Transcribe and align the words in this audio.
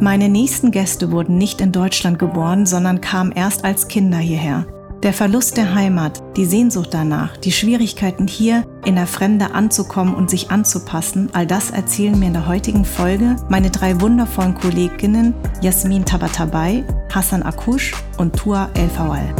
Meine 0.00 0.28
nächsten 0.28 0.70
Gäste 0.70 1.10
wurden 1.10 1.38
nicht 1.38 1.60
in 1.60 1.72
Deutschland 1.72 2.20
geboren, 2.20 2.66
sondern 2.66 3.00
kamen 3.00 3.32
erst 3.32 3.64
als 3.64 3.88
Kinder 3.88 4.18
hierher. 4.18 4.64
Der 5.02 5.12
Verlust 5.12 5.56
der 5.56 5.74
Heimat, 5.74 6.22
die 6.36 6.44
Sehnsucht 6.44 6.90
danach, 6.92 7.36
die 7.36 7.50
Schwierigkeiten 7.50 8.28
hier 8.28 8.64
in 8.84 8.94
der 8.94 9.08
Fremde 9.08 9.54
anzukommen 9.54 10.14
und 10.14 10.30
sich 10.30 10.52
anzupassen, 10.52 11.30
all 11.32 11.48
das 11.48 11.72
erzählen 11.72 12.16
mir 12.16 12.28
in 12.28 12.32
der 12.32 12.46
heutigen 12.46 12.84
Folge 12.84 13.34
meine 13.48 13.70
drei 13.70 14.00
wundervollen 14.00 14.54
Kolleginnen 14.54 15.34
Jasmin 15.62 16.04
Tabatabai, 16.04 16.84
Hassan 17.12 17.42
Akush 17.42 17.92
und 18.18 18.36
Tua 18.36 18.70
El 18.74 18.88
Fawal. 18.90 19.34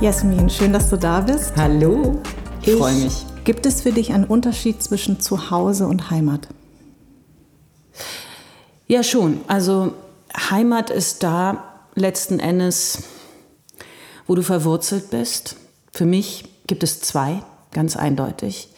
Jasmin, 0.00 0.48
schön, 0.48 0.72
dass 0.72 0.88
du 0.88 0.96
da 0.96 1.20
bist. 1.20 1.52
Hallo, 1.54 2.22
ich, 2.62 2.68
ich 2.68 2.74
freue 2.76 2.94
mich. 2.94 3.26
Gibt 3.44 3.66
es 3.66 3.82
für 3.82 3.92
dich 3.92 4.14
einen 4.14 4.24
Unterschied 4.24 4.82
zwischen 4.82 5.20
Zuhause 5.20 5.86
und 5.86 6.10
Heimat? 6.10 6.48
Ja, 8.88 9.02
schon. 9.02 9.42
Also 9.46 9.92
Heimat 10.50 10.88
ist 10.90 11.22
da, 11.22 11.64
letzten 11.94 12.40
Endes, 12.40 13.02
wo 14.26 14.34
du 14.34 14.42
verwurzelt 14.42 15.10
bist. 15.10 15.56
Für 15.92 16.06
mich 16.06 16.44
gibt 16.66 16.82
es 16.82 17.00
zwei, 17.00 17.42
ganz 17.72 17.96
eindeutig. 17.96 18.68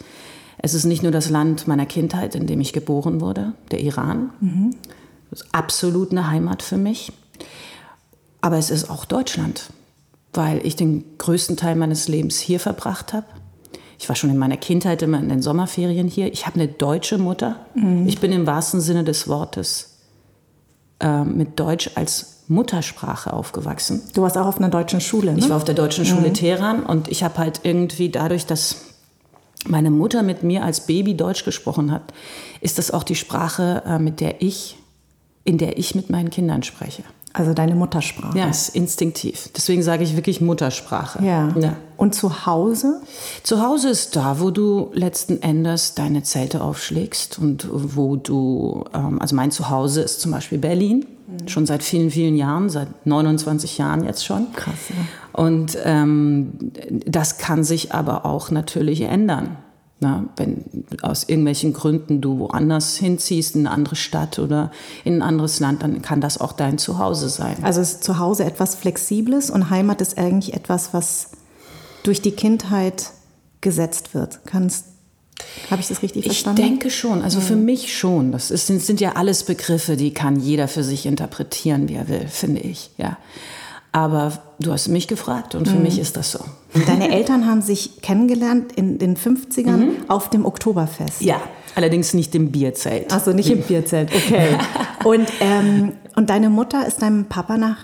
Es 0.58 0.74
ist 0.74 0.84
nicht 0.84 1.02
nur 1.02 1.12
das 1.12 1.30
Land 1.30 1.68
meiner 1.68 1.86
Kindheit, 1.86 2.34
in 2.34 2.46
dem 2.46 2.60
ich 2.60 2.72
geboren 2.72 3.20
wurde, 3.20 3.52
der 3.70 3.80
Iran. 3.80 4.30
Mhm. 4.40 4.76
Das 5.30 5.42
ist 5.42 5.54
absolut 5.54 6.10
eine 6.10 6.28
Heimat 6.28 6.62
für 6.62 6.76
mich. 6.76 7.12
Aber 8.40 8.58
es 8.58 8.70
ist 8.70 8.90
auch 8.90 9.04
Deutschland, 9.04 9.70
weil 10.32 10.64
ich 10.66 10.76
den 10.76 11.04
größten 11.18 11.56
Teil 11.56 11.76
meines 11.76 12.08
Lebens 12.08 12.38
hier 12.40 12.58
verbracht 12.58 13.12
habe. 13.12 13.26
Ich 13.98 14.08
war 14.08 14.16
schon 14.16 14.30
in 14.30 14.38
meiner 14.38 14.56
Kindheit 14.56 15.02
immer 15.02 15.18
in 15.18 15.28
den 15.28 15.42
Sommerferien 15.42 16.08
hier. 16.08 16.32
Ich 16.32 16.46
habe 16.46 16.56
eine 16.56 16.68
deutsche 16.68 17.18
Mutter. 17.18 17.66
Mhm. 17.74 18.08
Ich 18.08 18.18
bin 18.18 18.32
im 18.32 18.46
wahrsten 18.46 18.80
Sinne 18.80 19.04
des 19.04 19.28
Wortes 19.28 19.89
äh, 21.00 21.24
mit 21.24 21.58
Deutsch 21.58 21.90
als 21.94 22.44
Muttersprache 22.48 23.32
aufgewachsen. 23.32 24.02
Du 24.14 24.22
warst 24.22 24.36
auch 24.36 24.46
auf 24.46 24.58
einer 24.58 24.68
deutschen 24.68 25.00
Schule, 25.00 25.32
ne? 25.32 25.38
Ich 25.38 25.48
war 25.48 25.56
auf 25.56 25.64
der 25.64 25.74
deutschen 25.74 26.04
Schule 26.04 26.28
mhm. 26.28 26.34
Teheran 26.34 26.82
und 26.84 27.08
ich 27.08 27.22
habe 27.22 27.38
halt 27.38 27.60
irgendwie 27.62 28.08
dadurch, 28.10 28.44
dass 28.44 28.86
meine 29.66 29.90
Mutter 29.90 30.22
mit 30.22 30.42
mir 30.42 30.64
als 30.64 30.86
Baby 30.86 31.14
Deutsch 31.14 31.44
gesprochen 31.44 31.92
hat, 31.92 32.12
ist 32.60 32.78
das 32.78 32.90
auch 32.90 33.04
die 33.04 33.14
Sprache, 33.14 33.82
äh, 33.86 33.98
mit 33.98 34.20
der 34.20 34.42
ich, 34.42 34.76
in 35.44 35.58
der 35.58 35.78
ich 35.78 35.94
mit 35.94 36.10
meinen 36.10 36.30
Kindern 36.30 36.62
spreche. 36.62 37.04
Also 37.32 37.54
deine 37.54 37.76
Muttersprache. 37.76 38.36
Ja, 38.36 38.48
ist 38.48 38.74
instinktiv. 38.74 39.50
Deswegen 39.56 39.82
sage 39.82 40.02
ich 40.02 40.16
wirklich 40.16 40.40
Muttersprache. 40.40 41.24
Ja. 41.24 41.48
ja. 41.56 41.76
Und 41.96 42.14
zu 42.14 42.44
Hause? 42.46 43.00
Zu 43.44 43.62
Hause 43.62 43.90
ist 43.90 44.16
da, 44.16 44.40
wo 44.40 44.50
du 44.50 44.90
letzten 44.94 45.40
Endes 45.40 45.94
deine 45.94 46.24
Zelte 46.24 46.60
aufschlägst 46.60 47.38
und 47.38 47.68
wo 47.70 48.16
du, 48.16 48.84
ähm, 48.92 49.20
also 49.20 49.36
mein 49.36 49.52
Zuhause 49.52 50.00
ist 50.00 50.20
zum 50.20 50.32
Beispiel 50.32 50.58
Berlin, 50.58 51.06
mhm. 51.28 51.46
schon 51.46 51.66
seit 51.66 51.84
vielen, 51.84 52.10
vielen 52.10 52.36
Jahren, 52.36 52.68
seit 52.68 53.06
29 53.06 53.78
Jahren 53.78 54.04
jetzt 54.04 54.24
schon. 54.24 54.52
Krass. 54.52 54.74
Ja. 54.88 55.40
Und 55.40 55.78
ähm, 55.84 56.72
das 57.06 57.38
kann 57.38 57.62
sich 57.62 57.94
aber 57.94 58.26
auch 58.26 58.50
natürlich 58.50 59.02
ändern. 59.02 59.56
Na, 60.02 60.24
wenn 60.36 60.64
aus 61.02 61.24
irgendwelchen 61.28 61.74
Gründen 61.74 62.22
du 62.22 62.38
woanders 62.38 62.96
hinziehst, 62.96 63.54
in 63.54 63.66
eine 63.66 63.74
andere 63.74 63.96
Stadt 63.96 64.38
oder 64.38 64.70
in 65.04 65.16
ein 65.16 65.22
anderes 65.22 65.60
Land, 65.60 65.82
dann 65.82 66.00
kann 66.00 66.22
das 66.22 66.40
auch 66.40 66.52
dein 66.52 66.78
Zuhause 66.78 67.28
sein. 67.28 67.58
Also 67.62 67.82
ist 67.82 68.02
Zuhause 68.02 68.44
etwas 68.44 68.76
Flexibles 68.76 69.50
und 69.50 69.68
Heimat 69.68 70.00
ist 70.00 70.16
eigentlich 70.16 70.54
etwas, 70.54 70.94
was 70.94 71.32
durch 72.02 72.22
die 72.22 72.32
Kindheit 72.32 73.10
gesetzt 73.60 74.14
wird. 74.14 74.40
Kannst 74.46 74.86
habe 75.70 75.80
ich 75.80 75.88
das 75.88 76.02
richtig 76.02 76.24
verstanden? 76.24 76.60
Ich 76.60 76.68
denke 76.68 76.90
schon, 76.90 77.22
also 77.22 77.40
für 77.40 77.56
mich 77.56 77.96
schon. 77.96 78.32
Das 78.32 78.50
ist, 78.50 78.66
sind, 78.66 78.82
sind 78.82 79.00
ja 79.00 79.12
alles 79.16 79.44
Begriffe, 79.44 79.96
die 79.96 80.12
kann 80.12 80.38
jeder 80.38 80.68
für 80.68 80.84
sich 80.84 81.06
interpretieren, 81.06 81.88
wie 81.88 81.94
er 81.94 82.08
will, 82.08 82.26
finde 82.28 82.60
ich. 82.60 82.90
Ja. 82.98 83.18
Aber 83.92 84.32
du 84.60 84.72
hast 84.72 84.88
mich 84.88 85.08
gefragt 85.08 85.54
und 85.54 85.66
für 85.66 85.76
mhm. 85.76 85.82
mich 85.82 85.98
ist 85.98 86.16
das 86.16 86.32
so. 86.32 86.38
Deine 86.86 87.10
Eltern 87.10 87.46
haben 87.46 87.62
sich 87.62 88.00
kennengelernt 88.02 88.72
in 88.72 88.98
den 88.98 89.16
50ern 89.16 89.76
mhm. 89.76 89.92
auf 90.08 90.30
dem 90.30 90.44
Oktoberfest. 90.46 91.22
Ja, 91.22 91.40
allerdings 91.74 92.14
nicht 92.14 92.34
im 92.36 92.52
Bierzelt. 92.52 93.12
Achso, 93.12 93.32
nicht 93.32 93.50
im 93.50 93.62
Bierzelt, 93.62 94.10
okay. 94.14 94.56
und, 95.04 95.28
ähm, 95.40 95.92
und 96.14 96.30
deine 96.30 96.50
Mutter 96.50 96.86
ist 96.86 97.02
deinem 97.02 97.24
Papa 97.24 97.56
nach, 97.56 97.78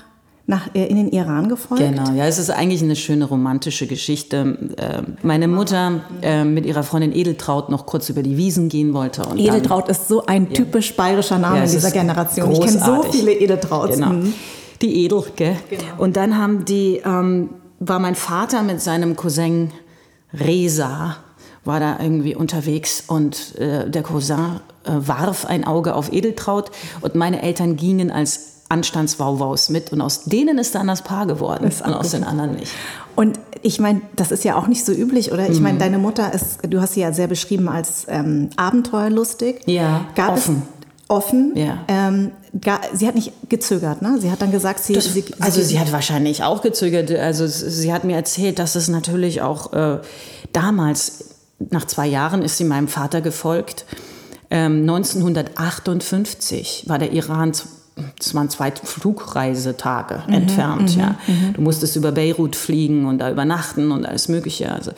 nach, 0.46 0.72
äh, 0.76 0.86
in 0.86 0.96
den 0.96 1.08
Iran 1.08 1.48
gefolgt? 1.48 1.82
Genau, 1.82 2.12
ja, 2.12 2.26
es 2.26 2.38
ist 2.38 2.50
eigentlich 2.50 2.84
eine 2.84 2.94
schöne 2.94 3.24
romantische 3.24 3.88
Geschichte. 3.88 4.76
Äh, 4.76 5.02
meine 5.26 5.48
Mutter 5.48 6.02
äh, 6.22 6.44
mit 6.44 6.66
ihrer 6.66 6.84
Freundin 6.84 7.12
Edeltraut 7.12 7.68
noch 7.68 7.84
kurz 7.86 8.08
über 8.10 8.22
die 8.22 8.36
Wiesen 8.36 8.68
gehen 8.68 8.94
wollte. 8.94 9.24
Und 9.24 9.40
Edeltraut 9.40 9.88
dann, 9.88 9.90
ist 9.90 10.06
so 10.06 10.24
ein 10.26 10.52
typisch 10.52 10.94
bayerischer 10.94 11.38
Name 11.38 11.56
ja, 11.56 11.64
in 11.64 11.70
dieser 11.70 11.90
Generation. 11.90 12.46
Großartig. 12.46 12.76
Ich 12.76 12.82
kenne 12.84 13.02
so 13.02 13.10
viele 13.10 13.32
Edeltrauts. 13.32 13.96
Genau. 13.96 14.12
Die 14.82 15.04
Edel, 15.04 15.24
gell? 15.36 15.56
Genau. 15.70 15.82
Und 15.98 16.16
dann 16.16 16.36
haben 16.38 16.64
die, 16.64 17.02
ähm, 17.04 17.50
war 17.78 17.98
mein 17.98 18.14
Vater 18.14 18.62
mit 18.62 18.80
seinem 18.80 19.16
Cousin 19.16 19.70
Reza, 20.32 21.16
war 21.64 21.80
da 21.80 21.98
irgendwie 22.00 22.34
unterwegs 22.34 23.04
und 23.06 23.56
äh, 23.56 23.90
der 23.90 24.02
Cousin 24.02 24.60
äh, 24.84 24.90
warf 24.94 25.46
ein 25.46 25.64
Auge 25.64 25.94
auf 25.94 26.12
Edeltraut 26.12 26.70
und 27.00 27.14
meine 27.14 27.42
Eltern 27.42 27.76
gingen 27.76 28.10
als 28.10 28.56
Anstandswauwaus 28.68 29.68
mit 29.68 29.92
und 29.92 30.00
aus 30.00 30.24
denen 30.24 30.58
ist 30.58 30.74
dann 30.74 30.88
das 30.88 31.02
Paar 31.02 31.26
geworden 31.26 31.64
das 31.64 31.82
und 31.82 31.94
aus 31.94 32.10
den 32.10 32.24
anderen 32.24 32.56
nicht. 32.56 32.72
Und 33.14 33.38
ich 33.62 33.78
meine, 33.78 34.02
das 34.14 34.30
ist 34.30 34.44
ja 34.44 34.56
auch 34.56 34.66
nicht 34.66 34.84
so 34.84 34.92
üblich, 34.92 35.32
oder? 35.32 35.48
Ich 35.48 35.60
meine, 35.60 35.74
mhm. 35.74 35.80
deine 35.80 35.98
Mutter 35.98 36.32
ist, 36.32 36.58
du 36.68 36.80
hast 36.80 36.94
sie 36.94 37.00
ja 37.00 37.12
sehr 37.12 37.28
beschrieben 37.28 37.68
als 37.68 38.06
ähm, 38.08 38.50
abenteuerlustig. 38.56 39.60
Ja, 39.66 40.06
Gab 40.14 40.32
offen. 40.32 40.62
Es, 40.68 40.75
offen. 41.08 41.52
Ja. 41.54 41.84
Ähm, 41.88 42.32
gar, 42.60 42.80
sie 42.92 43.06
hat 43.06 43.14
nicht 43.14 43.32
gezögert, 43.48 44.02
ne? 44.02 44.18
Sie 44.20 44.30
hat 44.30 44.42
dann 44.42 44.50
gesagt, 44.50 44.80
sie, 44.80 44.94
das, 44.94 45.12
sie, 45.12 45.24
also 45.40 45.62
sie 45.62 45.78
hat 45.78 45.92
wahrscheinlich 45.92 46.42
auch 46.42 46.62
gezögert. 46.62 47.10
Also 47.12 47.46
sie 47.46 47.92
hat 47.92 48.04
mir 48.04 48.16
erzählt, 48.16 48.58
dass 48.58 48.74
es 48.74 48.88
natürlich 48.88 49.42
auch 49.42 49.72
äh, 49.72 50.00
damals 50.52 51.36
nach 51.70 51.86
zwei 51.86 52.06
Jahren 52.06 52.42
ist 52.42 52.58
sie 52.58 52.64
meinem 52.64 52.88
Vater 52.88 53.20
gefolgt. 53.20 53.84
Ähm, 54.50 54.82
1958 54.82 56.84
war 56.86 56.98
der 56.98 57.12
Iran 57.12 57.52
das 58.18 58.34
waren 58.34 58.50
zwei 58.50 58.72
Flugreisetage 58.72 60.22
mhm, 60.26 60.34
entfernt. 60.34 60.96
Mhm, 60.96 61.00
ja. 61.00 61.16
Mhm. 61.26 61.54
Du 61.54 61.60
musstest 61.62 61.96
über 61.96 62.12
Beirut 62.12 62.54
fliegen 62.54 63.06
und 63.06 63.18
da 63.18 63.30
übernachten 63.30 63.90
und 63.90 64.04
alles 64.04 64.28
Mögliche. 64.28 64.70
Also. 64.70 64.92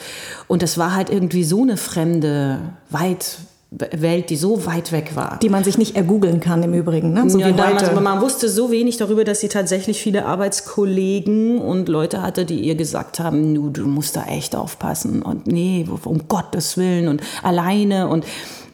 Und 0.48 0.62
das 0.62 0.78
war 0.78 0.94
halt 0.94 1.08
irgendwie 1.08 1.44
so 1.44 1.62
eine 1.62 1.76
fremde, 1.76 2.58
weit 2.91 3.38
Welt, 3.70 4.30
die 4.30 4.36
so 4.36 4.64
weit 4.64 4.92
weg 4.92 5.14
war. 5.14 5.38
Die 5.42 5.50
man 5.50 5.62
sich 5.62 5.76
nicht 5.76 5.94
ergoogeln 5.94 6.40
kann 6.40 6.62
im 6.62 6.72
Übrigen. 6.72 7.12
Ne? 7.12 7.28
So 7.28 7.38
ja, 7.38 7.52
damals, 7.52 7.84
aber 7.84 8.00
man 8.00 8.22
wusste 8.22 8.48
so 8.48 8.70
wenig 8.70 8.96
darüber, 8.96 9.24
dass 9.24 9.40
sie 9.40 9.48
tatsächlich 9.48 10.00
viele 10.00 10.24
Arbeitskollegen 10.24 11.58
und 11.58 11.88
Leute 11.90 12.22
hatte, 12.22 12.46
die 12.46 12.60
ihr 12.60 12.76
gesagt 12.76 13.20
haben, 13.20 13.54
du, 13.54 13.68
du 13.68 13.86
musst 13.86 14.16
da 14.16 14.24
echt 14.24 14.56
aufpassen 14.56 15.20
und 15.20 15.46
nee, 15.46 15.86
um 16.04 16.28
Gottes 16.28 16.78
Willen 16.78 17.08
und 17.08 17.22
alleine 17.42 18.08
und 18.08 18.24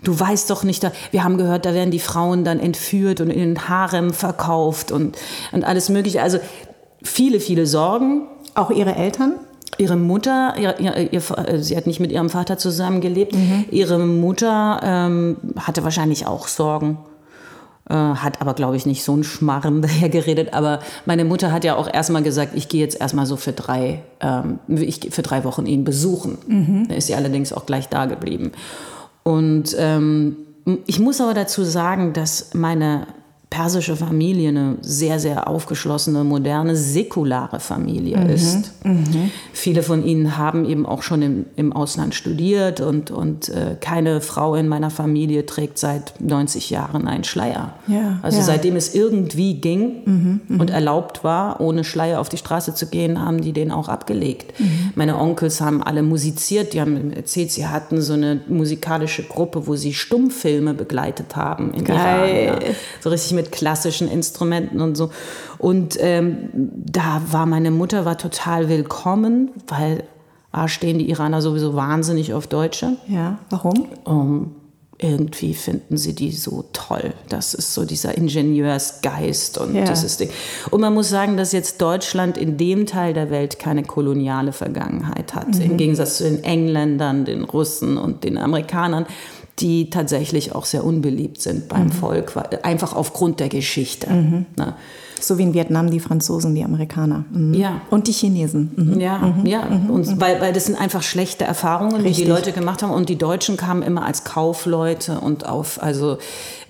du 0.05 0.19
weißt 0.19 0.49
doch 0.50 0.62
nicht, 0.62 0.84
da, 0.84 0.93
wir 1.11 1.25
haben 1.25 1.38
gehört, 1.38 1.66
da 1.66 1.75
werden 1.75 1.91
die 1.91 1.99
Frauen 1.99 2.44
dann 2.44 2.61
entführt 2.61 3.21
und 3.21 3.31
in 3.31 3.41
den 3.41 3.69
Harem 3.69 4.12
verkauft 4.12 4.93
und, 4.93 5.16
und 5.50 5.65
alles 5.65 5.88
mögliche. 5.88 6.22
Also 6.22 6.38
viele, 7.03 7.41
viele 7.41 7.66
Sorgen. 7.66 8.28
Auch 8.55 8.71
ihre 8.71 8.94
Eltern? 8.94 9.34
Ihre 9.79 9.97
Mutter, 9.97 10.55
ihr, 10.59 10.79
ihr, 10.79 11.12
ihr, 11.12 11.23
äh, 11.39 11.59
sie 11.62 11.77
hat 11.77 11.87
nicht 11.87 12.01
mit 12.01 12.12
ihrem 12.12 12.31
Vater 12.31 12.59
zusammengelebt. 12.59 13.35
Mhm. 13.35 13.65
Ihre 13.71 13.99
Mutter 13.99 14.81
ähm, 14.83 15.37
hatte 15.59 15.85
wahrscheinlich 15.85 16.27
auch 16.27 16.49
Sorgen, 16.49 16.99
äh, 17.89 17.95
hat 17.95 18.41
aber, 18.41 18.55
glaube 18.55 18.77
ich, 18.77 18.87
nicht 18.87 19.05
so 19.05 19.12
einen 19.12 19.25
Schmarren 19.25 19.83
daher 19.83 20.09
geredet. 20.09 20.55
Aber 20.55 20.81
meine 21.07 21.25
Mutter 21.25 21.53
hat 21.53 21.65
ja 21.65 21.77
auch 21.77 21.93
erstmal 21.93 22.23
gesagt, 22.23 22.53
ich 22.55 22.69
gehe 22.69 22.81
jetzt 22.81 23.01
erstmal 23.01 23.27
so 23.27 23.37
für 23.37 23.53
drei, 23.53 24.03
ähm, 24.21 24.59
ich, 24.69 25.09
für 25.11 25.23
drei 25.23 25.45
Wochen 25.45 25.67
ihn 25.67 25.85
besuchen. 25.85 26.39
Mhm. 26.47 26.89
Da 26.89 26.95
ist 26.95 27.06
sie 27.06 27.15
allerdings 27.15 27.53
auch 27.53 27.67
gleich 27.67 27.89
da 27.89 28.06
geblieben. 28.06 28.53
Und 29.23 29.75
ähm, 29.79 30.37
ich 30.87 31.01
muss 31.01 31.21
aber 31.21 31.35
dazu 31.35 31.65
sagen, 31.65 32.12
dass 32.12 32.55
meine 32.55 33.06
persische 33.50 33.94
Familie 33.94 34.49
eine 34.49 34.79
sehr, 34.81 35.20
sehr 35.20 35.46
aufgeschlossene, 35.46 36.25
moderne, 36.25 36.75
säkulare 36.75 37.61
Familie 37.61 38.17
mhm. 38.19 38.31
ist. 38.31 38.73
Mhm. 38.85 39.31
Viele 39.52 39.85
von 39.85 40.05
ihnen 40.05 40.37
haben 40.37 40.64
eben 40.64 40.87
auch 40.87 41.02
schon 41.02 41.23
im, 41.23 41.46
im 41.55 41.73
Ausland 41.73 42.17
studiert 42.17 42.81
und, 42.81 43.12
und 43.12 43.49
äh, 43.50 43.76
keine 43.81 44.20
Frau 44.20 44.56
in 44.56 44.67
meiner 44.67 44.91
Familie 44.91 45.46
trägt 45.46 45.79
seit 45.79 46.20
90 46.20 46.70
Jahren 46.70 47.06
einen 47.06 47.23
Schleier. 47.23 47.75
Ja, 47.87 48.19
also 48.23 48.38
ja. 48.38 48.44
seitdem 48.44 48.75
es 48.75 48.93
irgendwie 48.94 49.55
ging 49.55 50.02
mhm, 50.05 50.40
mhm, 50.49 50.61
und 50.61 50.70
erlaubt 50.70 51.23
war, 51.23 51.61
ohne 51.61 51.85
Schleier 51.85 52.20
auf 52.20 52.29
die 52.29 52.38
Straße 52.38 52.75
zu 52.75 52.87
gehen, 52.87 53.20
haben 53.25 53.40
die 53.40 53.52
den 53.52 53.70
auch 53.70 53.88
abgelegt. 53.88 54.58
Mhm. 54.58 54.90
Meine 54.97 55.19
Onkels 55.19 55.61
haben 55.61 55.82
alle 55.82 56.02
musiziert, 56.02 56.73
die 56.73 56.81
haben 56.81 57.12
erzählt, 57.12 57.52
sie 57.52 57.67
hatten 57.67 58.02
so 58.02 58.14
eine 58.14 58.40
musikalische 58.49 59.23
Gruppe, 59.23 59.69
wo 59.69 59.76
sie 59.76 59.94
Stummfilme 59.94 60.75
begleitet 60.75 61.37
haben 61.37 61.73
in 61.73 61.85
Geil. 61.85 62.47
Iran. 62.47 62.61
Ja. 62.62 62.69
So 63.00 63.11
richtig 63.11 63.32
mit 63.32 63.44
mit 63.44 63.52
klassischen 63.52 64.08
Instrumenten 64.08 64.81
und 64.81 64.96
so. 64.96 65.11
Und 65.58 65.96
ähm, 66.00 66.49
da 66.52 67.23
war 67.31 67.46
meine 67.46 67.70
Mutter 67.70 68.05
war 68.05 68.19
total 68.19 68.69
willkommen, 68.69 69.50
weil 69.69 70.05
A, 70.52 70.69
stehen 70.69 70.99
die 70.99 71.11
Iraner 71.11 71.43
sowieso 71.43 71.75
wahnsinnig 71.75 72.32
auf 72.32 72.46
Deutsche. 72.46 72.96
Ja, 73.08 73.38
warum? 73.50 73.87
Um, 74.05 74.55
irgendwie 74.99 75.52
finden 75.55 75.96
sie 75.96 76.14
die 76.14 76.31
so 76.31 76.64
toll. 76.73 77.12
Das 77.29 77.52
ist 77.52 77.75
so 77.75 77.85
dieser 77.85 78.17
Ingenieursgeist 78.17 79.58
und 79.58 79.75
Ja. 79.75 79.85
dieses 79.85 80.17
Ding. 80.17 80.31
Und 80.70 80.81
man 80.81 80.94
muss 80.94 81.08
sagen, 81.08 81.37
dass 81.37 81.50
jetzt 81.50 81.82
Deutschland 81.82 82.38
in 82.38 82.56
dem 82.56 82.87
Teil 82.87 83.12
der 83.12 83.31
Welt 83.31 83.58
keine 83.58 83.82
koloniale 83.82 84.52
Vergangenheit 84.52 85.35
hat. 85.35 85.58
Im 85.58 85.76
Gegensatz 85.76 86.19
zu 86.19 86.25
den 86.25 86.44
Engländern, 86.44 87.25
den 87.25 87.43
Russen 87.43 87.99
und 87.99 88.23
den 88.23 88.38
Amerikanern, 88.38 89.06
die 89.61 89.91
tatsächlich 89.91 90.55
auch 90.55 90.65
sehr 90.65 90.85
unbeliebt 90.85 91.41
sind 91.41 91.69
beim 91.69 91.91
Volk, 91.93 92.35
weil- 92.37 92.61
einfach 92.62 92.95
aufgrund 92.95 93.41
der 93.41 93.49
Geschichte. 93.49 94.11
Ne? 94.56 94.75
So 95.20 95.38
wie 95.38 95.43
in 95.43 95.55
Vietnam 95.55 95.90
die 95.90 96.00
Franzosen, 96.00 96.55
die 96.55 96.64
Amerikaner. 96.64 97.25
Mhm. 97.31 97.55
Ja. 97.55 97.81
Und 97.90 98.08
die 98.08 98.12
Chinesen. 98.12 98.72
Mhm. 98.76 99.00
Ja, 99.00 99.34
ja. 99.44 99.62
Und 99.88 100.20
weil, 100.20 100.40
weil 100.40 100.52
das 100.52 100.66
sind 100.66 100.81
einfach 100.81 101.02
schlechte 101.02 101.44
Erfahrungen, 101.44 102.00
die 102.00 102.08
Richtig. 102.08 102.25
die 102.25 102.31
Leute 102.31 102.52
gemacht 102.52 102.82
haben. 102.82 102.93
Und 102.93 103.08
die 103.08 103.16
Deutschen 103.16 103.56
kamen 103.56 103.82
immer 103.82 104.05
als 104.05 104.25
Kaufleute 104.25 105.20
und 105.20 105.46
auf, 105.46 105.82
also, 105.82 106.19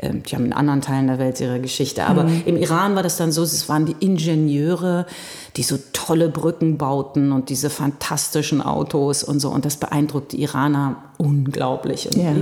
ähm, 0.01 0.23
die 0.23 0.35
haben 0.35 0.45
in 0.45 0.53
anderen 0.53 0.81
Teilen 0.81 1.07
der 1.07 1.19
Welt 1.19 1.41
ihre 1.41 1.61
Geschichte. 1.61 2.07
Aber 2.07 2.27
im 2.45 2.57
Iran 2.57 2.95
war 2.95 3.03
das 3.03 3.17
dann 3.17 3.33
so, 3.33 3.43
es 3.43 3.69
waren 3.69 3.87
die 3.87 3.97
Ingenieure, 4.01 5.07
die 5.57 5.63
so 5.63 5.77
tolle 5.93 6.29
Brücken 6.29 6.79
bauten 6.79 7.33
und 7.33 7.49
diese 7.49 7.71
fantastischen 7.71 8.61
Autos 8.61 9.23
und 9.23 9.41
so. 9.41 9.51
Und 9.51 9.65
das 9.65 9.77
beeindruckt 9.77 10.33
die 10.33 10.43
Iraner 10.43 10.97
unglaublich. 11.17 12.09
Und 12.09 12.17
Ja, 12.17 12.33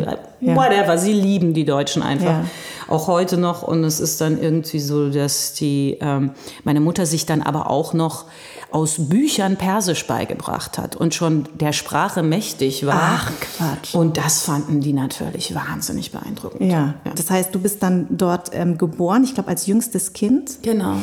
die, 0.41 0.47
whatever, 0.57 0.99
sie 0.99 1.13
lieben 1.13 1.55
die 1.55 1.65
Deutschen 1.65 2.03
einfach 2.03 2.27
Ja. 2.27 2.45
Auch 2.93 3.07
heute 3.09 3.39
noch. 3.39 3.63
Und 3.63 3.83
es 3.85 3.99
ist 3.99 4.21
dann 4.21 4.41
irgendwie 4.41 4.81
so, 4.81 5.11
dass 5.11 5.55
die, 5.55 5.99
ähm, 6.01 6.33
meine 6.65 6.81
Mutter 6.81 7.07
sich 7.07 7.27
dann 7.27 7.43
aber 7.43 7.71
auch 7.71 7.95
noch 7.95 8.27
aus 8.71 9.09
Büchern 9.09 9.57
Persisch 9.57 10.07
beigebracht 10.07 10.79
hat 10.79 10.97
und 10.97 11.15
schon 11.15 11.47
der 11.55 11.73
Sprache 11.73 12.23
mächtig 12.23 12.87
war. 12.87 12.95
Ach, 12.97 13.33
Quatsch. 13.41 13.95
Und 13.95 14.17
das 14.17 14.43
fanden 14.43 14.81
die 14.81 14.93
natürlich 14.93 15.55
wahnsinnig 15.55 16.11
beeindruckend. 16.13 16.71
Ja. 16.71 16.95
das 17.15 17.31
heißt, 17.31 17.55
du 17.55 17.61
bist 17.61 17.83
dann 17.83 18.07
dort 18.11 18.51
ähm, 18.53 18.79
geboren, 18.79 19.25
ich 19.25 19.35
glaube 19.35 19.49
als 19.49 19.67
jüngstes 19.67 20.13
Kind. 20.13 20.59
Genau. 20.63 20.97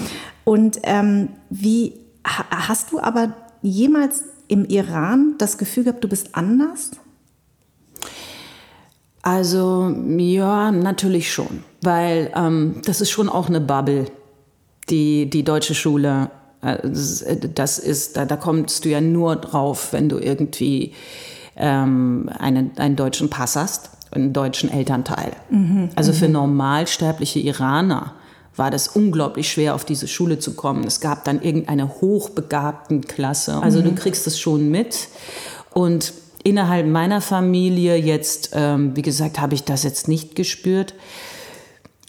Und 0.45 0.80
ähm, 0.83 1.30
wie 1.50 1.94
ha, 2.25 2.45
hast 2.50 2.92
du 2.92 3.00
aber 3.00 3.33
jemals 3.62 4.24
im 4.47 4.65
Iran 4.65 5.35
das 5.38 5.57
Gefühl 5.57 5.83
gehabt, 5.83 6.03
du 6.03 6.07
bist 6.07 6.30
anders? 6.33 6.92
Also 9.33 9.93
ja, 10.17 10.71
natürlich 10.71 11.31
schon, 11.31 11.63
weil 11.81 12.31
ähm, 12.35 12.81
das 12.85 12.99
ist 13.01 13.11
schon 13.11 13.29
auch 13.29 13.47
eine 13.47 13.61
Bubble, 13.61 14.05
die, 14.89 15.29
die 15.29 15.43
deutsche 15.43 15.75
Schule. 15.75 16.31
äh, 16.61 16.77
Das 17.53 17.79
ist- 17.79 18.17
da, 18.17 18.25
da 18.25 18.35
kommst 18.37 18.85
du 18.85 18.89
ja 18.89 19.01
nur 19.01 19.35
drauf, 19.35 19.89
wenn 19.93 20.09
du 20.09 20.17
irgendwie 20.17 20.93
ähm, 21.55 22.29
einen, 22.39 22.71
einen 22.77 22.95
deutschen 22.95 23.29
Pass 23.29 23.55
hast, 23.55 23.89
einen 24.11 24.33
deutschen 24.33 24.71
Elternteil. 24.71 25.31
also 25.95 26.13
für 26.13 26.27
normalsterbliche 26.29 27.39
Iraner 27.39 28.13
war 28.55 28.71
das 28.71 28.87
unglaublich 28.89 29.49
schwer, 29.51 29.75
auf 29.75 29.85
diese 29.85 30.07
Schule 30.07 30.39
zu 30.39 30.53
kommen. 30.53 30.83
Es 30.85 30.99
gab 31.01 31.23
dann 31.25 31.41
irgendeine 31.41 31.87
hochbegabten 32.01 33.01
Klasse. 33.01 33.61
Also 33.61 33.81
du 33.81 33.93
kriegst 33.93 34.25
es 34.27 34.39
schon 34.39 34.69
mit. 34.69 35.07
Und 35.73 36.13
innerhalb 36.49 36.87
meiner 36.87 37.21
Familie 37.21 37.95
jetzt, 37.95 38.51
ähm, 38.53 38.95
wie 38.95 39.03
gesagt, 39.03 39.39
habe 39.39 39.53
ich 39.53 39.63
das 39.63 39.83
jetzt 39.83 40.07
nicht 40.07 40.35
gespürt. 40.35 40.95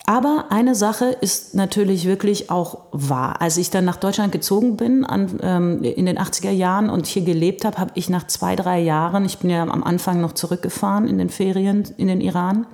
Aber 0.07 0.47
eine 0.49 0.75
Sache 0.75 1.05
ist 1.21 1.55
natürlich 1.55 2.05
wirklich 2.07 2.51
auch 2.51 2.79
wahr. 2.91 3.41
Als 3.41 3.59
ich 3.59 3.71
dann 3.71 3.85
nach 3.85 3.97
Deutschland 3.97 4.33
gezogen 4.33 4.77
bin 4.77 5.05
an, 5.05 5.39
ähm, 5.43 5.85
in 5.85 6.07
den 6.07 6.19
80er 6.19 6.51
Jahren 6.51 6.91
und 6.91 7.07
hier 7.07 7.23
gelebt 7.23 7.65
habe, 7.65 7.79
habe 7.79 7.93
ich 7.95 8.09
nach 8.09 8.27
zwei, 8.27 8.57
drei 8.57 8.81
Jahren, 8.81 9.25
ich 9.25 9.39
bin 9.39 9.51
ja 9.51 9.63
am 9.63 9.85
Anfang 9.85 10.21
noch 10.21 10.33
zurückgefahren 10.33 11.07
in 11.07 11.19
den 11.19 11.29
Ferien 11.29 11.85
in 11.97 12.09
den 12.09 12.21
Iran, 12.21 12.67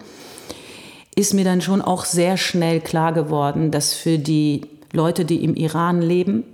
ist 1.14 1.34
mir 1.34 1.44
dann 1.44 1.60
schon 1.60 1.82
auch 1.82 2.04
sehr 2.04 2.36
schnell 2.36 2.80
klar 2.80 3.12
geworden, 3.12 3.70
dass 3.70 3.92
für 3.92 4.18
die 4.18 4.62
Leute, 4.92 5.24
die 5.24 5.44
im 5.44 5.54
Iran 5.56 6.00
leben, 6.00 6.44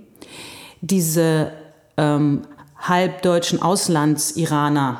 diese 0.81 1.51
ähm, 1.97 2.41
halbdeutschen 2.83 3.61
Auslandsiraner, 3.61 4.99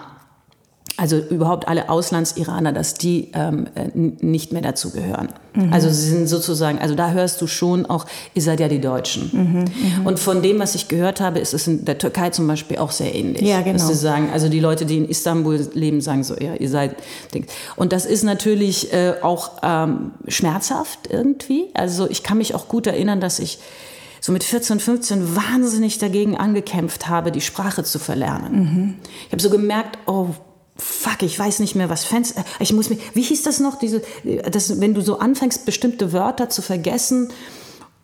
also 0.97 1.17
überhaupt 1.17 1.67
alle 1.67 1.89
Auslandsiraner, 1.89 2.71
dass 2.71 2.93
die 2.93 3.31
ähm, 3.33 3.67
äh, 3.75 3.89
nicht 3.93 4.51
mehr 4.51 4.61
dazu 4.61 4.91
gehören. 4.91 5.29
Also 5.69 5.87
sie 5.89 6.09
sind 6.09 6.27
sozusagen, 6.27 6.79
also 6.79 6.95
da 6.95 7.11
hörst 7.11 7.39
du 7.39 7.45
schon 7.45 7.85
auch, 7.85 8.07
ihr 8.33 8.41
seid 8.41 8.59
ja 8.59 8.67
die 8.67 8.81
Deutschen. 8.81 9.67
Und 10.03 10.19
von 10.19 10.41
dem, 10.41 10.57
was 10.57 10.73
ich 10.73 10.87
gehört 10.87 11.21
habe, 11.21 11.37
ist 11.37 11.53
es 11.53 11.67
in 11.67 11.85
der 11.85 11.99
Türkei 11.99 12.31
zum 12.31 12.47
Beispiel 12.47 12.77
auch 12.79 12.89
sehr 12.89 13.13
ähnlich. 13.13 13.43
Ja, 13.43 13.61
genau. 13.61 13.73
Dass 13.73 13.87
sie 13.87 13.93
sagen, 13.93 14.31
also 14.33 14.49
die 14.49 14.59
Leute, 14.59 14.87
die 14.87 14.97
in 14.97 15.07
Istanbul 15.07 15.59
leben, 15.73 16.01
sagen 16.01 16.23
so, 16.23 16.35
ja, 16.35 16.55
ihr 16.55 16.69
seid. 16.69 16.95
Und 17.75 17.93
das 17.93 18.07
ist 18.07 18.23
natürlich 18.23 18.93
äh, 18.93 19.13
auch 19.21 19.51
ähm, 19.61 20.11
schmerzhaft 20.27 21.01
irgendwie. 21.11 21.65
Also 21.75 22.09
ich 22.09 22.23
kann 22.23 22.39
mich 22.39 22.55
auch 22.55 22.67
gut 22.67 22.87
erinnern, 22.87 23.21
dass 23.21 23.37
ich 23.37 23.59
so 24.23 24.31
mit 24.31 24.45
14, 24.45 24.79
15 24.79 25.35
wahnsinnig 25.35 25.97
dagegen 25.97 26.37
angekämpft 26.37 27.09
habe, 27.09 27.29
die 27.29 27.41
Sprache 27.41 27.83
zu 27.83 27.99
verlernen. 27.99 29.01
Ich 29.25 29.33
habe 29.33 29.41
so 29.41 29.49
gemerkt, 29.49 29.99
oh 30.05 30.29
fuck, 30.77 31.21
ich 31.23 31.37
weiß 31.37 31.59
nicht 31.59 31.75
mehr, 31.75 31.89
was 31.89 32.05
Fans, 32.05 32.31
äh, 32.31 32.43
ich 32.59 32.71
muss 32.71 32.89
mir, 32.89 32.97
wie 33.13 33.21
hieß 33.21 33.43
das 33.43 33.59
noch, 33.59 33.77
diese, 33.77 34.01
äh, 34.23 34.49
das, 34.49 34.79
wenn 34.79 34.93
du 34.93 35.01
so 35.01 35.19
anfängst, 35.19 35.65
bestimmte 35.65 36.13
Wörter 36.13 36.49
zu 36.49 36.61
vergessen 36.61 37.33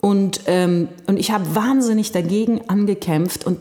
und, 0.00 0.42
ähm, 0.46 0.88
und 1.06 1.18
ich 1.18 1.30
habe 1.30 1.54
wahnsinnig 1.54 2.10
dagegen 2.10 2.62
angekämpft 2.68 3.46
und 3.46 3.58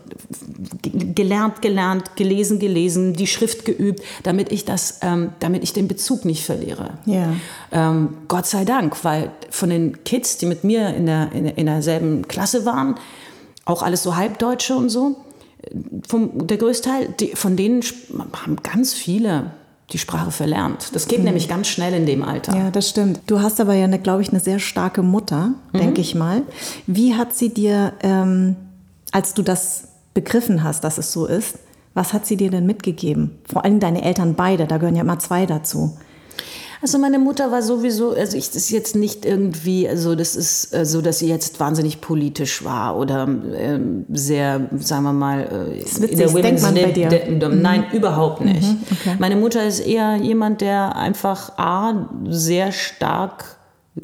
gelernt, 1.15 1.61
gelernt, 1.61 2.15
gelesen, 2.15 2.59
gelesen, 2.59 3.13
die 3.13 3.27
Schrift 3.27 3.65
geübt, 3.65 4.01
damit 4.23 4.51
ich 4.51 4.63
das, 4.63 4.99
ähm, 5.01 5.31
damit 5.39 5.63
ich 5.63 5.73
den 5.73 5.89
Bezug 5.89 6.23
nicht 6.23 6.45
verliere. 6.45 6.99
Ja. 7.05 7.33
Ähm, 7.73 8.17
Gott 8.29 8.45
sei 8.45 8.63
Dank, 8.63 9.03
weil 9.03 9.31
von 9.49 9.69
den 9.69 10.03
Kids, 10.05 10.37
die 10.37 10.45
mit 10.45 10.63
mir 10.63 10.95
in, 10.95 11.07
der, 11.07 11.31
in, 11.33 11.45
in 11.45 11.65
derselben 11.65 12.27
Klasse 12.27 12.65
waren, 12.65 12.95
auch 13.65 13.83
alles 13.83 14.03
so 14.03 14.15
Halbdeutsche 14.15 14.75
und 14.75 14.89
so, 14.89 15.17
vom, 16.07 16.47
der 16.47 16.57
größte 16.57 16.89
Teil, 16.89 17.13
die, 17.19 17.35
von 17.35 17.57
denen 17.57 17.81
haben 18.33 18.55
ganz 18.63 18.93
viele 18.93 19.51
die 19.91 19.97
Sprache 19.97 20.31
verlernt. 20.31 20.93
Das 20.93 21.07
geht 21.07 21.23
nämlich 21.23 21.47
ganz 21.47 21.67
schnell 21.67 21.93
in 21.93 22.05
dem 22.05 22.23
Alter. 22.23 22.55
Ja, 22.55 22.71
das 22.71 22.89
stimmt. 22.89 23.21
Du 23.25 23.41
hast 23.41 23.59
aber 23.59 23.73
ja, 23.73 23.85
eine, 23.85 23.99
glaube 23.99 24.21
ich, 24.21 24.29
eine 24.29 24.39
sehr 24.39 24.59
starke 24.59 25.01
Mutter, 25.01 25.53
denke 25.73 26.01
ich 26.01 26.13
mal. 26.13 26.43
Wie 26.85 27.15
hat 27.15 27.35
sie 27.35 27.53
dir, 27.53 27.93
ähm, 28.01 28.55
als 29.11 29.33
du 29.33 29.41
das 29.41 29.87
begriffen 30.13 30.63
hast, 30.63 30.83
dass 30.83 30.97
es 30.97 31.11
so 31.11 31.25
ist, 31.25 31.57
was 31.95 32.13
hat 32.13 32.25
sie 32.25 32.37
dir 32.37 32.51
denn 32.51 32.65
mitgegeben? 32.65 33.39
Vor 33.51 33.65
allem 33.65 33.79
deine 33.79 34.03
Eltern 34.03 34.35
beide, 34.35 34.67
da 34.67 34.77
gehören 34.77 34.95
ja 34.95 35.01
immer 35.01 35.19
zwei 35.19 35.45
dazu. 35.45 35.97
Also 36.81 36.97
meine 36.97 37.19
Mutter 37.19 37.51
war 37.51 37.61
sowieso, 37.61 38.11
also 38.11 38.37
ich 38.37 38.47
das 38.47 38.55
ist 38.55 38.69
jetzt 38.69 38.95
nicht 38.95 39.25
irgendwie, 39.25 39.87
also 39.89 40.15
das 40.15 40.35
ist 40.37 40.73
so, 40.85 41.01
dass 41.01 41.19
sie 41.19 41.27
jetzt 41.27 41.59
wahnsinnig 41.59 41.99
politisch 41.99 42.63
war 42.63 42.95
oder 42.97 43.27
ähm, 43.27 44.05
sehr, 44.13 44.69
sagen 44.77 45.03
wir 45.03 45.11
mal, 45.13 45.71
äh, 45.73 45.79
man 46.63 46.75
bei 46.75 46.91
dir. 46.91 47.09
de- 47.09 47.37
de- 47.37 47.55
Nein, 47.55 47.85
überhaupt 47.91 48.41
nicht. 48.45 48.63
okay. 48.91 49.15
Meine 49.19 49.35
Mutter 49.35 49.65
ist 49.65 49.81
eher 49.81 50.15
jemand, 50.15 50.61
der 50.61 50.95
einfach 50.95 51.57
a 51.57 52.09
sehr 52.29 52.71
stark 52.71 53.57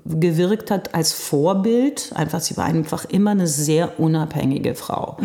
gewirkt 0.04 0.72
hat 0.72 0.94
als 0.96 1.14
Vorbild. 1.14 2.12
Einfach, 2.16 2.40
sie 2.42 2.58
war 2.58 2.66
einfach 2.66 3.06
immer 3.06 3.32
eine 3.32 3.48
sehr 3.48 4.00
unabhängige 4.00 4.76
Frau. 4.76 5.18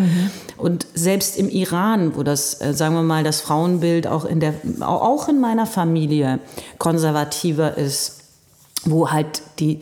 Und 0.56 0.86
selbst 0.94 1.36
im 1.38 1.48
Iran, 1.48 2.16
wo 2.16 2.22
das, 2.22 2.60
äh, 2.60 2.72
sagen 2.74 2.94
wir 2.94 3.02
mal, 3.02 3.24
das 3.24 3.40
Frauenbild 3.40 4.06
auch 4.06 4.24
in 4.24 4.40
der, 4.40 4.54
au- 4.80 4.84
auch 4.84 5.28
in 5.28 5.40
meiner 5.40 5.66
Familie 5.66 6.38
konservativer 6.78 7.76
ist, 7.76 8.20
wo 8.84 9.10
halt 9.10 9.42
die 9.58 9.80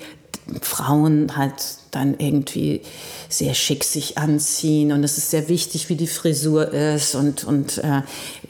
Frauen 0.60 1.36
halt 1.36 1.52
dann 1.90 2.14
irgendwie 2.18 2.82
sehr 3.28 3.54
schick 3.54 3.84
sich 3.84 4.18
anziehen 4.18 4.92
und 4.92 5.04
es 5.04 5.18
ist 5.18 5.30
sehr 5.30 5.48
wichtig, 5.48 5.88
wie 5.88 5.96
die 5.96 6.06
Frisur 6.06 6.72
ist 6.72 7.14
und, 7.14 7.44
und 7.44 7.78
äh, 7.78 8.02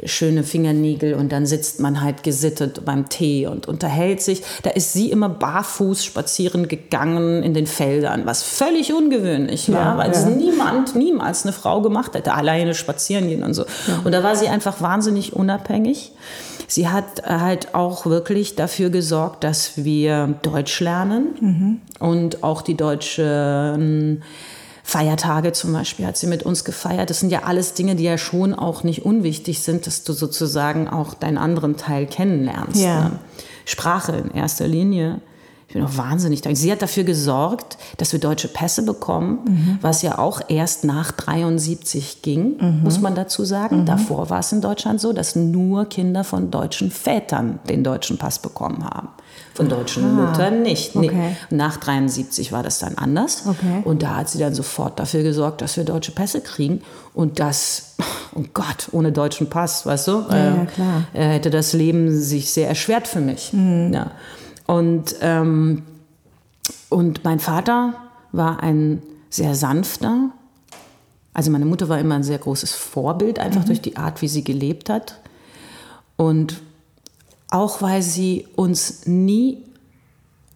schöne 0.07 0.45
Fingernägel 0.45 1.14
und 1.14 1.33
dann 1.33 1.47
sitzt 1.47 1.80
man 1.80 2.00
halt 2.00 2.23
gesittet 2.23 2.85
beim 2.85 3.09
Tee 3.09 3.47
und 3.47 3.66
unterhält 3.66 4.21
sich. 4.21 4.42
Da 4.62 4.71
ist 4.71 4.92
sie 4.92 5.11
immer 5.11 5.28
barfuß 5.28 6.04
spazieren 6.04 6.68
gegangen 6.68 7.42
in 7.42 7.54
den 7.54 7.66
Feldern, 7.66 8.26
was 8.26 8.42
völlig 8.42 8.92
ungewöhnlich 8.92 9.71
war, 9.73 9.97
Ja, 9.97 9.99
weil 9.99 10.12
ja. 10.12 10.18
es 10.18 10.26
niemand, 10.26 10.95
niemals 10.95 11.45
eine 11.45 11.52
Frau 11.52 11.80
gemacht 11.83 12.14
hätte, 12.14 12.35
alleine 12.35 12.75
spazieren 12.75 13.28
gehen 13.28 13.42
und 13.42 13.54
so. 13.54 13.64
Und 14.04 14.12
da 14.12 14.23
war 14.23 14.37
sie 14.37 14.49
einfach 14.49 14.80
wahnsinnig 14.80 15.33
unabhängig. 15.33 16.12
Sie 16.69 16.89
hat 16.89 17.21
äh, 17.21 17.23
halt 17.25 17.75
auch 17.75 18.07
wirklich 18.07 18.55
dafür 18.55 18.91
gesorgt, 18.91 19.43
dass 19.43 19.83
wir 19.85 20.39
Deutsch 20.43 20.81
lernen 20.81 21.81
und 21.99 22.45
auch 22.45 22.63
die 22.63 22.77
deutschen 22.77 24.23
Feiertage 24.85 25.53
zum 25.53 25.75
Beispiel 25.75 26.07
hat 26.07 26.17
sie 26.17 26.27
mit 26.27 26.45
uns 26.45 26.65
gefeiert. 26.65 27.11
Das 27.11 27.21
sind 27.21 27.31
ja 27.31 27.43
alles 27.43 27.75
Dinge, 27.75 27.95
die 27.95 28.05
ja 28.05 28.17
schon 28.17 28.55
auch 28.55 28.85
nicht 28.85 29.05
unwichtig 29.05 29.61
sind, 29.61 29.87
dass 29.87 30.03
du 30.03 30.15
sozusagen 30.15 30.89
auch 30.89 31.13
deinen 31.13 31.37
anderen 31.37 31.77
Teil 31.77 32.07
kennenlernst. 32.07 32.81
Ja. 32.81 33.09
Ne? 33.11 33.19
Sprache 33.67 34.13
in 34.17 34.31
erster 34.31 34.67
Linie 34.67 35.21
ich 35.69 35.75
bin 35.75 35.85
auch 35.85 35.99
wahnsinnig 35.99 36.41
dankbar. 36.41 36.57
Sie 36.57 36.73
hat 36.73 36.81
dafür 36.81 37.05
gesorgt, 37.05 37.77
dass 37.99 38.13
wir 38.15 38.21
deutsche 38.21 38.49
Pässe 38.49 38.87
bekommen, 38.87 39.41
mhm. 39.45 39.79
was 39.83 40.01
ja 40.01 40.17
auch 40.17 40.41
erst 40.49 40.85
nach 40.85 41.13
73 41.13 42.23
ging, 42.23 42.57
mhm. 42.59 42.81
muss 42.85 43.01
man 43.03 43.15
dazu 43.15 43.45
sagen. 43.45 43.81
Mhm. 43.81 43.85
Davor 43.85 44.31
war 44.31 44.39
es 44.39 44.51
in 44.51 44.63
Deutschland 44.63 44.99
so, 44.99 45.13
dass 45.13 45.37
nur 45.37 45.85
Kinder 45.85 46.25
von 46.25 46.51
deutschen 46.51 46.91
Vätern 46.91 47.59
den 47.69 47.85
deutschen 47.85 48.17
Pass 48.17 48.39
bekommen 48.39 48.83
haben. 48.83 49.09
Von 49.53 49.69
deutschen 49.69 50.05
Aha. 50.05 50.31
Müttern 50.31 50.63
nicht. 50.63 50.97
Okay. 50.97 51.11
Nee. 51.13 51.37
Nach 51.55 51.77
73 51.77 52.51
war 52.51 52.63
das 52.63 52.79
dann 52.79 52.95
anders. 52.95 53.45
Okay. 53.47 53.83
Und 53.85 54.03
da 54.03 54.17
hat 54.17 54.31
sie 54.31 54.39
dann 54.39 54.55
sofort 54.55 54.99
dafür 54.99 55.23
gesorgt, 55.23 55.61
dass 55.61 55.77
wir 55.77 55.85
deutsche 55.85 56.13
Pässe 56.13 56.41
kriegen. 56.41 56.81
Und 57.13 57.41
das, 57.41 57.97
oh 58.35 58.45
Gott, 58.55 58.89
ohne 58.93 59.13
deutschen 59.13 59.51
Pass, 59.51 59.85
weißt 59.85 60.09
du, 60.09 60.13
ja, 60.31 60.35
äh, 60.35 60.57
ja, 60.57 60.65
klar. 60.65 61.05
hätte 61.13 61.51
das 61.51 61.75
Leben 61.75 62.19
sich 62.19 62.53
sehr 62.53 62.69
erschwert 62.69 63.07
für 63.07 63.21
mich. 63.21 63.53
Mhm. 63.53 63.93
Ja. 63.93 64.13
Und, 64.69 65.17
ähm, 65.23 65.83
und 66.91 67.25
mein 67.25 67.41
Vater 67.41 67.95
war 68.33 68.63
ein 68.63 69.03
sehr 69.31 69.55
sanfter. 69.55 70.31
Also 71.33 71.51
meine 71.51 71.65
Mutter 71.65 71.89
war 71.89 71.99
immer 71.99 72.17
ein 72.17 72.23
sehr 72.23 72.37
großes 72.37 72.75
Vorbild, 72.75 73.39
einfach 73.39 73.63
mhm. 73.63 73.67
durch 73.67 73.81
die 73.81 73.97
Art, 73.97 74.21
wie 74.21 74.29
sie 74.29 74.45
gelebt 74.45 74.91
hat. 74.91 75.21
Und 76.17 76.61
auch 77.49 77.81
weil 77.81 78.03
sie 78.03 78.47
uns 78.57 79.07
nie 79.07 79.65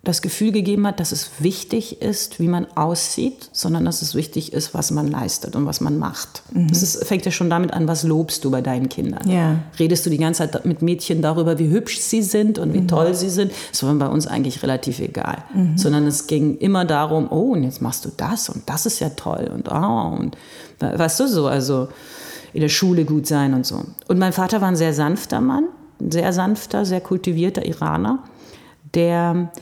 das 0.04 0.20
Gefühl 0.20 0.50
gegeben 0.50 0.84
hat, 0.84 0.98
dass 0.98 1.12
es 1.12 1.30
wichtig 1.38 2.02
ist, 2.02 2.40
wie 2.40 2.48
man 2.48 2.66
aussieht, 2.74 3.48
sondern 3.52 3.84
dass 3.84 4.02
es 4.02 4.16
wichtig 4.16 4.52
ist, 4.52 4.74
was 4.74 4.90
man 4.90 5.06
leistet 5.06 5.54
und 5.54 5.64
was 5.64 5.80
man 5.80 5.96
macht. 5.96 6.42
Mhm. 6.52 6.66
Das 6.68 6.82
ist, 6.82 7.04
fängt 7.04 7.24
ja 7.24 7.30
schon 7.30 7.48
damit 7.48 7.72
an, 7.72 7.86
was 7.86 8.02
lobst 8.02 8.44
du 8.44 8.50
bei 8.50 8.62
deinen 8.62 8.88
Kindern? 8.88 9.30
Ja. 9.30 9.60
Redest 9.78 10.04
du 10.04 10.10
die 10.10 10.18
ganze 10.18 10.50
Zeit 10.50 10.64
mit 10.64 10.82
Mädchen 10.82 11.22
darüber, 11.22 11.56
wie 11.60 11.68
hübsch 11.68 12.00
sie 12.00 12.22
sind 12.22 12.58
und 12.58 12.74
wie 12.74 12.80
mhm. 12.80 12.88
toll 12.88 13.14
sie 13.14 13.30
sind? 13.30 13.52
Das 13.70 13.84
war 13.84 13.94
bei 13.94 14.08
uns 14.08 14.26
eigentlich 14.26 14.64
relativ 14.64 14.98
egal. 14.98 15.44
Mhm. 15.54 15.78
Sondern 15.78 16.08
es 16.08 16.26
ging 16.26 16.56
immer 16.58 16.84
darum, 16.84 17.28
oh, 17.30 17.52
und 17.52 17.62
jetzt 17.62 17.80
machst 17.80 18.04
du 18.04 18.10
das 18.16 18.48
und 18.48 18.68
das 18.68 18.86
ist 18.86 18.98
ja 18.98 19.10
toll 19.10 19.52
und 19.54 19.70
oh, 19.70 20.16
und 20.18 20.36
weißt 20.80 21.20
du 21.20 21.28
so, 21.28 21.46
also 21.46 21.88
in 22.52 22.60
der 22.60 22.68
Schule 22.68 23.04
gut 23.04 23.28
sein 23.28 23.54
und 23.54 23.64
so. 23.64 23.82
Und 24.08 24.18
mein 24.18 24.32
Vater 24.32 24.60
war 24.60 24.68
ein 24.68 24.76
sehr 24.76 24.94
sanfter 24.94 25.40
Mann, 25.40 25.66
ein 26.00 26.10
sehr 26.10 26.32
sanfter, 26.32 26.84
sehr 26.84 27.00
kultivierter 27.00 27.64
Iraner, 27.64 28.24
der 28.94 29.52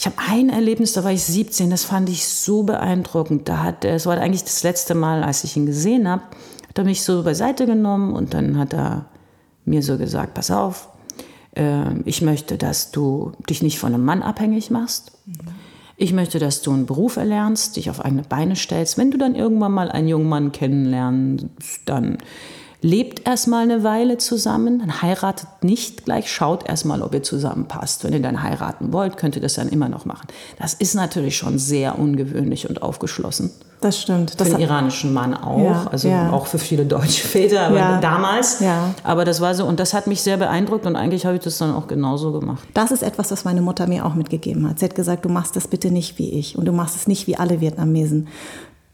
ich 0.00 0.06
habe 0.06 0.16
ein 0.30 0.48
Erlebnis, 0.48 0.94
da 0.94 1.04
war 1.04 1.12
ich 1.12 1.22
17, 1.24 1.68
das 1.68 1.84
fand 1.84 2.08
ich 2.08 2.26
so 2.26 2.62
beeindruckend. 2.62 3.46
Da 3.50 3.62
hat 3.62 3.84
es 3.84 4.06
war 4.06 4.16
eigentlich 4.16 4.44
das 4.44 4.62
letzte 4.62 4.94
Mal, 4.94 5.22
als 5.22 5.44
ich 5.44 5.58
ihn 5.58 5.66
gesehen 5.66 6.08
habe, 6.08 6.22
hat 6.66 6.78
er 6.78 6.84
mich 6.84 7.02
so 7.02 7.22
beiseite 7.22 7.66
genommen 7.66 8.14
und 8.14 8.32
dann 8.32 8.56
hat 8.56 8.72
er 8.72 9.10
mir 9.66 9.82
so 9.82 9.98
gesagt, 9.98 10.32
pass 10.32 10.50
auf, 10.50 10.88
äh, 11.54 12.00
ich 12.06 12.22
möchte, 12.22 12.56
dass 12.56 12.92
du 12.92 13.32
dich 13.50 13.62
nicht 13.62 13.78
von 13.78 13.92
einem 13.92 14.06
Mann 14.06 14.22
abhängig 14.22 14.70
machst. 14.70 15.12
Ich 15.98 16.14
möchte, 16.14 16.38
dass 16.38 16.62
du 16.62 16.72
einen 16.72 16.86
Beruf 16.86 17.18
erlernst, 17.18 17.76
dich 17.76 17.90
auf 17.90 18.02
eigene 18.02 18.22
Beine 18.22 18.56
stellst. 18.56 18.96
Wenn 18.96 19.10
du 19.10 19.18
dann 19.18 19.34
irgendwann 19.34 19.72
mal 19.72 19.90
einen 19.90 20.08
jungen 20.08 20.30
Mann 20.30 20.50
kennenlernst, 20.50 21.50
dann 21.84 22.16
lebt 22.82 23.26
erstmal 23.26 23.62
eine 23.62 23.84
Weile 23.84 24.18
zusammen, 24.18 24.78
dann 24.78 25.02
heiratet 25.02 25.48
nicht 25.62 26.04
gleich, 26.04 26.30
schaut 26.32 26.68
erstmal, 26.68 27.02
ob 27.02 27.14
ihr 27.14 27.22
zusammenpasst. 27.22 28.04
Wenn 28.04 28.12
ihr 28.12 28.22
dann 28.22 28.42
heiraten 28.42 28.92
wollt, 28.92 29.16
könnt 29.16 29.36
ihr 29.36 29.42
das 29.42 29.54
dann 29.54 29.68
immer 29.68 29.88
noch 29.88 30.04
machen. 30.04 30.28
Das 30.58 30.74
ist 30.74 30.94
natürlich 30.94 31.36
schon 31.36 31.58
sehr 31.58 31.98
ungewöhnlich 31.98 32.68
und 32.68 32.82
aufgeschlossen. 32.82 33.50
Das 33.80 33.98
stimmt. 33.98 34.32
Für 34.36 34.44
den 34.44 34.58
iranischen 34.58 35.14
Mann 35.14 35.32
auch, 35.34 35.58
ja, 35.58 35.86
also 35.90 36.08
ja. 36.08 36.30
auch 36.30 36.46
für 36.46 36.58
viele 36.58 36.84
deutsche 36.84 37.26
Väter, 37.26 37.62
aber 37.62 37.78
ja. 37.78 38.00
damals. 38.00 38.60
Aber 39.04 39.24
das 39.24 39.40
war 39.40 39.54
so, 39.54 39.64
und 39.64 39.80
das 39.80 39.94
hat 39.94 40.06
mich 40.06 40.20
sehr 40.20 40.36
beeindruckt 40.36 40.84
und 40.84 40.96
eigentlich 40.96 41.24
habe 41.24 41.36
ich 41.36 41.42
das 41.42 41.56
dann 41.56 41.74
auch 41.74 41.86
genauso 41.86 42.32
gemacht. 42.32 42.62
Das 42.74 42.90
ist 42.90 43.02
etwas, 43.02 43.30
was 43.30 43.44
meine 43.44 43.62
Mutter 43.62 43.86
mir 43.86 44.04
auch 44.04 44.14
mitgegeben 44.14 44.68
hat. 44.68 44.78
Sie 44.78 44.84
hat 44.84 44.94
gesagt, 44.94 45.24
du 45.24 45.30
machst 45.30 45.56
das 45.56 45.66
bitte 45.66 45.90
nicht 45.90 46.18
wie 46.18 46.30
ich 46.30 46.58
und 46.58 46.66
du 46.66 46.72
machst 46.72 46.94
es 46.94 47.06
nicht 47.06 47.26
wie 47.26 47.36
alle 47.36 47.62
Vietnamesen 47.62 48.28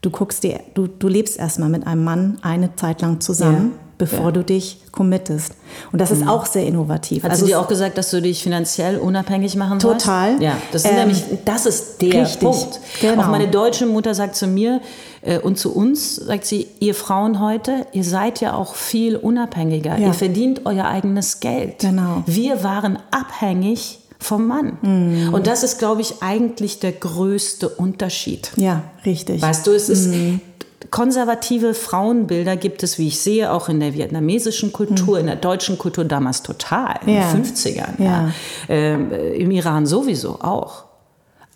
du 0.01 0.09
guckst 0.09 0.43
dir, 0.43 0.59
du, 0.73 0.87
du 0.87 1.07
lebst 1.07 1.37
erstmal 1.37 1.69
mit 1.69 1.87
einem 1.87 2.03
Mann 2.03 2.37
eine 2.41 2.75
Zeit 2.75 3.01
lang 3.01 3.19
zusammen, 3.19 3.73
ja. 3.73 3.79
bevor 3.97 4.25
ja. 4.25 4.31
du 4.31 4.43
dich 4.43 4.79
committest. 4.91 5.53
Und 5.91 5.99
das 5.99 6.11
ist 6.11 6.21
mhm. 6.21 6.29
auch 6.29 6.45
sehr 6.45 6.65
innovativ. 6.65 7.23
Hat 7.23 7.31
also 7.31 7.45
sie 7.45 7.51
dir 7.51 7.59
auch 7.59 7.67
gesagt, 7.67 7.97
dass 7.97 8.11
du 8.11 8.21
dich 8.21 8.43
finanziell 8.43 8.97
unabhängig 8.97 9.55
machen 9.55 9.79
sollst? 9.79 10.05
Total. 10.05 10.41
Ja, 10.41 10.57
das 10.71 10.85
ist 10.85 10.91
ähm, 10.91 10.97
nämlich, 10.97 11.23
das 11.45 11.65
ist 11.65 12.01
der 12.01 12.21
richtig, 12.23 12.39
Punkt. 12.39 12.79
Genau. 13.01 13.23
Auch 13.23 13.27
meine 13.27 13.47
deutsche 13.47 13.85
Mutter 13.85 14.13
sagt 14.13 14.35
zu 14.35 14.47
mir 14.47 14.81
äh, 15.21 15.39
und 15.39 15.57
zu 15.57 15.75
uns, 15.75 16.15
sagt 16.15 16.45
sie, 16.45 16.67
ihr 16.79 16.95
Frauen 16.95 17.39
heute, 17.39 17.87
ihr 17.91 18.03
seid 18.03 18.39
ja 18.39 18.53
auch 18.53 18.75
viel 18.75 19.15
unabhängiger. 19.15 19.97
Ja. 19.97 20.07
Ihr 20.07 20.13
verdient 20.13 20.61
euer 20.65 20.85
eigenes 20.85 21.39
Geld. 21.39 21.79
Genau. 21.79 22.23
Wir 22.27 22.63
waren 22.63 22.99
abhängig 23.11 23.99
vom 24.19 24.47
Mann. 24.47 24.77
Mhm. 24.81 25.33
Und 25.33 25.47
das 25.47 25.63
ist, 25.63 25.79
glaube 25.79 26.01
ich, 26.01 26.21
eigentlich 26.21 26.79
der 26.79 26.91
größte 26.91 27.69
Unterschied. 27.69 28.51
Ja, 28.55 28.83
richtig. 29.05 29.41
Weißt 29.41 29.67
du, 29.67 29.71
es 29.71 29.89
ist 29.89 30.07
mhm. 30.07 30.41
konservative 30.91 31.73
Frauenbilder 31.73 32.57
gibt 32.57 32.83
es, 32.83 32.97
wie 32.97 33.07
ich 33.07 33.19
sehe, 33.19 33.51
auch 33.51 33.69
in 33.69 33.79
der 33.79 33.93
vietnamesischen 33.93 34.73
Kultur, 34.73 35.15
mhm. 35.15 35.21
in 35.21 35.25
der 35.27 35.35
deutschen 35.35 35.77
Kultur 35.77 36.05
damals 36.05 36.43
total, 36.43 36.99
in 37.05 37.15
ja. 37.15 37.31
den 37.31 37.43
50ern. 37.43 37.99
Ja. 37.99 38.05
ja. 38.05 38.31
Ähm, 38.69 39.11
Im 39.11 39.51
Iran 39.51 39.85
sowieso 39.85 40.39
auch. 40.41 40.86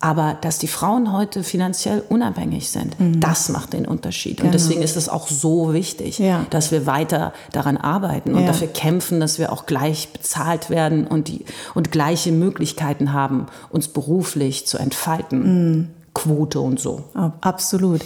Aber 0.02 0.36
dass 0.40 0.58
die 0.58 0.66
Frauen 0.66 1.12
heute 1.12 1.44
finanziell 1.44 2.02
unabhängig 2.08 2.70
sind, 2.70 2.98
mhm. 2.98 3.20
das 3.20 3.48
macht 3.50 3.72
den 3.72 3.86
Unterschied. 3.86 4.40
Und 4.40 4.46
genau. 4.46 4.52
deswegen 4.52 4.82
ist 4.82 4.96
es 4.96 5.08
auch 5.08 5.28
so 5.28 5.72
wichtig, 5.72 6.18
ja. 6.18 6.44
dass 6.50 6.72
wir 6.72 6.86
weiter 6.86 7.32
daran 7.52 7.76
arbeiten 7.76 8.34
und 8.34 8.40
ja. 8.40 8.48
dafür 8.48 8.66
kämpfen, 8.66 9.20
dass 9.20 9.38
wir 9.38 9.52
auch 9.52 9.64
gleich 9.64 10.08
bezahlt 10.12 10.70
werden 10.70 11.06
und, 11.06 11.28
die, 11.28 11.44
und 11.74 11.92
gleiche 11.92 12.32
Möglichkeiten 12.32 13.12
haben, 13.12 13.46
uns 13.70 13.86
beruflich 13.86 14.66
zu 14.66 14.76
entfalten. 14.76 15.68
Mhm. 15.76 15.88
Quote 16.14 16.58
und 16.58 16.80
so. 16.80 17.04
Absolut. 17.40 18.00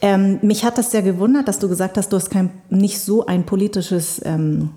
Ähm, 0.00 0.40
mich 0.42 0.64
hat 0.64 0.76
das 0.76 0.90
sehr 0.90 1.02
gewundert, 1.02 1.46
dass 1.46 1.60
du 1.60 1.68
gesagt 1.68 1.96
hast, 1.96 2.12
du 2.12 2.16
hast 2.16 2.30
kein, 2.30 2.50
nicht 2.68 2.98
so 2.98 3.26
ein 3.26 3.46
politisches 3.46 4.20
ähm, 4.24 4.70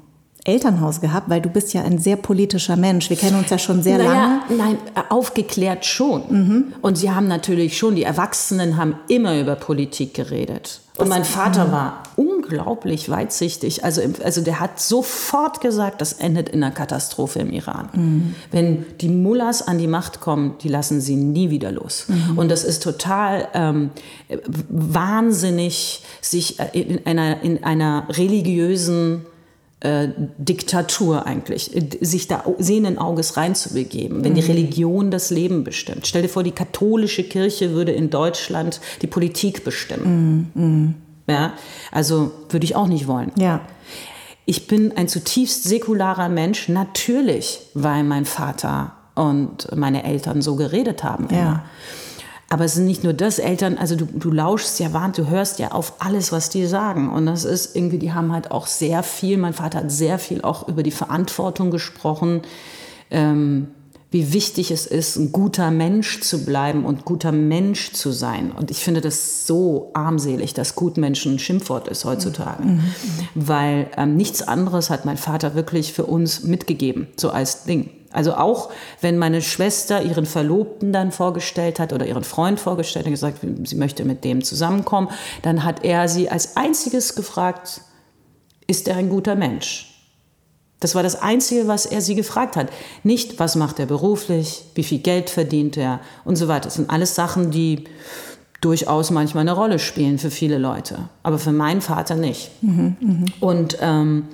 Elternhaus 0.45 1.01
gehabt, 1.01 1.27
weil 1.29 1.41
du 1.41 1.49
bist 1.49 1.73
ja 1.73 1.81
ein 1.81 1.97
sehr 1.97 2.17
politischer 2.17 2.75
Mensch. 2.75 3.09
Wir 3.09 3.17
kennen 3.17 3.37
uns 3.37 3.49
ja 3.49 3.57
schon 3.57 3.81
sehr 3.81 3.97
naja, 3.97 4.13
lange. 4.13 4.41
Nein, 4.55 4.77
aufgeklärt 5.09 5.85
schon. 5.85 6.23
Mhm. 6.29 6.73
Und 6.81 6.97
sie 6.97 7.09
haben 7.09 7.27
natürlich 7.27 7.77
schon, 7.77 7.95
die 7.95 8.03
Erwachsenen 8.03 8.77
haben 8.77 8.95
immer 9.07 9.39
über 9.39 9.55
Politik 9.55 10.13
geredet. 10.13 10.81
Und 10.97 11.09
mein 11.09 11.25
Vater 11.25 11.71
war 11.71 12.03
unglaublich 12.15 13.09
weitsichtig. 13.09 13.83
Also, 13.83 14.01
also 14.23 14.41
der 14.41 14.59
hat 14.59 14.79
sofort 14.79 15.59
gesagt, 15.59 15.99
das 15.99 16.13
endet 16.13 16.47
in 16.49 16.63
einer 16.63 16.73
Katastrophe 16.73 17.39
im 17.39 17.51
Iran. 17.51 17.89
Mhm. 17.93 18.35
Wenn 18.51 18.85
die 19.01 19.09
Mullahs 19.09 19.67
an 19.67 19.77
die 19.77 19.87
Macht 19.87 20.21
kommen, 20.21 20.55
die 20.61 20.69
lassen 20.69 21.01
sie 21.01 21.15
nie 21.15 21.49
wieder 21.49 21.71
los. 21.71 22.05
Mhm. 22.07 22.37
Und 22.37 22.49
das 22.49 22.63
ist 22.63 22.83
total 22.83 23.47
ähm, 23.53 23.89
wahnsinnig, 24.69 26.03
sich 26.21 26.59
in 26.73 27.05
einer, 27.05 27.41
in 27.41 27.63
einer 27.63 28.05
religiösen 28.11 29.25
äh, 29.85 30.09
Diktatur 30.39 31.27
eigentlich, 31.27 31.69
sich 32.01 32.27
da 32.27 32.43
sehenden 32.57 32.97
Auges 32.97 33.37
reinzubegeben, 33.37 34.23
wenn 34.23 34.33
die 34.33 34.41
mhm. 34.41 34.47
Religion 34.47 35.11
das 35.11 35.29
Leben 35.29 35.63
bestimmt. 35.63 36.07
Stell 36.07 36.23
dir 36.23 36.29
vor, 36.29 36.41
die 36.41 36.51
katholische 36.51 37.23
Kirche 37.23 37.71
würde 37.71 37.91
in 37.91 38.09
Deutschland 38.09 38.81
die 39.03 39.07
Politik 39.07 39.63
bestimmen. 39.63 40.49
Mhm. 40.55 40.63
mhm. 40.63 40.95
Ja, 41.27 41.53
also 41.91 42.31
würde 42.49 42.65
ich 42.65 42.75
auch 42.75 42.87
nicht 42.87 43.07
wollen. 43.07 43.31
Ja. 43.39 43.61
Ich 44.45 44.67
bin 44.67 44.95
ein 44.95 45.07
zutiefst 45.07 45.63
säkularer 45.63 46.29
Mensch, 46.29 46.69
natürlich, 46.69 47.61
weil 47.73 48.03
mein 48.03 48.25
Vater 48.25 48.93
und 49.15 49.75
meine 49.75 50.03
Eltern 50.03 50.43
so 50.43 50.55
geredet 50.55 51.03
haben. 51.03 51.27
Immer. 51.29 51.39
Ja. 51.39 51.65
Aber 52.49 52.65
es 52.65 52.75
sind 52.75 52.85
nicht 52.85 53.03
nur 53.03 53.13
das, 53.13 53.39
Eltern, 53.39 53.77
also 53.77 53.95
du, 53.95 54.05
du 54.05 54.31
lauschst 54.31 54.79
ja 54.79 54.93
warnt, 54.93 55.17
du 55.17 55.27
hörst 55.27 55.59
ja 55.59 55.71
auf 55.71 55.93
alles, 55.99 56.31
was 56.31 56.49
die 56.49 56.65
sagen. 56.67 57.09
Und 57.09 57.25
das 57.25 57.43
ist 57.43 57.75
irgendwie, 57.75 57.97
die 57.97 58.13
haben 58.13 58.31
halt 58.31 58.51
auch 58.51 58.67
sehr 58.67 59.01
viel, 59.03 59.37
mein 59.37 59.53
Vater 59.53 59.79
hat 59.79 59.91
sehr 59.91 60.19
viel 60.19 60.41
auch 60.41 60.67
über 60.67 60.83
die 60.83 60.91
Verantwortung 60.91 61.71
gesprochen, 61.71 62.43
ähm, 63.09 63.67
wie 64.11 64.31
wichtig 64.31 64.71
es 64.71 64.85
ist, 64.85 65.17
ein 65.17 65.33
guter 65.33 65.71
Mensch 65.71 66.21
zu 66.21 66.45
bleiben 66.45 66.85
und 66.85 67.03
guter 67.03 67.33
Mensch 67.33 67.91
zu 67.91 68.11
sein. 68.11 68.51
Und 68.51 68.71
ich 68.71 68.77
finde 68.77 69.01
das 69.01 69.45
so 69.45 69.91
armselig, 69.93 70.53
dass 70.53 70.75
Gutmenschen 70.75 71.33
ein 71.33 71.39
Schimpfwort 71.39 71.89
ist 71.89 72.05
heutzutage. 72.05 72.63
Mhm. 72.63 72.79
Weil 73.33 73.87
ähm, 73.97 74.15
nichts 74.15 74.41
anderes 74.41 74.89
hat 74.89 75.03
mein 75.03 75.17
Vater 75.17 75.55
wirklich 75.55 75.91
für 75.91 76.05
uns 76.05 76.43
mitgegeben, 76.43 77.07
so 77.17 77.31
als 77.31 77.65
Ding. 77.65 77.89
Also 78.15 78.35
auch 78.35 78.69
wenn 79.01 79.17
meine 79.17 79.41
Schwester 79.41 80.01
ihren 80.01 80.25
Verlobten 80.25 80.93
dann 80.93 81.11
vorgestellt 81.11 81.79
hat 81.79 81.91
oder 81.91 82.07
ihren 82.07 82.23
Freund 82.23 82.59
vorgestellt 82.59 83.05
und 83.05 83.11
gesagt, 83.11 83.39
sie 83.65 83.75
möchte 83.75 84.05
mit 84.05 84.23
dem 84.23 84.41
zusammenkommen, 84.41 85.09
dann 85.41 85.65
hat 85.65 85.83
er 85.83 86.07
sie 86.07 86.29
als 86.29 86.55
einziges 86.55 87.15
gefragt, 87.15 87.81
ist 88.67 88.87
er 88.87 88.95
ein 88.95 89.09
guter 89.09 89.35
Mensch? 89.35 89.91
Das 90.79 90.95
war 90.95 91.03
das 91.03 91.21
Einzige, 91.21 91.67
was 91.67 91.85
er 91.85 91.99
sie 92.01 92.15
gefragt 92.15 92.55
hat. 92.55 92.69
Nicht, 93.03 93.39
was 93.39 93.55
macht 93.55 93.79
er 93.79 93.85
beruflich, 93.85 94.63
wie 94.75 94.83
viel 94.83 94.99
Geld 94.99 95.29
verdient 95.29 95.77
er 95.77 95.99
und 96.23 96.37
so 96.37 96.47
weiter. 96.47 96.65
Das 96.65 96.75
sind 96.75 96.89
alles 96.89 97.15
Sachen, 97.15 97.51
die 97.51 97.83
durchaus 98.61 99.11
manchmal 99.11 99.41
eine 99.41 99.53
Rolle 99.53 99.77
spielen 99.77 100.19
für 100.19 100.31
viele 100.31 100.57
Leute, 100.57 101.09
aber 101.21 101.37
für 101.37 101.51
meinen 101.51 101.81
Vater 101.81 102.15
nicht. 102.15 102.51
Mhm, 102.61 102.95
mh. 102.99 103.25
Und 103.41 103.77
ähm, 103.81 104.25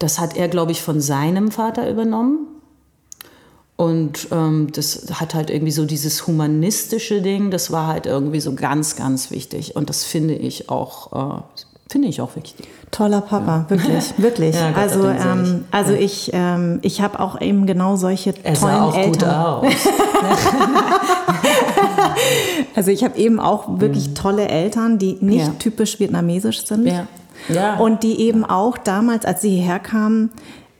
das 0.00 0.18
hat 0.18 0.36
er, 0.36 0.48
glaube 0.48 0.72
ich, 0.72 0.82
von 0.82 1.00
seinem 1.00 1.52
Vater 1.52 1.88
übernommen 1.88 2.48
Und 3.82 4.28
ähm, 4.30 4.68
das 4.72 5.06
hat 5.14 5.34
halt 5.34 5.50
irgendwie 5.50 5.72
so 5.72 5.84
dieses 5.84 6.28
humanistische 6.28 7.20
Ding, 7.20 7.50
das 7.50 7.72
war 7.72 7.88
halt 7.88 8.06
irgendwie 8.06 8.38
so 8.38 8.54
ganz, 8.54 8.94
ganz 8.94 9.32
wichtig. 9.32 9.74
Und 9.74 9.88
das 9.88 10.04
finde 10.04 10.34
ich 10.34 10.68
auch, 10.70 11.40
äh, 11.40 11.42
finde 11.90 12.06
ich 12.06 12.20
auch 12.20 12.36
wichtig. 12.36 12.68
Toller 12.92 13.22
Papa, 13.22 13.66
ja. 13.68 13.70
wirklich, 13.70 14.14
wirklich. 14.18 14.54
Ja, 14.54 14.72
also, 14.76 15.08
ähm, 15.08 15.64
also 15.72 15.94
ja. 15.94 15.98
ich, 15.98 16.30
ähm, 16.32 16.78
ich 16.82 17.00
habe 17.00 17.18
auch 17.18 17.40
eben 17.40 17.66
genau 17.66 17.96
solche 17.96 18.34
er 18.44 18.54
tollen 18.54 18.76
sah 18.76 18.84
auch 18.84 18.96
Eltern. 18.96 19.12
Gut 19.12 19.24
aus. 19.24 19.88
also 22.76 22.92
ich 22.92 23.02
habe 23.02 23.18
eben 23.18 23.40
auch 23.40 23.80
wirklich 23.80 24.10
mhm. 24.10 24.14
tolle 24.14 24.46
Eltern, 24.46 24.98
die 24.98 25.18
nicht 25.20 25.58
typisch 25.58 25.98
vietnamesisch 25.98 26.64
sind. 26.66 26.86
Ja. 26.86 27.78
Und 27.78 28.04
die 28.04 28.20
eben 28.20 28.44
auch 28.44 28.78
damals, 28.78 29.24
als 29.24 29.42
sie 29.42 29.50
hierher 29.50 29.80
kamen, 29.80 30.30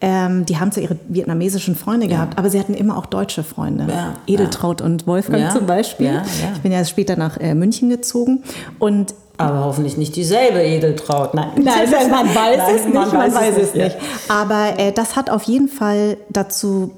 ähm, 0.03 0.45
die 0.45 0.59
haben 0.59 0.73
zwar 0.73 0.83
ihre 0.83 0.97
vietnamesischen 1.09 1.77
Freunde 1.77 2.07
ja. 2.07 2.17
gehabt, 2.17 2.37
aber 2.37 2.51
sie 2.51 2.59
hatten 2.59 2.75
immer 2.75 2.99
auch 2.99 3.07
deutsche 3.07 3.45
Freunde. 3.45 3.87
Ja, 3.89 4.15
Edeltraut 4.27 4.81
ja. 4.81 4.87
und 4.87 5.07
Wolfgang 5.07 5.53
zum 5.53 5.67
Beispiel. 5.67 6.21
Ich 6.55 6.61
bin 6.61 6.73
ja 6.73 6.85
später 6.85 7.17
nach 7.17 7.39
äh, 7.39 7.55
München 7.55 7.89
gezogen 7.89 8.43
und 8.79 9.15
aber 9.39 9.65
hoffentlich 9.65 9.97
nicht 9.97 10.15
dieselbe 10.15 10.63
Edeltraut. 10.63 11.35
Nein, 11.35 11.51
Nein 11.57 11.91
man 12.11 12.29
weiß 12.29 12.59
Nein, 12.59 12.77
es 12.77 12.85
nicht. 12.85 12.95
Man, 12.95 13.13
man 13.13 13.35
weiß, 13.35 13.57
es 13.57 13.75
nicht. 13.75 13.97
Aber 14.29 14.79
äh, 14.79 14.93
das 14.93 15.17
hat 15.17 15.31
auf 15.31 15.45
jeden 15.45 15.69
Fall 15.69 16.19
dazu 16.29 16.93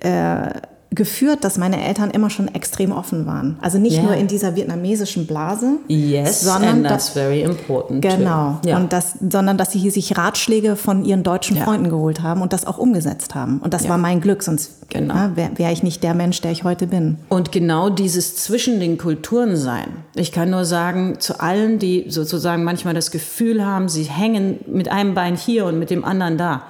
äh, 0.00 0.48
geführt, 0.98 1.44
dass 1.44 1.56
meine 1.56 1.82
Eltern 1.82 2.10
immer 2.10 2.28
schon 2.28 2.48
extrem 2.48 2.92
offen 2.92 3.24
waren. 3.24 3.56
Also 3.62 3.78
nicht 3.78 3.96
yeah. 3.96 4.02
nur 4.02 4.14
in 4.14 4.26
dieser 4.26 4.56
vietnamesischen 4.56 5.26
Blase, 5.26 5.78
yes, 5.86 6.42
sondern 6.42 6.78
and 6.78 6.88
that's 6.88 7.08
very 7.08 7.40
important. 7.40 8.02
Genau. 8.02 8.58
Ja. 8.66 8.76
Und 8.76 8.92
das, 8.92 9.14
sondern 9.30 9.56
dass 9.56 9.72
sie 9.72 9.88
sich 9.88 10.18
Ratschläge 10.18 10.76
von 10.76 11.04
ihren 11.04 11.22
deutschen 11.22 11.56
ja. 11.56 11.64
Freunden 11.64 11.88
geholt 11.88 12.22
haben 12.22 12.42
und 12.42 12.52
das 12.52 12.66
auch 12.66 12.76
umgesetzt 12.76 13.34
haben. 13.34 13.60
Und 13.60 13.72
das 13.72 13.88
war 13.88 13.96
mein 13.96 14.20
Glück, 14.20 14.42
sonst 14.42 14.90
genau. 14.90 15.14
ja, 15.14 15.36
wäre 15.36 15.50
wär 15.56 15.72
ich 15.72 15.82
nicht 15.82 16.02
der 16.02 16.14
Mensch, 16.14 16.40
der 16.40 16.50
ich 16.50 16.64
heute 16.64 16.88
bin. 16.88 17.18
Und 17.28 17.52
genau 17.52 17.88
dieses 17.88 18.36
zwischen 18.36 18.80
den 18.80 18.98
Kulturen 18.98 19.56
sein. 19.56 19.86
Ich 20.16 20.32
kann 20.32 20.50
nur 20.50 20.64
sagen, 20.64 21.20
zu 21.20 21.40
allen, 21.40 21.78
die 21.78 22.06
sozusagen 22.08 22.64
manchmal 22.64 22.94
das 22.94 23.10
Gefühl 23.10 23.64
haben, 23.64 23.88
sie 23.88 24.02
hängen 24.02 24.58
mit 24.66 24.90
einem 24.90 25.14
Bein 25.14 25.36
hier 25.36 25.64
und 25.64 25.78
mit 25.78 25.90
dem 25.90 26.04
anderen 26.04 26.36
da 26.36 26.64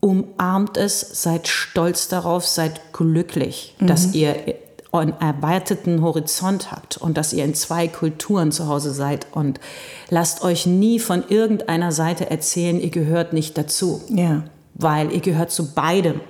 umarmt 0.00 0.76
es, 0.76 1.00
seid 1.22 1.48
stolz 1.48 2.08
darauf, 2.08 2.46
seid 2.46 2.92
glücklich, 2.92 3.74
mhm. 3.78 3.86
dass 3.86 4.14
ihr 4.14 4.36
einen 4.92 5.14
erweiterten 5.20 6.02
Horizont 6.02 6.72
habt 6.72 6.96
und 6.96 7.16
dass 7.16 7.32
ihr 7.32 7.44
in 7.44 7.54
zwei 7.54 7.88
Kulturen 7.88 8.52
zu 8.52 8.66
Hause 8.68 8.92
seid 8.92 9.26
und 9.32 9.60
lasst 10.08 10.42
euch 10.42 10.66
nie 10.66 10.98
von 10.98 11.24
irgendeiner 11.28 11.92
Seite 11.92 12.30
erzählen, 12.30 12.80
ihr 12.80 12.90
gehört 12.90 13.32
nicht 13.32 13.58
dazu. 13.58 14.02
Ja. 14.08 14.44
Weil 14.74 15.12
ihr 15.12 15.20
gehört 15.20 15.50
zu 15.50 15.74
beidem. 15.74 16.20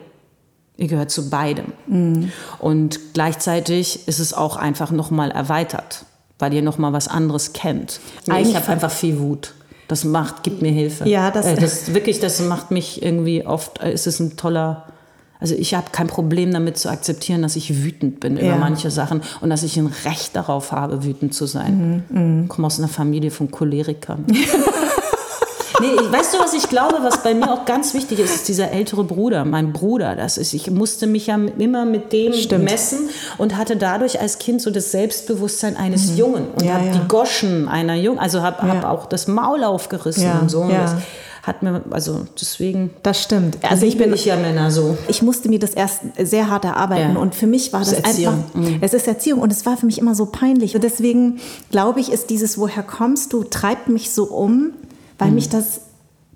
Ihr 0.76 0.88
gehört 0.88 1.10
zu 1.10 1.30
beidem. 1.30 1.72
Mhm. 1.86 2.32
Und 2.58 3.14
gleichzeitig 3.14 4.06
ist 4.08 4.18
es 4.18 4.34
auch 4.34 4.56
einfach 4.56 4.90
nochmal 4.90 5.30
erweitert, 5.30 6.04
weil 6.38 6.52
ihr 6.52 6.62
nochmal 6.62 6.92
was 6.92 7.08
anderes 7.08 7.52
kennt. 7.52 8.00
Eigentlich 8.28 8.50
ich 8.50 8.56
habe 8.56 8.68
einfach 8.68 8.90
viel 8.90 9.18
Wut. 9.20 9.54
Das 9.88 10.04
macht, 10.04 10.42
gibt 10.42 10.62
mir 10.62 10.72
Hilfe. 10.72 11.08
Ja, 11.08 11.30
das, 11.30 11.46
äh, 11.46 11.56
das 11.56 11.94
wirklich, 11.94 12.20
das 12.20 12.40
macht 12.40 12.70
mich 12.70 13.02
irgendwie 13.02 13.46
oft, 13.46 13.80
äh, 13.80 13.92
ist 13.92 14.06
es 14.06 14.18
ein 14.18 14.36
toller, 14.36 14.84
also 15.38 15.54
ich 15.54 15.74
habe 15.74 15.86
kein 15.92 16.08
Problem 16.08 16.52
damit 16.52 16.76
zu 16.76 16.88
akzeptieren, 16.88 17.42
dass 17.42 17.56
ich 17.56 17.84
wütend 17.84 18.20
bin 18.20 18.36
ja. 18.36 18.44
über 18.44 18.56
manche 18.56 18.90
Sachen 18.90 19.22
und 19.40 19.50
dass 19.50 19.62
ich 19.62 19.76
ein 19.76 19.92
Recht 20.04 20.34
darauf 20.34 20.72
habe, 20.72 21.04
wütend 21.04 21.34
zu 21.34 21.46
sein. 21.46 22.04
Mhm, 22.10 22.18
mh. 22.38 22.42
Ich 22.44 22.48
komme 22.48 22.66
aus 22.66 22.78
einer 22.78 22.88
Familie 22.88 23.30
von 23.30 23.50
Cholerikern. 23.50 24.24
Nee, 25.80 25.96
weißt 26.10 26.34
du, 26.34 26.38
was 26.38 26.54
ich 26.54 26.68
glaube, 26.68 26.98
was 27.02 27.22
bei 27.22 27.34
mir 27.34 27.52
auch 27.52 27.64
ganz 27.64 27.94
wichtig 27.94 28.18
ist, 28.18 28.34
ist 28.34 28.48
dieser 28.48 28.70
ältere 28.70 29.04
Bruder, 29.04 29.44
mein 29.44 29.72
Bruder. 29.72 30.16
Das 30.16 30.38
ist, 30.38 30.54
ich 30.54 30.70
musste 30.70 31.06
mich 31.06 31.26
ja 31.26 31.38
immer 31.58 31.84
mit 31.84 32.12
dem 32.12 32.32
Stimmt. 32.32 32.64
messen 32.64 33.08
und 33.38 33.56
hatte 33.56 33.76
dadurch 33.76 34.20
als 34.20 34.38
Kind 34.38 34.62
so 34.62 34.70
das 34.70 34.90
Selbstbewusstsein 34.90 35.76
eines 35.76 36.12
mhm. 36.12 36.16
Jungen 36.16 36.46
und 36.54 36.64
ja, 36.64 36.74
habe 36.74 36.86
ja. 36.86 36.92
die 36.92 37.08
Goschen 37.08 37.68
einer 37.68 37.94
Jungen, 37.94 38.18
also 38.18 38.42
habe 38.42 38.66
ja. 38.66 38.74
hab 38.74 38.84
auch 38.84 39.06
das 39.06 39.28
Maul 39.28 39.64
aufgerissen 39.64 40.30
und 40.40 40.50
so. 40.50 40.60
Und 40.62 40.72
das 40.72 40.94
hat 41.46 41.62
mir, 41.62 41.82
also 41.90 42.26
deswegen. 42.40 42.90
Das 43.04 43.22
stimmt. 43.22 43.58
Also 43.62 43.86
ich 43.86 43.96
bin 43.96 44.12
ich 44.12 44.24
ja 44.24 44.36
Männer 44.36 44.72
so. 44.72 44.98
Ich 45.06 45.22
musste 45.22 45.48
mir 45.48 45.60
das 45.60 45.74
erst 45.74 46.00
sehr 46.18 46.50
hart 46.50 46.64
erarbeiten 46.64 47.16
und 47.16 47.34
für 47.34 47.46
mich 47.46 47.72
war 47.72 47.80
das, 47.80 47.90
das 47.90 48.04
einfach. 48.04 48.34
Mhm. 48.54 48.78
Es 48.80 48.94
ist 48.94 49.06
Erziehung 49.06 49.40
und 49.40 49.52
es 49.52 49.64
war 49.64 49.76
für 49.76 49.86
mich 49.86 49.98
immer 49.98 50.16
so 50.16 50.26
peinlich. 50.26 50.74
Und 50.74 50.82
deswegen 50.82 51.38
glaube 51.70 52.00
ich, 52.00 52.10
ist 52.10 52.30
dieses 52.30 52.58
Woher 52.58 52.82
kommst 52.82 53.32
du, 53.32 53.44
treibt 53.44 53.88
mich 53.88 54.10
so 54.10 54.24
um, 54.24 54.72
weil 55.18 55.28
mhm. 55.28 55.34
mich 55.36 55.48
das, 55.48 55.82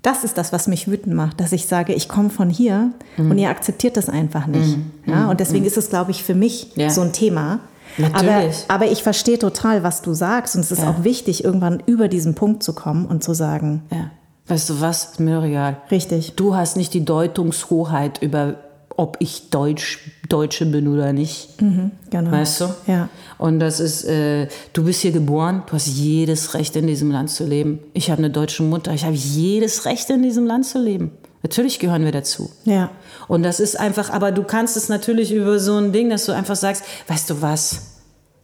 das 0.01 0.23
ist 0.23 0.37
das, 0.37 0.51
was 0.51 0.67
mich 0.67 0.89
wütend 0.89 1.15
macht, 1.15 1.39
dass 1.39 1.51
ich 1.51 1.67
sage, 1.67 1.93
ich 1.93 2.09
komme 2.09 2.29
von 2.29 2.49
hier 2.49 2.91
mhm. 3.17 3.31
und 3.31 3.37
ihr 3.37 3.49
akzeptiert 3.49 3.97
das 3.97 4.09
einfach 4.09 4.47
nicht. 4.47 4.77
Mhm. 4.77 4.91
Ja, 5.05 5.29
und 5.29 5.39
deswegen 5.39 5.61
mhm. 5.61 5.67
ist 5.67 5.77
es, 5.77 5.89
glaube 5.89 6.11
ich, 6.11 6.23
für 6.23 6.35
mich 6.35 6.71
ja. 6.75 6.89
so 6.89 7.01
ein 7.01 7.13
Thema. 7.13 7.59
Natürlich. 7.97 8.65
Aber, 8.67 8.85
aber 8.85 8.91
ich 8.91 9.03
verstehe 9.03 9.37
total, 9.37 9.83
was 9.83 10.01
du 10.01 10.13
sagst 10.13 10.55
und 10.55 10.61
es 10.61 10.71
ist 10.71 10.81
ja. 10.81 10.89
auch 10.89 11.03
wichtig, 11.03 11.43
irgendwann 11.43 11.83
über 11.85 12.07
diesen 12.07 12.35
Punkt 12.35 12.63
zu 12.63 12.73
kommen 12.73 13.05
und 13.05 13.23
zu 13.23 13.33
sagen, 13.33 13.83
ja. 13.91 14.11
Weißt 14.47 14.69
du 14.69 14.81
was, 14.81 15.19
Muriel? 15.19 15.77
Richtig. 15.91 16.33
Du 16.35 16.55
hast 16.55 16.75
nicht 16.75 16.93
die 16.93 17.05
Deutungshoheit 17.05 18.21
über 18.21 18.55
ob 18.97 19.17
ich 19.19 19.49
Deutsch, 19.49 19.99
Deutsche 20.31 20.65
bin 20.65 20.87
oder 20.87 21.13
nicht. 21.13 21.61
Mhm, 21.61 21.91
genau. 22.09 22.31
Weißt 22.31 22.61
du? 22.61 22.65
Ja. 22.87 23.09
Und 23.37 23.59
das 23.59 23.79
ist, 23.79 24.05
äh, 24.05 24.47
du 24.73 24.85
bist 24.85 25.01
hier 25.01 25.11
geboren, 25.11 25.63
du 25.67 25.73
hast 25.73 25.87
jedes 25.87 26.53
Recht 26.53 26.75
in 26.75 26.87
diesem 26.87 27.11
Land 27.11 27.29
zu 27.29 27.45
leben. 27.45 27.79
Ich 27.93 28.09
habe 28.09 28.19
eine 28.19 28.29
deutsche 28.29 28.63
Mutter, 28.63 28.93
ich 28.93 29.03
habe 29.03 29.15
jedes 29.15 29.85
Recht 29.85 30.09
in 30.09 30.21
diesem 30.23 30.45
Land 30.45 30.65
zu 30.65 30.79
leben. 30.79 31.11
Natürlich 31.43 31.79
gehören 31.79 32.05
wir 32.05 32.11
dazu. 32.11 32.51
Ja. 32.65 32.91
Und 33.27 33.43
das 33.43 33.59
ist 33.59 33.79
einfach, 33.79 34.09
aber 34.11 34.31
du 34.31 34.43
kannst 34.43 34.77
es 34.77 34.89
natürlich 34.89 35.33
über 35.33 35.59
so 35.59 35.75
ein 35.77 35.91
Ding, 35.91 36.09
dass 36.09 36.25
du 36.25 36.31
einfach 36.33 36.55
sagst, 36.55 36.83
weißt 37.07 37.29
du 37.31 37.41
was? 37.41 37.90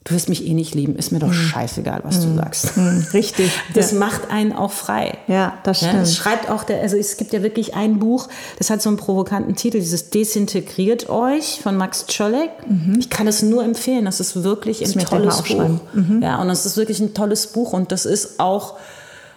Du 0.08 0.14
wirst 0.14 0.30
mich 0.30 0.48
eh 0.48 0.54
nicht 0.54 0.74
lieben, 0.74 0.96
ist 0.96 1.12
mir 1.12 1.20
doch 1.20 1.28
mhm. 1.28 1.34
scheißegal, 1.34 2.00
was 2.04 2.22
du 2.22 2.28
mhm. 2.28 2.38
sagst. 2.38 2.78
Mhm. 2.78 3.06
Richtig. 3.14 3.52
Das 3.74 3.92
ja. 3.92 4.00
macht 4.00 4.32
einen 4.32 4.54
auch 4.54 4.72
frei. 4.72 5.18
Ja, 5.28 5.58
das 5.64 5.80
stimmt. 5.80 5.94
Ja, 5.94 6.02
es 6.02 6.16
schreibt 6.16 6.50
auch 6.50 6.64
der, 6.64 6.82
also 6.82 6.96
es 6.96 7.18
gibt 7.18 7.34
ja 7.34 7.44
wirklich 7.44 7.76
ein 7.76 8.00
Buch, 8.00 8.28
das 8.58 8.70
hat 8.70 8.82
so 8.82 8.90
einen 8.90 8.98
provokanten 8.98 9.56
Titel, 9.56 9.80
dieses 9.80 10.10
Desintegriert 10.10 11.10
euch 11.10 11.60
von 11.62 11.76
Max 11.76 12.06
Czolek. 12.08 12.50
Mhm. 12.68 12.98
Ich 13.00 13.10
kann 13.10 13.28
es 13.28 13.44
nur 13.44 13.64
empfehlen, 13.64 14.06
das 14.06 14.20
ist 14.20 14.44
wirklich 14.44 14.82
ein 14.82 15.06
tolles 15.06 15.44
Buch. 15.44 15.70
Mhm. 15.94 16.22
Ja, 16.24 16.42
und 16.42 16.48
das 16.48 16.66
ist 16.66 16.78
wirklich 16.78 17.00
ein 17.00 17.14
tolles 17.14 17.48
Buch 17.48 17.74
und 17.74 17.92
das 17.92 18.06
ist 18.06 18.40
auch 18.40 18.78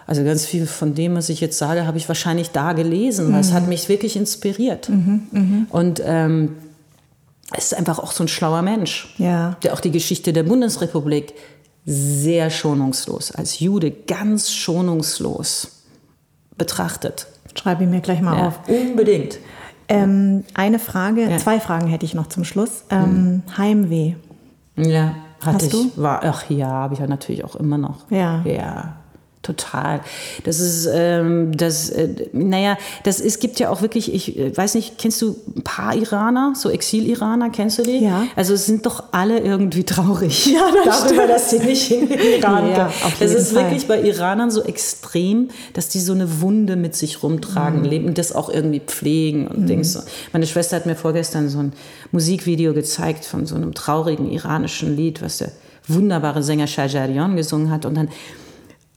also 0.06 0.24
ganz 0.24 0.44
viel 0.44 0.66
von 0.66 0.94
dem, 0.94 1.14
was 1.14 1.28
ich 1.28 1.40
jetzt 1.40 1.58
sage, 1.58 1.86
habe 1.86 1.96
ich 1.96 2.08
wahrscheinlich 2.08 2.50
da 2.50 2.72
gelesen, 2.72 3.32
weil 3.32 3.40
es 3.40 3.52
hat 3.52 3.68
mich 3.68 3.88
wirklich 3.88 4.16
inspiriert. 4.16 4.88
Mhm, 4.88 5.66
und 5.70 6.02
ähm, 6.04 6.56
ist 7.56 7.74
einfach 7.74 7.98
auch 7.98 8.12
so 8.12 8.24
ein 8.24 8.28
schlauer 8.28 8.62
Mensch, 8.62 9.14
ja. 9.18 9.56
der 9.62 9.74
auch 9.74 9.80
die 9.80 9.90
Geschichte 9.90 10.32
der 10.32 10.44
Bundesrepublik 10.44 11.34
sehr 11.84 12.50
schonungslos, 12.50 13.32
als 13.32 13.58
Jude 13.60 13.90
ganz 13.90 14.52
schonungslos 14.52 15.82
betrachtet. 16.56 17.26
Schreibe 17.54 17.84
ich 17.84 17.90
mir 17.90 18.00
gleich 18.00 18.20
mal 18.20 18.36
ja, 18.36 18.48
auf. 18.48 18.60
Unbedingt. 18.68 19.38
Ähm, 19.88 20.44
eine 20.54 20.78
Frage, 20.78 21.28
ja. 21.28 21.38
zwei 21.38 21.58
Fragen 21.58 21.88
hätte 21.88 22.06
ich 22.06 22.14
noch 22.14 22.28
zum 22.28 22.44
Schluss. 22.44 22.84
Ähm, 22.90 23.04
hm. 23.04 23.42
Heimweh. 23.58 24.14
Ja, 24.76 25.16
hatte 25.40 25.56
Hast 25.56 25.62
ich. 25.64 25.72
Du? 25.72 25.90
War, 25.96 26.22
ach 26.22 26.48
ja, 26.48 26.68
habe 26.68 26.94
ich 26.94 27.00
ja 27.00 27.08
natürlich 27.08 27.44
auch 27.44 27.56
immer 27.56 27.76
noch. 27.76 28.08
Ja. 28.10 28.42
Ja. 28.44 28.99
Total. 29.42 30.00
Das 30.44 30.60
ist, 30.60 30.86
ähm, 30.92 31.56
das, 31.56 31.88
äh, 31.88 32.28
naja, 32.34 32.76
das 33.04 33.20
es 33.20 33.38
gibt 33.38 33.58
ja 33.58 33.70
auch 33.70 33.80
wirklich, 33.80 34.12
ich 34.12 34.38
äh, 34.38 34.54
weiß 34.54 34.74
nicht, 34.74 34.98
kennst 34.98 35.22
du 35.22 35.34
ein 35.56 35.62
paar 35.62 35.94
Iraner, 35.94 36.52
so 36.54 36.68
Exil-Iraner, 36.68 37.48
kennst 37.48 37.78
du 37.78 37.82
die? 37.82 38.04
Ja. 38.04 38.26
Also 38.36 38.52
es 38.52 38.66
sind 38.66 38.84
doch 38.84 39.04
alle 39.12 39.38
irgendwie 39.38 39.84
traurig. 39.84 40.50
Ja, 40.60 40.68
das 40.84 41.04
darüber, 41.04 41.22
stimmt. 41.22 41.30
dass 41.30 41.50
sie 41.50 41.58
nicht 41.60 41.90
in 41.90 42.08
den 42.08 42.20
Iran 42.38 42.70
ja, 42.70 42.86
auf 42.88 43.18
Das 43.18 43.32
ist 43.32 43.52
Fall. 43.52 43.64
wirklich 43.64 43.86
bei 43.86 44.02
Iranern 44.02 44.50
so 44.50 44.62
extrem, 44.62 45.48
dass 45.74 45.88
die 45.88 46.00
so 46.00 46.12
eine 46.12 46.40
Wunde 46.40 46.76
mit 46.76 46.96
sich 46.96 47.22
rumtragen, 47.22 47.80
mhm. 47.80 47.86
leben, 47.86 48.14
das 48.14 48.32
auch 48.34 48.50
irgendwie 48.50 48.80
pflegen 48.80 49.46
und 49.46 49.60
mhm. 49.60 49.66
Dings. 49.66 50.02
Meine 50.32 50.46
Schwester 50.46 50.76
hat 50.76 50.86
mir 50.86 50.96
vorgestern 50.96 51.48
so 51.48 51.60
ein 51.60 51.72
Musikvideo 52.10 52.74
gezeigt 52.74 53.24
von 53.24 53.46
so 53.46 53.54
einem 53.54 53.74
traurigen 53.74 54.30
iranischen 54.30 54.94
Lied, 54.96 55.22
was 55.22 55.38
der 55.38 55.52
wunderbare 55.86 56.42
Sänger 56.42 56.66
Shajarian 56.66 57.36
gesungen 57.36 57.70
hat 57.70 57.86
und 57.86 57.94
dann 57.94 58.08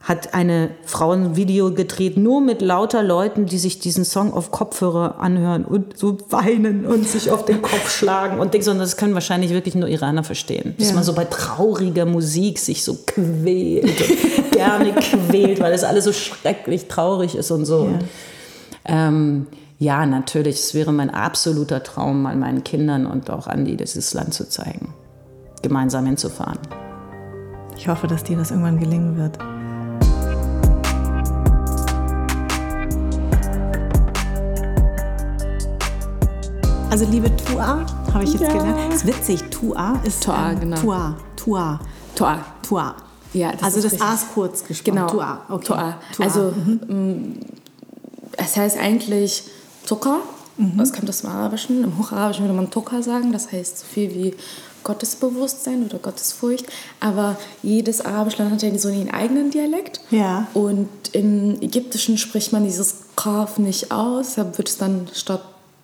hat 0.04 0.34
eine 0.34 0.72
Frau 0.84 1.12
ein 1.12 1.38
Video 1.38 1.74
gedreht, 1.74 2.18
nur 2.18 2.42
mit 2.42 2.62
lauter 2.62 3.02
Leuten, 3.02 3.46
die 3.46 3.58
sich 3.58 3.80
diesen 3.80 4.04
Song 4.04 4.34
auf 4.34 4.52
Kopfhörer 4.52 5.20
anhören 5.20 5.64
und 5.64 5.98
so 5.98 6.18
weinen 6.30 6.86
und 6.86 7.08
sich 7.08 7.32
auf 7.32 7.46
den 7.46 7.62
Kopf 7.62 7.90
schlagen 7.90 8.38
und 8.40 8.54
denken, 8.54 8.66
sondern 8.66 8.84
das 8.84 8.98
können 8.98 9.14
wahrscheinlich 9.14 9.52
wirklich 9.52 9.76
nur 9.76 9.88
Iraner 9.88 10.26
verstehen. 10.26 10.76
Dass 10.78 10.90
ja. 10.90 10.96
man 10.96 11.06
so 11.06 11.14
bei 11.14 11.24
trauriger 11.24 12.06
Musik 12.06 12.60
sich 12.60 12.84
so 12.84 12.98
quält 13.06 13.86
und 13.86 14.52
gerne 14.52 14.92
quält, 14.92 15.62
weil 15.62 15.72
das 15.72 15.86
alles 15.86 16.04
so 16.04 16.12
schrecklich 16.12 16.90
traurig 16.90 17.36
ist 17.36 17.50
und 17.52 17.66
so. 17.66 17.86
Ja. 17.86 17.92
Und, 17.92 18.04
ähm, 18.84 19.48
ja, 19.80 20.06
natürlich, 20.06 20.56
es 20.56 20.74
wäre 20.74 20.92
mein 20.92 21.12
absoluter 21.12 21.82
Traum, 21.82 22.24
mal 22.24 22.36
meinen 22.36 22.66
Kindern 22.66 23.06
und 23.06 23.30
auch 23.30 23.48
Andi 23.48 23.78
dieses 23.78 24.14
Land 24.14 24.34
zu 24.34 24.50
zeigen, 24.50 24.94
gemeinsam 25.62 26.06
hinzufahren. 26.06 26.60
Ich 27.78 27.88
hoffe, 27.88 28.08
dass 28.08 28.26
dir 28.26 28.36
das 28.36 28.52
irgendwann 28.52 28.80
gelingen 28.80 29.18
wird. 29.18 29.40
Also 36.94 37.06
liebe 37.06 37.36
Tua, 37.36 37.84
habe 38.14 38.24
ich 38.24 38.34
jetzt 38.34 38.44
ja. 38.44 38.50
gelernt. 38.50 38.94
Ist 38.94 39.08
witzig, 39.08 39.42
Tua 39.50 40.00
ist 40.04 40.22
Tua, 40.22 40.52
ähm, 40.52 40.60
genau. 40.60 40.78
Tua, 40.78 41.18
Tua. 41.36 41.80
Tua. 42.14 42.46
Tua. 42.62 42.96
Ja, 43.34 43.52
das 43.54 43.64
also 43.64 43.82
das 43.82 44.00
A 44.00 44.14
ist 44.14 44.32
kurz 44.36 44.64
gesprochen. 44.64 44.98
Genau. 44.98 45.08
Tua. 45.08 45.42
Okay. 45.50 45.66
Tua. 45.66 45.98
Tua. 46.16 46.24
Also 46.24 46.54
mhm. 46.88 47.40
es 48.38 48.56
heißt 48.56 48.78
eigentlich 48.78 49.46
Zucker. 49.84 50.20
Mhm. 50.58 50.78
Das 50.78 50.94
kommt 50.94 51.10
aus 51.10 51.22
dem 51.22 51.32
Arabischen. 51.32 51.84
Im 51.84 51.98
Hocharabischen 51.98 52.44
würde 52.44 52.54
man 52.54 52.70
Tucker 52.70 53.02
sagen. 53.02 53.32
Das 53.32 53.52
heißt 53.52 53.80
so 53.80 53.86
viel 53.88 54.14
wie 54.14 54.36
Gottesbewusstsein 54.84 55.84
oder 55.88 55.98
Gottesfurcht. 55.98 56.68
Aber 57.00 57.38
jedes 57.64 58.02
arabische 58.02 58.44
Land 58.44 58.54
hat 58.54 58.62
ja 58.62 58.78
so 58.78 58.90
einen 58.90 59.10
eigenen 59.10 59.50
Dialekt. 59.50 60.00
Ja. 60.12 60.46
Und 60.54 60.90
im 61.14 61.60
Ägyptischen 61.60 62.20
spricht 62.20 62.54
man 62.54 62.64
dieses 62.64 62.98
Kaf 63.16 63.58
nicht 63.58 63.92
aus. 63.92 64.36
Deshalb 64.36 64.60
wird 64.60 64.70
es 64.70 64.78
dann 64.78 65.08
statt 65.12 65.42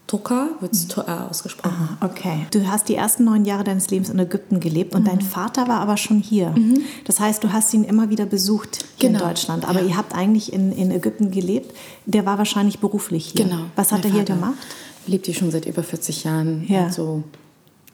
Tuka 0.09 0.47
wird 0.59 0.73
es 0.73 0.87
Toa 0.87 1.27
ausgesprochen. 1.29 1.97
Ah, 2.01 2.03
okay. 2.03 2.47
Du 2.49 2.67
hast 2.67 2.89
die 2.89 2.95
ersten 2.95 3.25
neun 3.25 3.45
Jahre 3.45 3.63
deines 3.63 3.91
Lebens 3.91 4.09
in 4.09 4.17
Ägypten 4.17 4.59
gelebt 4.59 4.95
und 4.95 5.03
mhm. 5.03 5.05
dein 5.05 5.21
Vater 5.21 5.67
war 5.67 5.81
aber 5.81 5.97
schon 5.97 6.17
hier. 6.17 6.49
Mhm. 6.49 6.81
Das 7.05 7.19
heißt, 7.19 7.43
du 7.43 7.53
hast 7.53 7.71
ihn 7.75 7.83
immer 7.83 8.09
wieder 8.09 8.25
besucht 8.25 8.85
genau. 8.97 9.19
in 9.19 9.27
Deutschland. 9.27 9.69
Aber 9.69 9.81
ja. 9.81 9.89
ihr 9.89 9.97
habt 9.97 10.15
eigentlich 10.15 10.51
in, 10.51 10.71
in 10.71 10.89
Ägypten 10.89 11.29
gelebt. 11.29 11.77
Der 12.07 12.25
war 12.25 12.39
wahrscheinlich 12.39 12.79
beruflich 12.79 13.33
hier. 13.35 13.45
Genau. 13.45 13.65
Was 13.75 13.91
hat 13.91 14.03
er 14.03 14.11
hier 14.11 14.23
gemacht? 14.23 14.57
Lebt 15.05 15.27
hier 15.27 15.35
schon 15.35 15.51
seit 15.51 15.67
über 15.67 15.83
40 15.83 16.23
Jahren. 16.23 16.65
Ja. 16.67 16.89
so 16.91 17.23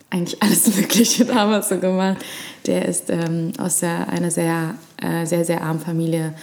eigentlich 0.10 0.42
alles 0.42 0.74
Mögliche 0.78 1.26
damals 1.26 1.68
so 1.68 1.78
gemacht. 1.80 2.24
Der 2.66 2.86
ist 2.86 3.10
ähm, 3.10 3.52
aus 3.58 3.80
der, 3.80 4.08
einer 4.08 4.32
sehr, 4.32 4.76
äh, 5.02 5.26
sehr, 5.26 5.44
sehr 5.44 5.62
armen 5.62 5.82
Familie 5.82 6.34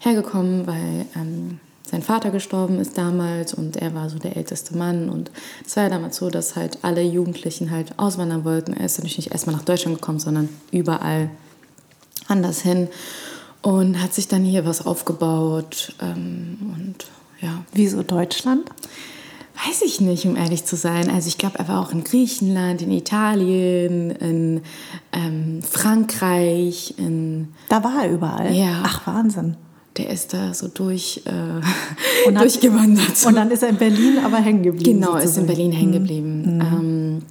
hergekommen, 0.00 0.66
weil 0.66 1.06
ähm, 1.14 1.60
sein 1.92 2.02
Vater 2.02 2.30
gestorben 2.30 2.80
ist 2.80 2.96
damals 2.96 3.52
und 3.52 3.76
er 3.76 3.94
war 3.94 4.08
so 4.08 4.18
der 4.18 4.38
älteste 4.38 4.74
Mann. 4.74 5.10
Und 5.10 5.30
es 5.66 5.76
war 5.76 5.84
ja 5.84 5.90
damals 5.90 6.16
so, 6.16 6.30
dass 6.30 6.56
halt 6.56 6.78
alle 6.80 7.02
Jugendlichen 7.02 7.70
halt 7.70 7.98
auswandern 7.98 8.46
wollten. 8.46 8.72
Er 8.72 8.86
ist 8.86 8.96
natürlich 8.96 9.18
nicht 9.18 9.32
erstmal 9.32 9.54
nach 9.54 9.64
Deutschland 9.64 9.98
gekommen, 9.98 10.18
sondern 10.18 10.48
überall 10.70 11.28
anders 12.28 12.62
hin 12.62 12.88
und 13.60 14.02
hat 14.02 14.14
sich 14.14 14.26
dann 14.26 14.42
hier 14.42 14.64
was 14.64 14.86
aufgebaut. 14.86 15.94
Ähm, 16.00 16.56
und 16.74 17.06
ja. 17.42 17.62
Wieso 17.74 18.02
Deutschland? 18.02 18.70
Weiß 19.66 19.82
ich 19.82 20.00
nicht, 20.00 20.24
um 20.24 20.34
ehrlich 20.34 20.64
zu 20.64 20.76
sein. 20.76 21.10
Also 21.10 21.28
ich 21.28 21.36
glaube, 21.36 21.58
er 21.58 21.68
war 21.68 21.82
auch 21.82 21.92
in 21.92 22.04
Griechenland, 22.04 22.80
in 22.80 22.90
Italien, 22.90 24.12
in 24.12 24.62
ähm, 25.12 25.62
Frankreich, 25.62 26.94
in... 26.96 27.48
Da 27.68 27.84
war 27.84 28.04
er 28.04 28.10
überall? 28.10 28.54
Ja. 28.54 28.80
Ach, 28.82 29.06
Wahnsinn 29.06 29.58
der 29.96 30.10
ist 30.10 30.32
da 30.32 30.54
so 30.54 30.68
durch, 30.68 31.22
äh, 31.26 31.30
und 32.28 32.38
durchgewandert. 32.38 33.26
Und 33.26 33.34
dann 33.34 33.50
ist 33.50 33.62
er 33.62 33.70
in 33.70 33.76
Berlin 33.76 34.18
aber 34.24 34.38
hängen 34.38 34.62
geblieben. 34.62 35.00
Genau, 35.00 35.12
sozusagen. 35.12 35.30
ist 35.30 35.36
in 35.38 35.46
Berlin 35.46 35.72
hängen 35.72 35.92
geblieben. 35.92 36.56
Mhm. 36.56 36.60
Ähm, 36.60 37.22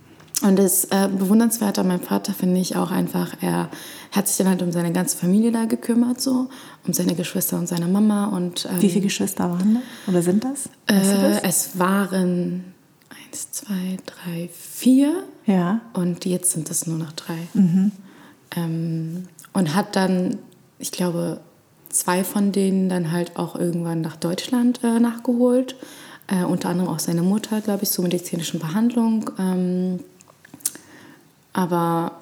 und 0.42 0.58
das 0.58 0.86
äh, 0.86 1.08
Bewundernswerte 1.08 1.82
an 1.82 1.88
meinem 1.88 2.02
Vater 2.02 2.34
finde 2.34 2.60
ich 2.60 2.76
auch 2.76 2.90
einfach, 2.90 3.36
er 3.42 3.70
hat 4.12 4.28
sich 4.28 4.38
dann 4.38 4.50
halt 4.50 4.62
um 4.64 4.72
seine 4.72 4.92
ganze 4.92 5.16
Familie 5.16 5.52
da 5.52 5.66
gekümmert, 5.66 6.20
so, 6.20 6.50
um 6.86 6.94
seine 6.94 7.14
Geschwister 7.14 7.58
und 7.60 7.68
seine 7.68 7.88
Mama. 7.88 8.26
Und, 8.26 8.66
ähm, 8.66 8.82
Wie 8.82 8.90
viele 8.90 9.06
Geschwister 9.06 9.50
waren 9.50 9.76
da? 9.76 10.12
Oder 10.12 10.22
sind 10.24 10.44
das? 10.44 10.66
Äh, 10.88 11.00
das? 11.22 11.44
Es 11.44 11.80
waren 11.80 12.64
eins, 13.10 13.52
zwei, 13.52 13.98
drei, 14.06 14.50
vier. 14.52 15.24
Ja. 15.46 15.82
Und 15.94 16.26
jetzt 16.26 16.52
sind 16.52 16.70
es 16.72 16.88
nur 16.88 16.98
noch 16.98 17.12
drei. 17.12 17.38
Mhm. 17.54 17.92
Ähm, 18.56 19.24
und 19.54 19.76
hat 19.76 19.96
dann, 19.96 20.40
ich 20.80 20.92
glaube, 20.92 21.42
zwei 21.92 22.24
von 22.24 22.52
denen 22.52 22.90
dann 22.90 23.12
halt 23.12 23.38
auch 23.38 23.56
irgendwann 23.56 24.02
nach 24.02 24.16
Deutschland 24.16 24.84
äh, 24.84 25.00
nachgeholt. 25.00 25.76
Äh, 26.28 26.44
unter 26.46 26.70
anderem 26.70 26.90
auch 26.90 27.00
seine 27.00 27.24
Mutter, 27.24 27.62
glaube 27.62 27.84
ich, 27.84 27.92
zur 27.92 28.04
medizinischen 28.04 28.60
Behandlung. 28.60 29.30
Ähm, 29.38 30.00
aber 31.54 32.14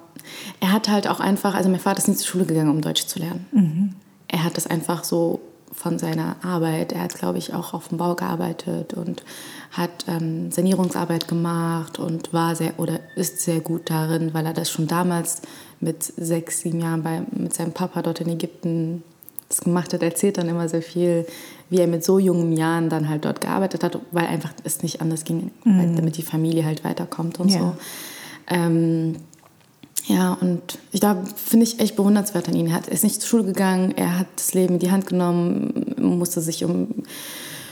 er 0.60 0.72
hat 0.72 0.88
halt 0.88 1.06
auch 1.06 1.20
einfach, 1.20 1.54
also 1.54 1.68
mein 1.68 1.80
Vater 1.80 1.98
ist 1.98 2.08
nicht 2.08 2.20
zur 2.20 2.28
Schule 2.28 2.46
gegangen, 2.46 2.70
um 2.70 2.80
Deutsch 2.80 3.06
zu 3.06 3.18
lernen. 3.18 3.46
Mhm. 3.52 3.94
Er 4.28 4.44
hat 4.44 4.56
das 4.56 4.66
einfach 4.66 5.04
so 5.04 5.40
von 5.72 5.98
seiner 5.98 6.36
Arbeit. 6.42 6.92
Er 6.92 7.02
hat, 7.02 7.14
glaube 7.14 7.38
ich, 7.38 7.54
auch 7.54 7.74
auf 7.74 7.88
dem 7.88 7.98
Bau 7.98 8.14
gearbeitet 8.14 8.94
und 8.94 9.22
hat 9.70 10.04
ähm, 10.08 10.50
Sanierungsarbeit 10.50 11.28
gemacht 11.28 11.98
und 11.98 12.32
war 12.32 12.56
sehr 12.56 12.78
oder 12.78 12.98
ist 13.14 13.40
sehr 13.40 13.60
gut 13.60 13.88
darin, 13.88 14.34
weil 14.34 14.46
er 14.46 14.52
das 14.52 14.70
schon 14.70 14.88
damals 14.88 15.42
mit 15.78 16.02
sechs, 16.02 16.60
sieben 16.60 16.80
Jahren 16.80 17.02
bei, 17.02 17.22
mit 17.30 17.54
seinem 17.54 17.72
Papa 17.72 18.02
dort 18.02 18.20
in 18.20 18.28
Ägypten 18.28 19.04
das 19.50 19.60
gemacht 19.60 19.92
hat, 19.92 20.02
erzählt 20.02 20.38
dann 20.38 20.48
immer 20.48 20.68
sehr 20.68 20.80
viel, 20.80 21.26
wie 21.68 21.78
er 21.78 21.86
mit 21.86 22.04
so 22.04 22.18
jungen 22.18 22.52
Jahren 22.56 22.88
dann 22.88 23.08
halt 23.08 23.24
dort 23.24 23.40
gearbeitet 23.40 23.84
hat, 23.84 23.98
weil 24.12 24.26
einfach 24.26 24.52
es 24.64 24.82
nicht 24.82 25.02
anders 25.02 25.24
ging, 25.24 25.50
mhm. 25.64 25.96
damit 25.96 26.16
die 26.16 26.22
Familie 26.22 26.64
halt 26.64 26.84
weiterkommt 26.84 27.38
und 27.40 27.50
ja. 27.50 27.58
so. 27.58 27.76
Ähm, 28.48 29.16
ja, 30.06 30.32
und 30.40 30.78
ich 30.92 31.00
glaube, 31.00 31.24
finde 31.36 31.64
ich 31.64 31.78
echt 31.78 31.96
bewundernswert 31.96 32.48
an 32.48 32.54
ihn. 32.54 32.68
Er 32.68 32.88
ist 32.88 33.04
nicht 33.04 33.20
zur 33.20 33.28
Schule 33.28 33.44
gegangen, 33.44 33.92
er 33.96 34.18
hat 34.20 34.28
das 34.36 34.54
Leben 34.54 34.74
in 34.74 34.80
die 34.80 34.90
Hand 34.90 35.06
genommen, 35.06 35.94
musste 35.98 36.40
sich 36.40 36.64
um 36.64 36.88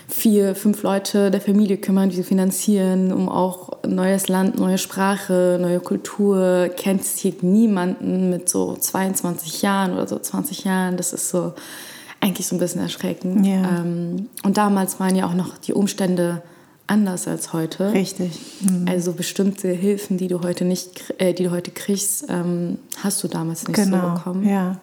vier, 0.08 0.54
fünf 0.54 0.82
Leute 0.82 1.30
der 1.30 1.40
Familie 1.40 1.76
kümmern, 1.76 2.08
die 2.08 2.16
sie 2.16 2.22
finanzieren, 2.22 3.12
um 3.12 3.28
auch 3.28 3.84
neues 3.86 4.28
Land, 4.28 4.58
neue 4.58 4.78
Sprache, 4.78 5.58
neue 5.60 5.80
Kultur. 5.80 6.70
Kennt 6.76 7.04
hier 7.04 7.34
niemanden 7.42 8.30
mit 8.30 8.48
so 8.48 8.74
22 8.74 9.62
Jahren 9.62 9.92
oder 9.92 10.08
so 10.08 10.18
20 10.18 10.64
Jahren. 10.64 10.96
Das 10.96 11.12
ist 11.12 11.28
so 11.28 11.52
eigentlich 12.20 12.46
so 12.46 12.56
ein 12.56 12.58
bisschen 12.58 12.80
erschreckend. 12.80 13.46
Ja. 13.46 13.80
Ähm, 13.80 14.28
und 14.42 14.56
damals 14.56 14.98
waren 14.98 15.14
ja 15.14 15.26
auch 15.26 15.34
noch 15.34 15.58
die 15.58 15.74
Umstände 15.74 16.42
anders 16.86 17.28
als 17.28 17.52
heute. 17.52 17.92
Richtig. 17.92 18.40
Mhm. 18.62 18.86
Also 18.88 19.12
bestimmte 19.12 19.68
Hilfen, 19.68 20.16
die 20.16 20.28
du 20.28 20.40
heute 20.42 20.64
nicht, 20.64 21.14
äh, 21.18 21.34
die 21.34 21.44
du 21.44 21.50
heute 21.50 21.70
kriegst, 21.70 22.24
ähm, 22.30 22.78
hast 23.02 23.22
du 23.22 23.28
damals 23.28 23.68
nicht 23.68 23.76
genau. 23.76 24.08
so 24.08 24.14
bekommen. 24.14 24.48
Ja. 24.48 24.80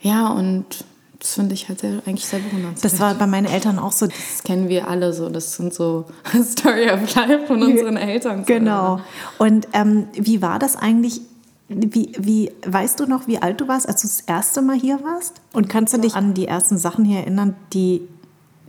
Ja, 0.00 0.28
und 0.28 0.84
das 1.24 1.32
finde 1.32 1.54
ich 1.54 1.70
halt 1.70 1.80
sehr, 1.80 2.02
eigentlich 2.04 2.26
sehr 2.26 2.38
bewundernswert. 2.38 2.84
Das 2.84 3.00
war 3.00 3.14
bei 3.14 3.26
meinen 3.26 3.46
Eltern 3.46 3.78
auch 3.78 3.92
so. 3.92 4.06
Das 4.06 4.42
kennen 4.44 4.68
wir 4.68 4.88
alle 4.88 5.14
so. 5.14 5.30
Das 5.30 5.54
sind 5.54 5.72
so 5.72 6.04
Story 6.44 6.90
of 6.90 7.14
Life 7.14 7.46
von 7.46 7.62
unseren 7.62 7.96
Eltern. 7.96 8.44
Genau. 8.44 9.00
Und 9.38 9.66
ähm, 9.72 10.08
wie 10.12 10.42
war 10.42 10.58
das 10.58 10.76
eigentlich? 10.76 11.22
Wie, 11.68 12.12
wie, 12.18 12.52
weißt 12.66 13.00
du 13.00 13.06
noch, 13.06 13.26
wie 13.26 13.38
alt 13.38 13.58
du 13.58 13.68
warst, 13.68 13.88
als 13.88 14.02
du 14.02 14.06
das 14.06 14.20
erste 14.20 14.60
Mal 14.60 14.76
hier 14.76 15.02
warst? 15.02 15.40
Und 15.54 15.70
kannst 15.70 15.94
du 15.94 15.98
dich 15.98 16.14
an 16.14 16.34
die 16.34 16.46
ersten 16.46 16.76
Sachen 16.76 17.06
hier 17.06 17.20
erinnern, 17.20 17.56
die, 17.72 18.02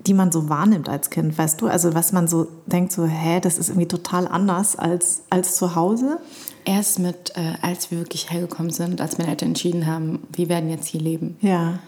die 0.08 0.14
man 0.14 0.32
so 0.32 0.48
wahrnimmt 0.48 0.88
als 0.88 1.10
Kind, 1.10 1.38
weißt 1.38 1.60
du? 1.60 1.68
Also 1.68 1.94
was 1.94 2.14
man 2.14 2.30
so 2.30 2.48
denkt, 2.68 2.94
so, 2.94 3.06
hä, 3.06 3.42
das 3.42 3.58
ist 3.58 3.68
irgendwie 3.68 3.90
total 3.90 4.30
anders 4.30 4.78
als, 4.78 5.24
als 5.30 5.58
zu 5.58 5.76
Hause? 5.76 6.20
Erst 6.64 7.00
mit, 7.00 7.34
äh, 7.36 7.56
als 7.62 7.92
wir 7.92 7.98
wirklich 7.98 8.32
hergekommen 8.32 8.72
sind, 8.72 9.02
als 9.02 9.18
meine 9.18 9.30
Eltern 9.30 9.50
entschieden 9.50 9.88
haben, 9.88 10.24
wir 10.32 10.48
werden 10.48 10.70
jetzt 10.70 10.88
hier 10.88 11.02
leben. 11.02 11.36
Ja. 11.42 11.80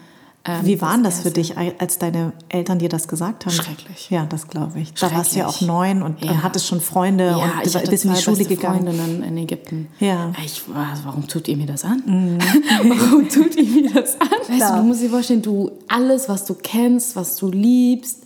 Ähm, 0.48 0.64
Wie 0.64 0.80
waren 0.80 1.04
das, 1.04 1.16
das 1.16 1.22
für 1.24 1.30
dich, 1.30 1.56
als 1.58 1.98
deine 1.98 2.32
Eltern 2.48 2.78
dir 2.78 2.88
das 2.88 3.06
gesagt 3.06 3.44
haben? 3.44 3.52
Schrecklich. 3.52 4.08
Ja, 4.08 4.24
das 4.24 4.48
glaube 4.48 4.80
ich. 4.80 4.94
Da 4.94 5.12
warst 5.12 5.34
du 5.34 5.40
ja 5.40 5.46
auch 5.46 5.60
neun 5.60 6.02
und, 6.02 6.24
ja. 6.24 6.30
und 6.30 6.42
hattest 6.42 6.66
schon 6.66 6.80
Freunde 6.80 7.26
ja, 7.26 7.36
und 7.36 7.66
ich 7.66 7.90
bist 7.90 8.04
in 8.06 8.14
die 8.14 8.20
Schule 8.20 8.44
gegangen. 8.44 8.84
Freundinnen 8.84 9.22
in 9.22 9.36
Ägypten. 9.36 9.88
Ja. 10.00 10.32
Ich, 10.42 10.62
warum 11.04 11.28
tut 11.28 11.48
ihr 11.48 11.56
mir 11.56 11.66
das 11.66 11.84
an? 11.84 12.02
Mhm. 12.06 12.38
warum 12.88 13.28
tut 13.28 13.56
ihr 13.56 13.64
mir 13.64 13.92
das 13.92 14.18
an? 14.20 14.28
Weißt 14.48 14.70
du, 14.70 14.76
du 14.76 14.82
musst 14.84 15.02
dir 15.02 15.10
vorstellen, 15.10 15.42
du 15.42 15.70
alles, 15.88 16.28
was 16.28 16.46
du 16.46 16.54
kennst, 16.54 17.14
was 17.14 17.36
du 17.36 17.50
liebst, 17.50 18.22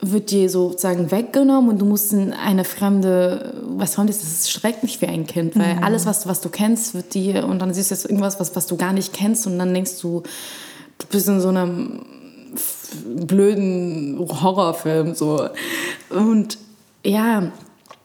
wird 0.00 0.30
dir 0.30 0.48
sozusagen 0.48 1.10
weggenommen 1.10 1.68
und 1.70 1.78
du 1.80 1.84
musst 1.84 2.12
in 2.12 2.32
eine 2.32 2.64
fremde, 2.64 3.54
was 3.66 3.94
soll 3.94 4.06
das, 4.06 4.20
das 4.20 4.30
ist 4.30 4.50
schrecklich 4.50 4.98
für 4.98 5.08
ein 5.08 5.26
Kind, 5.26 5.58
weil 5.58 5.76
mhm. 5.76 5.84
alles, 5.84 6.06
was 6.06 6.22
du, 6.22 6.28
was 6.28 6.40
du 6.40 6.48
kennst, 6.48 6.94
wird 6.94 7.14
dir, 7.14 7.46
und 7.46 7.58
dann 7.58 7.74
siehst 7.74 7.90
du 7.90 7.94
jetzt 7.94 8.04
irgendwas, 8.04 8.38
was, 8.38 8.54
was 8.54 8.66
du 8.66 8.76
gar 8.76 8.92
nicht 8.92 9.12
kennst 9.12 9.46
und 9.46 9.58
dann 9.58 9.74
denkst 9.74 10.00
du, 10.00 10.22
du 10.98 11.06
bist 11.10 11.28
in 11.28 11.40
so 11.40 11.48
einem 11.48 12.00
blöden 13.26 14.18
Horrorfilm 14.18 15.14
so. 15.14 15.48
Und 16.10 16.58
ja, 17.04 17.52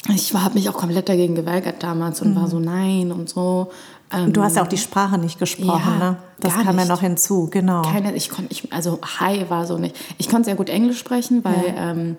ich 0.09 0.33
habe 0.33 0.55
mich 0.55 0.69
auch 0.69 0.73
komplett 0.73 1.09
dagegen 1.09 1.35
geweigert 1.35 1.81
damals 1.81 2.21
und 2.21 2.31
mhm. 2.31 2.35
war 2.35 2.47
so 2.47 2.59
nein 2.59 3.11
und 3.11 3.29
so. 3.29 3.71
Und 4.11 4.37
du 4.37 4.43
hast 4.43 4.57
ja 4.57 4.61
auch 4.61 4.67
die 4.67 4.77
Sprache 4.77 5.17
nicht 5.17 5.39
gesprochen, 5.39 5.97
ja, 5.99 6.11
ne? 6.11 6.17
Das 6.39 6.53
kam 6.53 6.77
ja 6.77 6.85
noch 6.85 7.01
hinzu, 7.01 7.47
genau. 7.49 7.81
Keine, 7.81 8.13
ich 8.15 8.29
konnte, 8.29 8.51
ich, 8.51 8.71
also 8.71 8.99
Hi 9.19 9.49
war 9.49 9.65
so 9.65 9.79
nicht. 9.79 9.95
Ich 10.19 10.29
konnte 10.29 10.45
sehr 10.45 10.55
gut 10.55 10.69
Englisch 10.69 10.99
sprechen, 10.99 11.43
weil 11.43 11.73
ja. 11.75 11.91
ähm, 11.91 12.17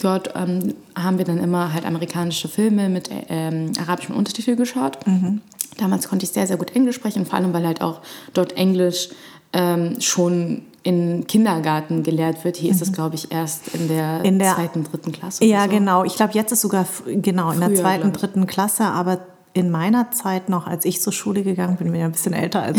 dort 0.00 0.30
ähm, 0.34 0.74
haben 0.94 1.18
wir 1.18 1.26
dann 1.26 1.38
immer 1.38 1.74
halt 1.74 1.84
amerikanische 1.84 2.48
Filme 2.48 2.88
mit 2.88 3.10
ähm, 3.28 3.72
arabischem 3.78 4.16
Untertitel 4.16 4.56
geschaut. 4.56 5.06
Mhm. 5.06 5.42
Damals 5.76 6.08
konnte 6.08 6.24
ich 6.24 6.32
sehr, 6.32 6.46
sehr 6.46 6.56
gut 6.56 6.74
Englisch 6.74 6.96
sprechen, 6.96 7.26
vor 7.26 7.34
allem 7.34 7.52
weil 7.52 7.66
halt 7.66 7.82
auch 7.82 8.00
dort 8.32 8.54
Englisch 8.56 9.10
ähm, 9.52 10.00
schon 10.00 10.62
in 10.82 11.26
Kindergarten 11.26 12.04
gelehrt 12.04 12.44
wird. 12.44 12.56
Hier 12.56 12.70
mhm. 12.70 12.76
ist 12.76 12.82
es, 12.82 12.90
mhm. 12.90 12.94
glaube 12.94 13.14
ich, 13.16 13.32
erst 13.32 13.74
in 13.74 13.88
der, 13.88 14.24
in 14.24 14.38
der 14.38 14.54
zweiten, 14.54 14.84
dritten 14.84 15.12
Klasse. 15.12 15.44
Ja, 15.44 15.64
so. 15.64 15.70
genau. 15.70 16.04
Ich 16.04 16.14
glaube, 16.14 16.34
jetzt 16.34 16.52
ist 16.52 16.60
sogar 16.60 16.86
genau 17.06 17.50
in 17.50 17.58
Früher, 17.58 17.68
der 17.68 17.76
zweiten, 17.78 18.12
dritten 18.12 18.46
Klasse, 18.46 18.84
aber 18.84 19.20
in 19.52 19.70
meiner 19.70 20.10
Zeit 20.10 20.48
noch, 20.50 20.66
als 20.66 20.84
ich 20.84 21.00
zur 21.00 21.14
Schule 21.14 21.42
gegangen 21.42 21.76
bin, 21.76 21.86
bin 21.90 21.96
ich 21.96 22.04
ein 22.04 22.12
bisschen 22.12 22.34
älter 22.34 22.62
als 22.62 22.78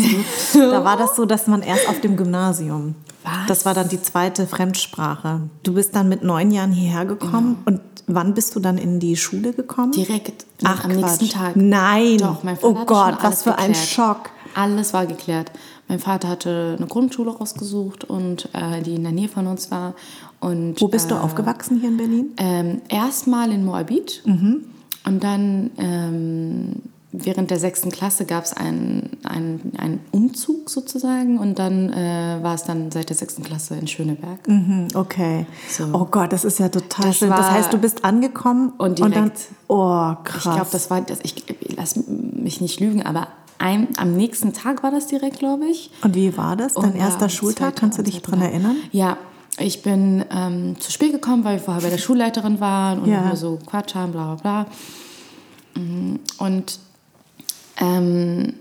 du, 0.52 0.58
da 0.70 0.84
war 0.84 0.96
das 0.96 1.16
so, 1.16 1.26
dass 1.26 1.48
man 1.48 1.62
erst 1.62 1.88
auf 1.88 2.00
dem 2.00 2.16
Gymnasium. 2.16 2.94
Was? 3.24 3.32
Das 3.48 3.66
war 3.66 3.74
dann 3.74 3.88
die 3.88 4.00
zweite 4.00 4.46
Fremdsprache. 4.46 5.40
Du 5.64 5.74
bist 5.74 5.96
dann 5.96 6.08
mit 6.08 6.22
neun 6.22 6.52
Jahren 6.52 6.70
hierher 6.70 7.04
gekommen 7.04 7.58
genau. 7.64 7.78
und 7.78 7.80
wann 8.06 8.32
bist 8.32 8.54
du 8.54 8.60
dann 8.60 8.78
in 8.78 9.00
die 9.00 9.16
Schule 9.16 9.52
gekommen? 9.52 9.90
Direkt 9.90 10.46
Ach, 10.62 10.84
am 10.84 10.92
nächsten 10.92 11.26
Quatsch. 11.26 11.32
Tag. 11.32 11.56
Nein. 11.56 12.18
Doch, 12.18 12.44
mein 12.44 12.56
Vater 12.56 12.80
Oh 12.80 12.84
Gott, 12.84 13.16
was 13.22 13.42
für 13.42 13.58
ein 13.58 13.72
geklärt. 13.72 13.88
Schock. 13.88 14.30
Alles 14.54 14.94
war 14.94 15.06
geklärt. 15.06 15.50
Mein 15.88 15.98
Vater 15.98 16.28
hatte 16.28 16.74
eine 16.78 16.86
Grundschule 16.86 17.30
rausgesucht 17.30 18.04
und 18.04 18.48
äh, 18.52 18.82
die 18.82 18.94
in 18.94 19.02
der 19.02 19.12
Nähe 19.12 19.28
von 19.28 19.46
uns 19.46 19.70
war. 19.70 19.94
Und, 20.40 20.80
Wo 20.80 20.88
bist 20.88 21.06
äh, 21.06 21.14
du 21.14 21.20
aufgewachsen 21.20 21.80
hier 21.80 21.88
in 21.88 21.96
Berlin? 21.96 22.26
Ähm, 22.36 22.82
Erstmal 22.88 23.50
in 23.52 23.64
Moabit 23.64 24.22
Mhm. 24.26 24.64
und 25.06 25.24
dann 25.24 25.70
ähm, 25.78 26.72
während 27.10 27.50
der 27.50 27.58
sechsten 27.58 27.90
Klasse 27.90 28.26
gab 28.26 28.44
es 28.44 28.52
einen, 28.52 29.16
einen, 29.24 29.72
einen 29.78 30.00
Umzug 30.12 30.68
sozusagen 30.68 31.38
und 31.38 31.58
dann 31.58 31.90
äh, 31.92 32.38
war 32.42 32.54
es 32.54 32.64
dann 32.64 32.90
seit 32.90 33.08
der 33.08 33.16
sechsten 33.16 33.42
Klasse 33.42 33.74
in 33.76 33.86
Schöneberg. 33.88 34.46
Hm, 34.46 34.88
Okay. 34.94 35.46
So. 35.70 35.84
Oh 35.94 36.04
Gott, 36.04 36.32
das 36.34 36.44
ist 36.44 36.58
ja 36.58 36.68
total 36.68 37.06
Das 37.06 37.16
schön. 37.16 37.30
Das 37.30 37.50
heißt, 37.50 37.72
du 37.72 37.78
bist 37.78 38.04
angekommen 38.04 38.74
Und 38.76 39.00
dann. 39.00 39.10
direkt. 39.12 39.40
Oh, 39.68 40.12
krass. 40.22 40.44
Ich 40.44 40.52
glaube, 40.52 40.68
das 40.70 40.90
war, 40.90 41.00
das, 41.00 41.20
ich 41.22 41.44
lass 41.74 41.98
mich 42.06 42.60
nicht 42.60 42.78
lügen, 42.78 43.02
aber 43.02 43.28
ein, 43.58 43.88
am 43.96 44.14
nächsten 44.14 44.52
Tag 44.52 44.82
war 44.82 44.90
das 44.90 45.06
direkt, 45.08 45.38
glaube 45.40 45.66
ich. 45.66 45.90
Und 46.02 46.14
wie 46.14 46.36
war 46.36 46.56
das? 46.56 46.74
Dein 46.74 46.92
Und, 46.92 46.96
erster 46.96 47.22
ja, 47.26 47.28
Schultag? 47.28 47.68
zweiter 47.68 47.80
Kannst 47.80 47.98
du 47.98 48.02
dich 48.02 48.22
dran 48.22 48.40
Tag. 48.40 48.50
erinnern? 48.52 48.76
Ja, 48.92 49.16
ich 49.58 49.82
bin 49.82 50.24
ähm, 50.30 50.76
zu 50.78 50.92
spät 50.92 51.12
gekommen, 51.12 51.42
weil 51.44 51.56
wir 51.56 51.60
vorher 51.64 51.82
bei 51.82 51.90
der 51.90 51.98
Schulleiterin 51.98 52.60
waren 52.60 53.00
und 53.00 53.10
Ja. 53.10 53.34
so 53.34 53.58
Quatsch 53.66 53.94
haben, 53.94 54.12
bla 54.12 54.34
bla 54.36 54.64
bla. 55.74 55.82
Mm, 55.82 56.16
Und 56.38 56.78
ähm, 57.80 58.54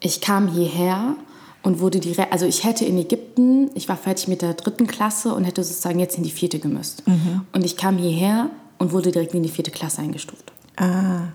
ich 0.00 0.20
kam 0.20 0.48
hierher 0.48 1.14
und 1.62 1.78
wurde 1.80 2.00
direkt, 2.00 2.32
also 2.32 2.44
ich 2.46 2.64
hätte 2.64 2.84
in 2.84 2.98
Ägypten, 2.98 3.70
ich 3.74 3.88
war 3.88 3.96
fertig 3.96 4.26
mit 4.28 4.42
der 4.42 4.54
dritten 4.54 4.86
Klasse 4.86 5.34
und 5.34 5.44
hätte 5.44 5.62
sozusagen 5.62 5.98
jetzt 6.00 6.16
in 6.16 6.24
die 6.24 6.30
vierte 6.30 6.58
gemüsst. 6.58 7.06
Mhm. 7.06 7.42
Und 7.52 7.64
ich 7.64 7.76
kam 7.76 7.98
hierher 7.98 8.50
und 8.78 8.92
wurde 8.92 9.12
direkt 9.12 9.34
in 9.34 9.42
die 9.42 9.48
vierte 9.48 9.70
Klasse 9.70 10.00
eingestuft. 10.02 10.50
Ah. 10.76 11.28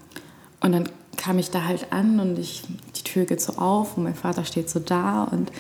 Und 0.59 0.71
dann 0.73 0.89
kam 1.17 1.39
ich 1.39 1.51
da 1.51 1.65
halt 1.65 1.88
an 1.91 2.19
und 2.19 2.39
ich, 2.39 2.63
die 2.95 3.03
Tür 3.03 3.25
geht 3.25 3.41
so 3.41 3.53
auf 3.53 3.97
und 3.97 4.03
mein 4.03 4.15
Vater 4.15 4.45
steht 4.45 4.69
so 4.69 4.80
da 4.80 5.23
und 5.23 5.51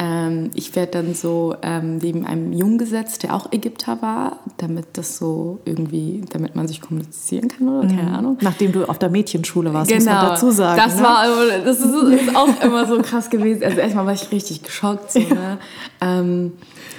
ähm, 0.00 0.50
ich 0.54 0.76
werde 0.76 0.92
dann 0.92 1.14
so 1.14 1.56
ähm, 1.60 1.98
neben 1.98 2.24
einem 2.24 2.52
Jungen 2.52 2.78
gesetzt, 2.78 3.24
der 3.24 3.34
auch 3.34 3.50
Ägypter 3.50 4.00
war, 4.00 4.38
damit 4.56 4.86
das 4.92 5.18
so 5.18 5.58
irgendwie, 5.64 6.22
damit 6.30 6.54
man 6.54 6.68
sich 6.68 6.80
kommunizieren 6.80 7.48
kann 7.48 7.68
oder 7.68 7.88
keine 7.88 8.16
Ahnung. 8.16 8.38
Nachdem 8.40 8.70
du 8.70 8.88
auf 8.88 9.00
der 9.00 9.08
Mädchenschule 9.08 9.74
warst, 9.74 9.92
muss 9.92 10.04
man 10.04 10.14
dazu 10.14 10.52
sagen. 10.52 10.80
Genau. 10.80 10.86
Das 10.86 10.96
ne? 10.98 11.02
war, 11.02 11.64
das 11.64 11.80
ist, 11.80 12.26
ist 12.28 12.36
auch 12.36 12.62
immer 12.62 12.86
so 12.86 13.02
krass 13.02 13.28
gewesen. 13.28 13.64
Also 13.64 13.78
erstmal 13.78 14.06
war 14.06 14.12
ich 14.12 14.30
richtig 14.30 14.62
geschockt. 14.62 15.10
So, 15.10 15.18
ne? 15.18 15.58
ähm, 16.00 16.52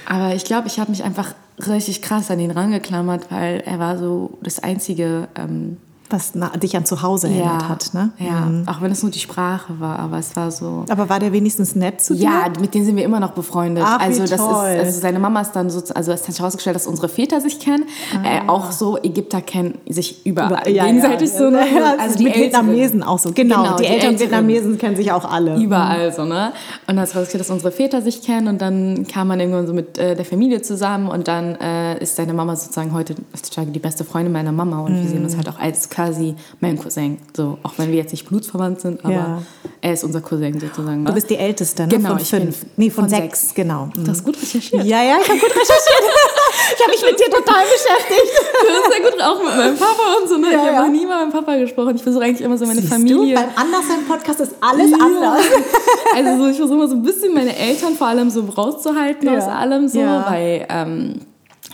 aber 0.04 0.34
ich 0.34 0.44
glaube, 0.44 0.66
ich 0.66 0.78
habe 0.78 0.90
mich 0.90 1.02
einfach 1.02 1.34
richtig 1.66 2.02
krass 2.02 2.30
an 2.30 2.38
ihn 2.38 2.50
rangeklammert, 2.50 3.30
weil 3.30 3.62
er 3.64 3.78
war 3.78 3.96
so 3.96 4.36
das 4.42 4.62
einzige. 4.62 5.28
Ähm, 5.36 5.78
was 6.10 6.32
dich 6.62 6.76
an 6.76 6.84
zu 6.84 7.02
Hause 7.02 7.28
erinnert 7.28 7.68
hat. 7.68 7.94
Ne? 7.94 8.10
Ja, 8.18 8.48
auch 8.66 8.80
wenn 8.80 8.90
es 8.92 9.02
nur 9.02 9.10
die 9.12 9.18
Sprache 9.18 9.78
war, 9.80 9.98
aber 9.98 10.18
es 10.18 10.34
war 10.36 10.50
so. 10.50 10.84
Aber 10.88 11.08
war 11.08 11.18
der 11.18 11.32
wenigstens 11.32 11.74
nett 11.74 12.00
zu 12.00 12.14
dir? 12.14 12.24
Ja, 12.24 12.44
mit 12.60 12.74
denen 12.74 12.84
sind 12.84 12.96
wir 12.96 13.04
immer 13.04 13.20
noch 13.20 13.32
befreundet. 13.32 13.84
Ach, 13.86 14.00
also 14.00 14.22
das 14.26 14.36
toll. 14.36 14.68
ist, 14.70 14.84
also 14.86 15.00
seine 15.00 15.18
Mama 15.18 15.40
ist 15.40 15.52
dann 15.52 15.70
so, 15.70 15.82
also 15.94 16.12
es 16.12 16.20
hat 16.22 16.26
sich 16.32 16.38
herausgestellt, 16.38 16.76
dass 16.76 16.86
unsere 16.86 17.08
Väter 17.08 17.40
sich 17.40 17.58
kennen. 17.60 17.84
Äh, 18.24 18.48
auch 18.48 18.70
so 18.72 18.98
Ägypter 19.02 19.40
kennen 19.40 19.78
sich 19.88 20.24
überall 20.26 20.62
Ah. 20.64 20.68
Ja, 20.68 20.84
gegenseitig 20.86 21.30
ja. 21.32 21.38
so. 21.38 21.50
Ne? 21.50 21.60
Ja, 21.74 21.94
Also 21.98 22.18
die 22.18 22.24
mit 22.24 22.36
Älteren. 22.36 22.66
Vietnamesen 22.68 23.02
auch 23.02 23.18
so. 23.18 23.32
Genau, 23.32 23.62
Genau, 23.62 23.76
die, 23.76 23.82
die 23.84 23.88
Älteren. 23.88 24.18
Vietnamesen 24.18 24.78
kennen 24.78 24.96
sich 24.96 25.12
auch 25.12 25.30
alle. 25.30 25.56
Überall 25.60 26.12
so, 26.12 26.24
ne? 26.24 26.46
Und 26.86 26.96
dann 26.96 27.00
hat 27.00 27.06
sich 27.06 27.14
herausgestellt, 27.14 27.40
dass 27.44 27.50
unsere 27.50 27.72
Väter 27.72 28.02
sich 28.02 28.22
kennen 28.22 28.48
und 28.48 28.60
dann 28.60 29.06
kam 29.06 29.28
man 29.28 29.40
irgendwann 29.40 29.66
so 29.66 29.72
mit 29.72 29.98
äh, 29.98 30.14
der 30.16 30.24
Familie 30.24 30.62
zusammen 30.62 31.08
und 31.08 31.28
dann 31.28 31.54
äh, 31.56 31.98
ist 32.02 32.16
seine 32.16 32.32
Mama 32.34 32.56
sozusagen 32.56 32.92
heute 32.92 33.14
heutzutage 33.32 33.70
die 33.70 33.78
beste 33.78 34.04
Freundin 34.04 34.32
meiner 34.32 34.52
Mama 34.52 34.80
und 34.80 35.00
wir 35.02 35.08
sehen 35.08 35.24
uns 35.24 35.36
halt 35.36 35.48
auch 35.48 35.58
als 35.58 35.88
quasi 36.00 36.34
mein 36.60 36.78
Cousin. 36.78 37.18
So, 37.36 37.58
auch 37.62 37.72
wenn 37.76 37.90
wir 37.90 37.98
jetzt 37.98 38.12
nicht 38.12 38.28
blutsverwandt 38.28 38.80
sind, 38.80 39.04
aber 39.04 39.12
Ja. 39.14 39.42
er 39.80 39.92
ist 39.92 40.04
unser 40.04 40.20
Cousin 40.20 40.58
sozusagen. 40.58 41.04
Du 41.04 41.10
ne? 41.10 41.14
bist 41.14 41.28
die 41.30 41.36
Älteste, 41.36 41.82
ne? 41.82 41.88
Genau, 41.88 42.10
von 42.10 42.18
ich 42.18 42.30
bin 42.30 42.42
fünf. 42.42 42.66
nee, 42.76 42.90
von, 42.90 43.04
von 43.04 43.10
sechs, 43.10 43.40
sechs. 43.40 43.54
genau. 43.54 43.86
Mhm. 43.94 44.04
Du 44.04 44.10
hast 44.10 44.24
gut 44.24 44.40
recherchiert. 44.40 44.84
Ja, 44.84 45.02
ja, 45.02 45.16
ich 45.22 45.28
habe 45.28 45.38
gut 45.38 45.50
recherchiert. 45.50 46.04
ich 46.76 46.82
habe 46.82 46.90
mich 46.92 47.02
mit 47.02 47.20
dir 47.20 47.30
total 47.30 47.64
beschäftigt. 47.64 48.32
Du 48.60 48.88
bist 48.88 48.98
ja 48.98 49.10
gut 49.10 49.20
auch 49.22 49.44
mit 49.44 49.56
meinem 49.56 49.76
Papa 49.76 50.02
und 50.20 50.28
so. 50.28 50.36
Ne? 50.38 50.46
Ja, 50.46 50.52
ich 50.52 50.58
habe 50.58 50.72
ja. 50.72 50.82
noch 50.82 50.90
nie 50.90 51.00
mit 51.00 51.08
meinem 51.08 51.32
Papa 51.32 51.56
gesprochen. 51.56 51.96
Ich 51.96 52.02
versuche 52.02 52.24
eigentlich 52.24 52.40
immer 52.40 52.56
so 52.58 52.66
meine 52.66 52.80
Siehst 52.80 52.92
Familie. 52.92 53.34
Du? 53.34 53.40
Beim 53.40 53.50
Anderssein-Podcast 53.56 54.40
ist 54.40 54.54
alles 54.60 54.92
anders. 54.94 55.40
Also 56.12 56.42
so, 56.42 56.48
ich 56.50 56.56
versuche 56.56 56.76
immer 56.76 56.88
so 56.88 56.96
ein 56.96 57.02
bisschen 57.02 57.32
meine 57.32 57.56
Eltern 57.56 57.94
vor 57.94 58.08
allem 58.08 58.30
so 58.30 58.40
rauszuhalten 58.40 59.28
Ja. 59.28 59.38
aus 59.38 59.44
allem 59.44 59.86
so, 59.86 60.00
Ja. 60.00 60.26
weil 60.28 60.66
ähm, 60.68 61.20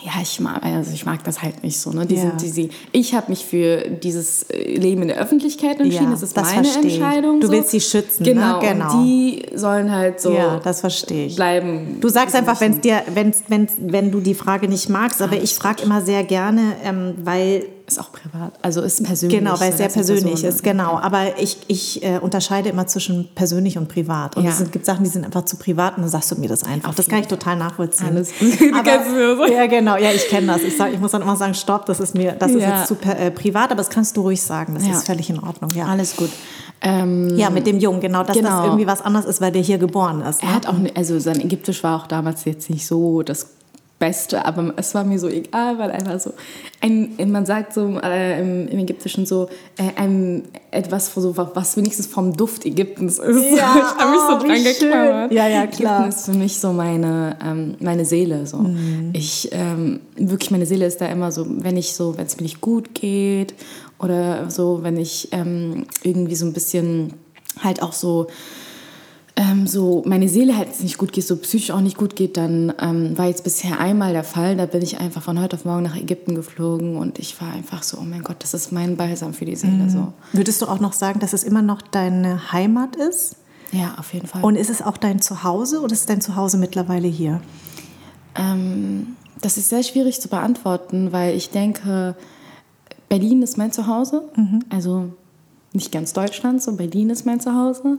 ja 0.07 0.12
ich 0.23 0.38
mag 0.40 0.62
also 0.62 0.92
ich 0.95 1.05
mag 1.05 1.23
das 1.25 1.42
halt 1.42 1.62
nicht 1.64 1.79
so 1.79 1.90
ne. 1.90 2.07
Die 2.07 2.14
Ja. 2.14 2.21
sind, 2.23 2.40
die, 2.40 2.49
sie, 2.49 2.71
ich 2.92 3.12
habe 3.14 3.29
mich 3.31 3.45
für 3.45 3.79
dieses 3.90 4.45
äh, 4.45 4.77
Leben 4.77 5.03
in 5.03 5.09
der 5.09 5.19
Öffentlichkeit 5.19 5.81
entschieden. 5.81 6.05
Ja, 6.05 6.11
das 6.12 6.23
ist 6.23 6.37
das 6.37 6.55
meine. 6.55 6.69
Entscheidung. 6.73 7.40
Du 7.40 7.49
so. 7.49 7.53
willst 7.53 7.71
sie 7.71 7.81
schützen, 7.81 8.23
ne? 8.23 8.33
Genau. 8.33 8.61
Genau. 8.61 8.92
Und 8.99 9.05
die 9.05 9.42
sollen 9.55 9.90
halt 9.90 10.21
so 10.21 10.33
Ja, 10.33 10.61
das 10.62 10.81
verstehe 10.81 11.27
ich. 11.27 11.37
bleiben. 11.37 11.99
Du 12.01 12.09
sagst 12.09 12.35
einfach, 12.37 12.61
wenn's 12.61 12.81
dir, 12.81 13.03
wenn's, 13.12 13.42
wenn's, 13.49 13.73
wenn 13.79 14.11
du 14.12 14.21
die 14.21 14.35
Frage 14.35 14.69
nicht 14.69 14.88
magst, 14.88 15.21
aber 15.21 15.37
ich 15.37 15.55
frage 15.55 15.83
immer 15.83 16.01
sehr 16.01 16.23
gerne, 16.25 16.77
ähm, 16.85 17.14
weil 17.23 17.64
ist 17.87 18.01
auch 18.01 18.11
privat. 18.11 18.53
Also 18.62 18.81
ist 18.83 19.03
persönlich. 19.05 19.38
Genau, 19.38 19.61
weil 19.61 19.70
es 19.70 19.77
sehr 19.77 19.87
ist 19.87 19.92
persönlich 19.94 20.25
Person. 20.42 20.49
ist, 20.49 20.62
genau. 20.64 20.99
Aber 20.99 21.38
ich, 21.38 21.57
ich 21.68 22.03
äh, 22.03 22.18
unterscheide 22.18 22.68
immer 22.68 22.87
zwischen 22.88 23.29
persönlich 23.35 23.79
und 23.79 23.88
privat. 23.88 24.37
Und 24.37 24.44
Ja. 24.44 24.51
es 24.51 24.70
gibt 24.72 24.85
Sachen, 24.85 25.05
die 25.05 25.11
sind 25.11 25.25
einfach 25.25 25.44
zu 25.44 25.57
privat 25.57 25.96
und 25.96 26.03
dann 26.03 26.11
sagst 26.11 26.31
du 26.33 26.37
mir 26.37 26.49
das 26.49 26.64
einfach. 26.64 26.94
Das 26.96 27.07
kann 27.09 27.20
ich 27.20 27.29
total 27.29 27.57
nachvollziehen. 27.57 28.09
Alles 28.09 28.33
Aber, 28.75 29.49
ja, 29.53 29.66
genau, 29.66 29.96
ja, 29.96 30.11
ich 30.11 30.27
kenne 30.29 30.49
das. 30.49 30.62
Ich, 30.62 30.77
sag, 30.77 30.92
ich 30.92 30.99
muss 30.99 31.12
dann 31.12 31.22
immer 31.22 31.37
sagen, 31.37 31.55
stopp, 31.55 31.87
das 31.87 32.01
ist 32.01 32.14
mir, 32.14 32.33
das 32.33 32.51
ist 32.51 32.61
Ja. 32.62 32.79
jetzt 32.79 32.88
zu 32.88 32.96
äh, 33.09 33.31
privat, 33.31 33.66
aber 33.66 33.77
das 33.77 33.88
kannst 33.90 34.16
du 34.16 34.22
ruhig 34.22 34.42
sagen. 34.42 34.75
Das 34.75 34.85
Ja. 34.87 34.92
ist 34.94 35.07
völlig 35.07 35.31
in 35.31 35.38
Ordnung, 35.38 35.70
ja. 35.75 35.85
Alles 35.87 36.16
gut. 36.16 36.31
Ähm, 36.83 37.37
Ja, 37.38 37.51
mit 37.51 37.66
dem 37.66 37.79
Jungen, 37.79 38.01
genau, 38.01 38.22
dass 38.22 38.37
Genau. 38.37 38.51
das 38.51 38.64
irgendwie 38.66 38.87
was 38.87 39.01
anderes 39.01 39.27
ist, 39.27 39.40
weil 39.40 39.53
der 39.53 39.62
hier 39.62 39.79
geboren 39.79 40.22
ist. 40.22 40.42
Er 40.42 40.49
ne? 40.49 40.55
hat 40.57 40.66
auch, 40.66 40.77
ne- 40.77 40.92
also 40.94 41.18
sein 41.18 41.40
Ägyptisch 41.40 41.83
war 41.83 42.01
auch 42.03 42.07
damals 42.07 42.44
jetzt 42.44 42.68
nicht 42.68 42.87
so 42.87 43.22
das 43.22 43.46
Beste, 43.98 44.44
aber 44.44 44.74
es 44.76 44.94
war 44.94 45.04
mir 45.04 45.18
so 45.18 45.26
egal, 45.26 45.78
weil 45.78 45.90
einfach 45.90 46.20
so 46.20 46.35
ein, 46.82 47.16
man 47.30 47.46
sagt 47.46 47.72
so 47.72 47.98
äh, 48.02 48.40
im, 48.40 48.68
im 48.68 48.78
Ägyptischen 48.80 49.24
so 49.24 49.48
äh, 49.78 49.90
ein 49.96 50.42
etwas 50.70 51.14
so 51.14 51.35
was 51.37 51.78
wenigstens 51.78 52.06
vom 52.06 52.37
Duft 52.37 52.66
Ägyptens 52.66 53.18
ist. 53.18 53.37
Ja, 53.56 53.74
ich 53.74 54.02
habe 54.02 54.11
mich 54.11 54.20
oh, 54.20 54.32
so 54.32 54.44
wie 54.44 54.48
dran 54.48 54.64
geklammert. 54.64 55.32
Ja, 55.32 55.48
ja, 55.48 55.66
klar. 55.66 56.00
Ägypten 56.00 56.09
ist 56.11 56.26
für 56.26 56.35
mich 56.37 56.59
so 56.59 56.72
meine 56.72 57.38
ähm, 57.42 57.76
meine 57.80 58.04
Seele 58.04 58.46
so. 58.46 58.59
Mhm. 58.59 59.11
Ich 59.14 59.48
ähm, 59.52 60.00
wirklich 60.16 60.50
meine 60.50 60.66
Seele 60.66 60.85
ist 60.85 61.00
da 61.00 61.06
immer 61.06 61.32
so, 61.32 61.46
wenn 61.48 61.78
ich 61.78 61.94
so, 61.94 62.18
wenn 62.18 62.26
es 62.26 62.37
mir 62.37 62.42
nicht 62.42 62.61
gut 62.61 62.94
geht 62.94 63.54
oder 63.98 64.50
so, 64.50 64.80
wenn 64.82 64.98
ich 64.98 65.28
ähm, 65.32 65.87
irgendwie 66.02 66.35
so 66.35 66.44
ein 66.44 66.52
bisschen 66.52 67.14
halt 67.62 67.82
auch 67.82 67.94
so 67.94 68.26
ähm, 69.37 69.66
so 69.66 70.03
meine 70.07 70.29
Seele 70.31 70.57
halt 70.57 70.81
nicht 70.83 70.96
gut 70.96 71.12
geht, 71.12 71.27
so 71.27 71.37
psychisch 71.37 71.70
auch 71.70 71.81
nicht 71.81 71.99
gut 71.99 72.16
geht, 72.16 72.38
dann 72.38 72.72
ähm, 72.81 73.16
war 73.18 73.27
jetzt 73.27 73.44
bisher 73.44 73.79
einmal 73.79 74.14
der 74.14 74.25
Fall. 74.25 74.57
Da 74.57 74.64
bin 74.64 74.81
ich 74.81 74.99
einfach 74.99 75.22
von 75.22 75.40
heute 75.40 75.57
auf 75.57 75.66
morgen 75.66 75.83
nach 75.83 75.94
Ägypten 75.94 76.35
geflogen 76.35 76.96
und 76.96 77.18
ich 77.18 77.38
war 77.40 77.53
einfach 77.53 77.83
so, 77.83 77.99
oh 77.99 78.05
mein 78.05 78.22
Gott, 78.22 78.37
das 78.40 78.55
ist 78.55 78.72
mein 78.72 78.96
Balsam 78.96 79.35
für 79.35 79.44
die 79.44 79.57
Seele. 79.57 79.90
So. 79.90 80.14
Würdest 80.33 80.62
du 80.62 80.66
auch 80.66 80.81
noch 80.81 80.94
sagen, 80.94 81.20
dass 81.20 81.35
es 81.35 81.44
immer 81.44 81.61
noch 81.61 81.83
deine 81.83 82.51
Heimat 82.53 82.96
ist? 82.96 83.37
Ja, 83.72 83.96
auf 83.99 84.14
jeden 84.14 84.27
Fall. 84.27 84.42
Und 84.42 84.57
ist 84.57 84.70
es 84.70 84.81
auch 84.81 84.96
dein 84.96 85.20
Zuhause 85.20 85.81
oder 85.81 85.92
ist 85.92 86.09
dein 86.09 86.22
Zuhause 86.22 86.57
mittlerweile 86.57 87.09
hier? 87.09 87.42
Ähm, 88.37 89.16
das 89.42 89.59
ist 89.59 89.68
sehr 89.68 89.83
schwierig 89.83 90.18
zu 90.20 90.29
beantworten, 90.29 91.12
weil 91.12 91.37
ich 91.37 91.51
denke, 91.51 92.16
Berlin 93.11 93.42
ist 93.42 93.59
mein 93.59 93.70
Zuhause. 93.70 94.22
Also 94.70 95.11
nicht 95.76 95.92
ganz 95.92 96.12
Deutschland, 96.12 96.62
so 96.62 96.72
Berlin 96.72 97.10
ist 97.10 97.24
mein 97.26 97.38
Zuhause, 97.40 97.98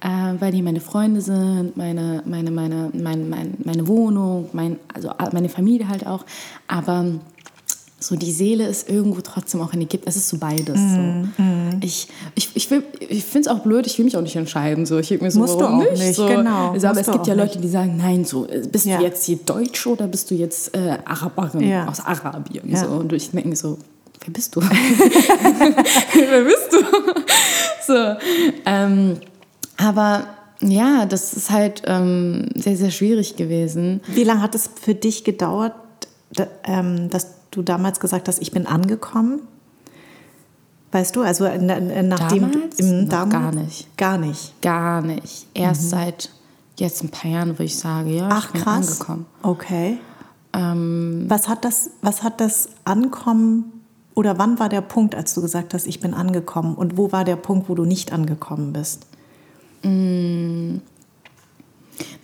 äh, 0.00 0.08
weil 0.40 0.52
hier 0.52 0.64
meine 0.64 0.80
Freunde 0.80 1.20
sind, 1.20 1.76
meine, 1.76 2.22
meine, 2.26 2.50
meine, 2.50 2.90
meine, 2.92 3.24
meine, 3.24 3.50
meine 3.64 3.86
Wohnung, 3.86 4.48
mein, 4.52 4.78
also 4.92 5.10
meine 5.32 5.48
Familie 5.48 5.88
halt 5.88 6.06
auch. 6.06 6.24
Aber 6.66 7.04
so 8.00 8.14
die 8.14 8.30
Seele 8.30 8.64
ist 8.68 8.88
irgendwo 8.88 9.20
trotzdem 9.22 9.60
auch 9.60 9.72
in 9.72 9.80
Ägypten. 9.80 10.08
Es 10.08 10.14
ist 10.14 10.28
so 10.28 10.38
beides. 10.38 10.78
Mhm, 10.78 11.30
So. 11.36 11.78
Ich, 11.80 12.06
ich, 12.36 12.50
ich, 12.54 12.70
will- 12.70 12.84
ich 13.00 13.24
finde 13.24 13.48
es 13.50 13.54
auch 13.56 13.58
blöd, 13.64 13.86
ich 13.88 13.98
will 13.98 14.04
mich 14.04 14.16
auch 14.16 14.22
nicht 14.22 14.36
entscheiden. 14.36 14.86
So. 14.86 14.98
Ich 14.98 15.10
mir 15.20 15.30
so, 15.32 15.40
Musst 15.40 15.60
du 15.60 15.64
auch 15.64 15.78
nicht, 15.92 16.14
so. 16.14 16.26
genau. 16.28 16.70
Also, 16.70 16.86
aber 16.86 17.00
es 17.00 17.10
gibt 17.10 17.26
ja 17.26 17.34
nicht. 17.34 17.44
Leute, 17.44 17.58
die 17.60 17.68
sagen, 17.68 17.96
nein, 17.96 18.24
so, 18.24 18.46
bist 18.70 18.86
Ja. 18.86 18.98
du 18.98 19.02
jetzt 19.04 19.24
hier 19.24 19.38
Deutsch 19.38 19.84
oder 19.88 20.06
bist 20.06 20.30
du 20.30 20.36
jetzt 20.36 20.76
äh, 20.76 20.98
Araberin 21.04 21.68
Ja. 21.68 21.88
aus 21.88 21.98
Arabien? 21.98 22.70
Ja. 22.70 22.84
So. 22.84 22.86
Und 22.90 23.12
ich 23.12 23.30
denke 23.32 23.56
so, 23.56 23.78
wer 24.24 24.32
bist 24.32 24.54
du? 24.56 24.60
wer 26.14 26.44
bist 26.44 26.72
du? 26.72 26.78
so, 27.86 28.16
ähm, 28.66 29.18
aber 29.76 30.26
ja, 30.60 31.06
das 31.06 31.32
ist 31.34 31.50
halt 31.50 31.82
ähm, 31.86 32.48
sehr, 32.54 32.76
sehr 32.76 32.90
schwierig 32.90 33.36
gewesen. 33.36 34.00
Wie 34.08 34.24
lange 34.24 34.42
hat 34.42 34.54
es 34.54 34.68
für 34.80 34.94
dich 34.94 35.24
gedauert, 35.24 35.74
da, 36.32 36.46
ähm, 36.64 37.10
dass 37.10 37.28
du 37.50 37.62
damals 37.62 38.00
gesagt 38.00 38.28
hast, 38.28 38.40
ich 38.42 38.50
bin 38.50 38.66
angekommen? 38.66 39.40
Weißt 40.90 41.14
du, 41.16 41.20
also 41.22 41.44
nachdem 41.44 42.50
Damals? 42.50 42.78
im, 42.78 43.04
Noch 43.04 43.28
gar 43.28 43.52
nicht. 43.52 43.94
Gar 43.98 44.16
nicht. 44.18 44.60
Gar 44.62 45.02
nicht. 45.02 45.46
Erst 45.52 45.90
seit 45.90 46.30
jetzt 46.78 47.02
ein 47.04 47.10
paar 47.10 47.30
Jahren, 47.30 47.58
wo 47.58 47.62
ich 47.62 47.76
sage, 47.78 48.08
ja, 48.10 48.24
Mhm. 48.24 48.32
Ach 48.32 48.46
ich 48.46 48.52
bin 48.52 48.62
krass. 48.62 48.92
angekommen. 48.92 49.26
Okay. 49.42 49.98
Ähm, 50.54 51.26
was, 51.28 51.46
hat 51.46 51.64
das, 51.66 51.90
was 52.00 52.22
hat 52.22 52.40
das 52.40 52.70
Ankommen 52.84 53.77
oder 54.18 54.36
wann 54.36 54.58
war 54.58 54.68
der 54.68 54.80
Punkt, 54.80 55.14
als 55.14 55.32
du 55.32 55.40
gesagt 55.40 55.74
hast, 55.74 55.86
ich 55.86 56.00
bin 56.00 56.12
angekommen? 56.12 56.74
Und 56.74 56.96
wo 56.96 57.12
war 57.12 57.24
der 57.24 57.36
Punkt, 57.36 57.68
wo 57.68 57.76
du 57.76 57.84
nicht 57.84 58.12
angekommen 58.12 58.72
bist? 58.72 59.06
Mm. 59.84 60.78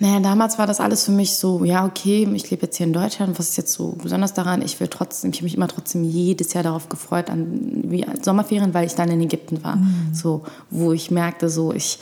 Naja, 0.00 0.18
damals 0.18 0.58
war 0.58 0.66
das 0.66 0.80
alles 0.80 1.04
für 1.04 1.12
mich 1.12 1.36
so, 1.36 1.64
ja, 1.64 1.86
okay, 1.86 2.28
ich 2.34 2.50
lebe 2.50 2.62
jetzt 2.62 2.78
hier 2.78 2.88
in 2.88 2.92
Deutschland, 2.92 3.38
was 3.38 3.50
ist 3.50 3.56
jetzt 3.58 3.72
so 3.72 3.96
besonders 4.02 4.34
daran? 4.34 4.60
Ich 4.62 4.80
will 4.80 4.88
trotzdem, 4.88 5.30
ich 5.30 5.36
habe 5.36 5.44
mich 5.44 5.54
immer 5.54 5.68
trotzdem 5.68 6.02
jedes 6.02 6.52
Jahr 6.52 6.64
darauf 6.64 6.88
gefreut, 6.88 7.30
an 7.30 7.84
wie 7.84 8.04
Sommerferien, 8.22 8.74
weil 8.74 8.86
ich 8.86 8.96
dann 8.96 9.08
in 9.08 9.20
Ägypten 9.20 9.62
war. 9.62 9.76
Mhm. 9.76 10.10
So, 10.12 10.42
wo 10.70 10.92
ich 10.92 11.12
merkte, 11.12 11.48
so, 11.48 11.72
ich, 11.72 12.00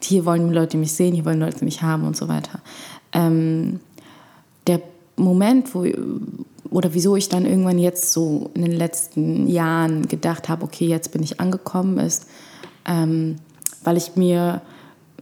hier 0.00 0.24
wollen 0.24 0.54
Leute 0.54 0.78
mich 0.78 0.94
sehen, 0.94 1.14
hier 1.14 1.26
wollen 1.26 1.40
Leute 1.40 1.66
mich 1.66 1.82
haben 1.82 2.06
und 2.06 2.16
so 2.16 2.28
weiter. 2.28 2.60
Ähm, 3.12 3.80
der 4.66 4.80
Moment, 5.16 5.74
wo, 5.74 5.84
oder 6.74 6.92
wieso 6.92 7.14
ich 7.14 7.28
dann 7.28 7.46
irgendwann 7.46 7.78
jetzt 7.78 8.10
so 8.10 8.50
in 8.54 8.62
den 8.62 8.72
letzten 8.72 9.46
Jahren 9.46 10.08
gedacht 10.08 10.48
habe, 10.48 10.64
okay, 10.64 10.88
jetzt 10.88 11.12
bin 11.12 11.22
ich 11.22 11.38
angekommen, 11.38 11.98
ist, 11.98 12.26
ähm, 12.84 13.36
weil 13.84 13.96
ich 13.96 14.16
mir, 14.16 14.60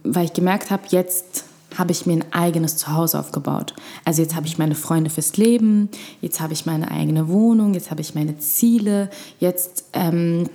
weil 0.03 0.25
ich 0.25 0.33
gemerkt 0.33 0.71
habe, 0.71 0.81
jetzt 0.89 1.45
habe 1.77 1.91
ich 1.91 2.07
mir 2.07 2.13
ein 2.13 2.33
eigenes 2.33 2.77
Zuhause 2.77 3.19
aufgebaut. 3.19 3.75
Also 4.03 4.23
jetzt 4.23 4.35
habe 4.35 4.47
ich 4.47 4.57
meine 4.57 4.73
Freunde 4.73 5.11
fürs 5.11 5.37
Leben, 5.37 5.89
jetzt 6.21 6.41
habe 6.41 6.53
ich 6.53 6.65
meine 6.65 6.89
eigene 6.89 7.27
Wohnung, 7.29 7.75
jetzt 7.75 7.91
habe 7.91 8.01
ich 8.01 8.15
meine 8.15 8.39
Ziele, 8.39 9.11
jetzt 9.39 9.85
ähm, 9.93 10.49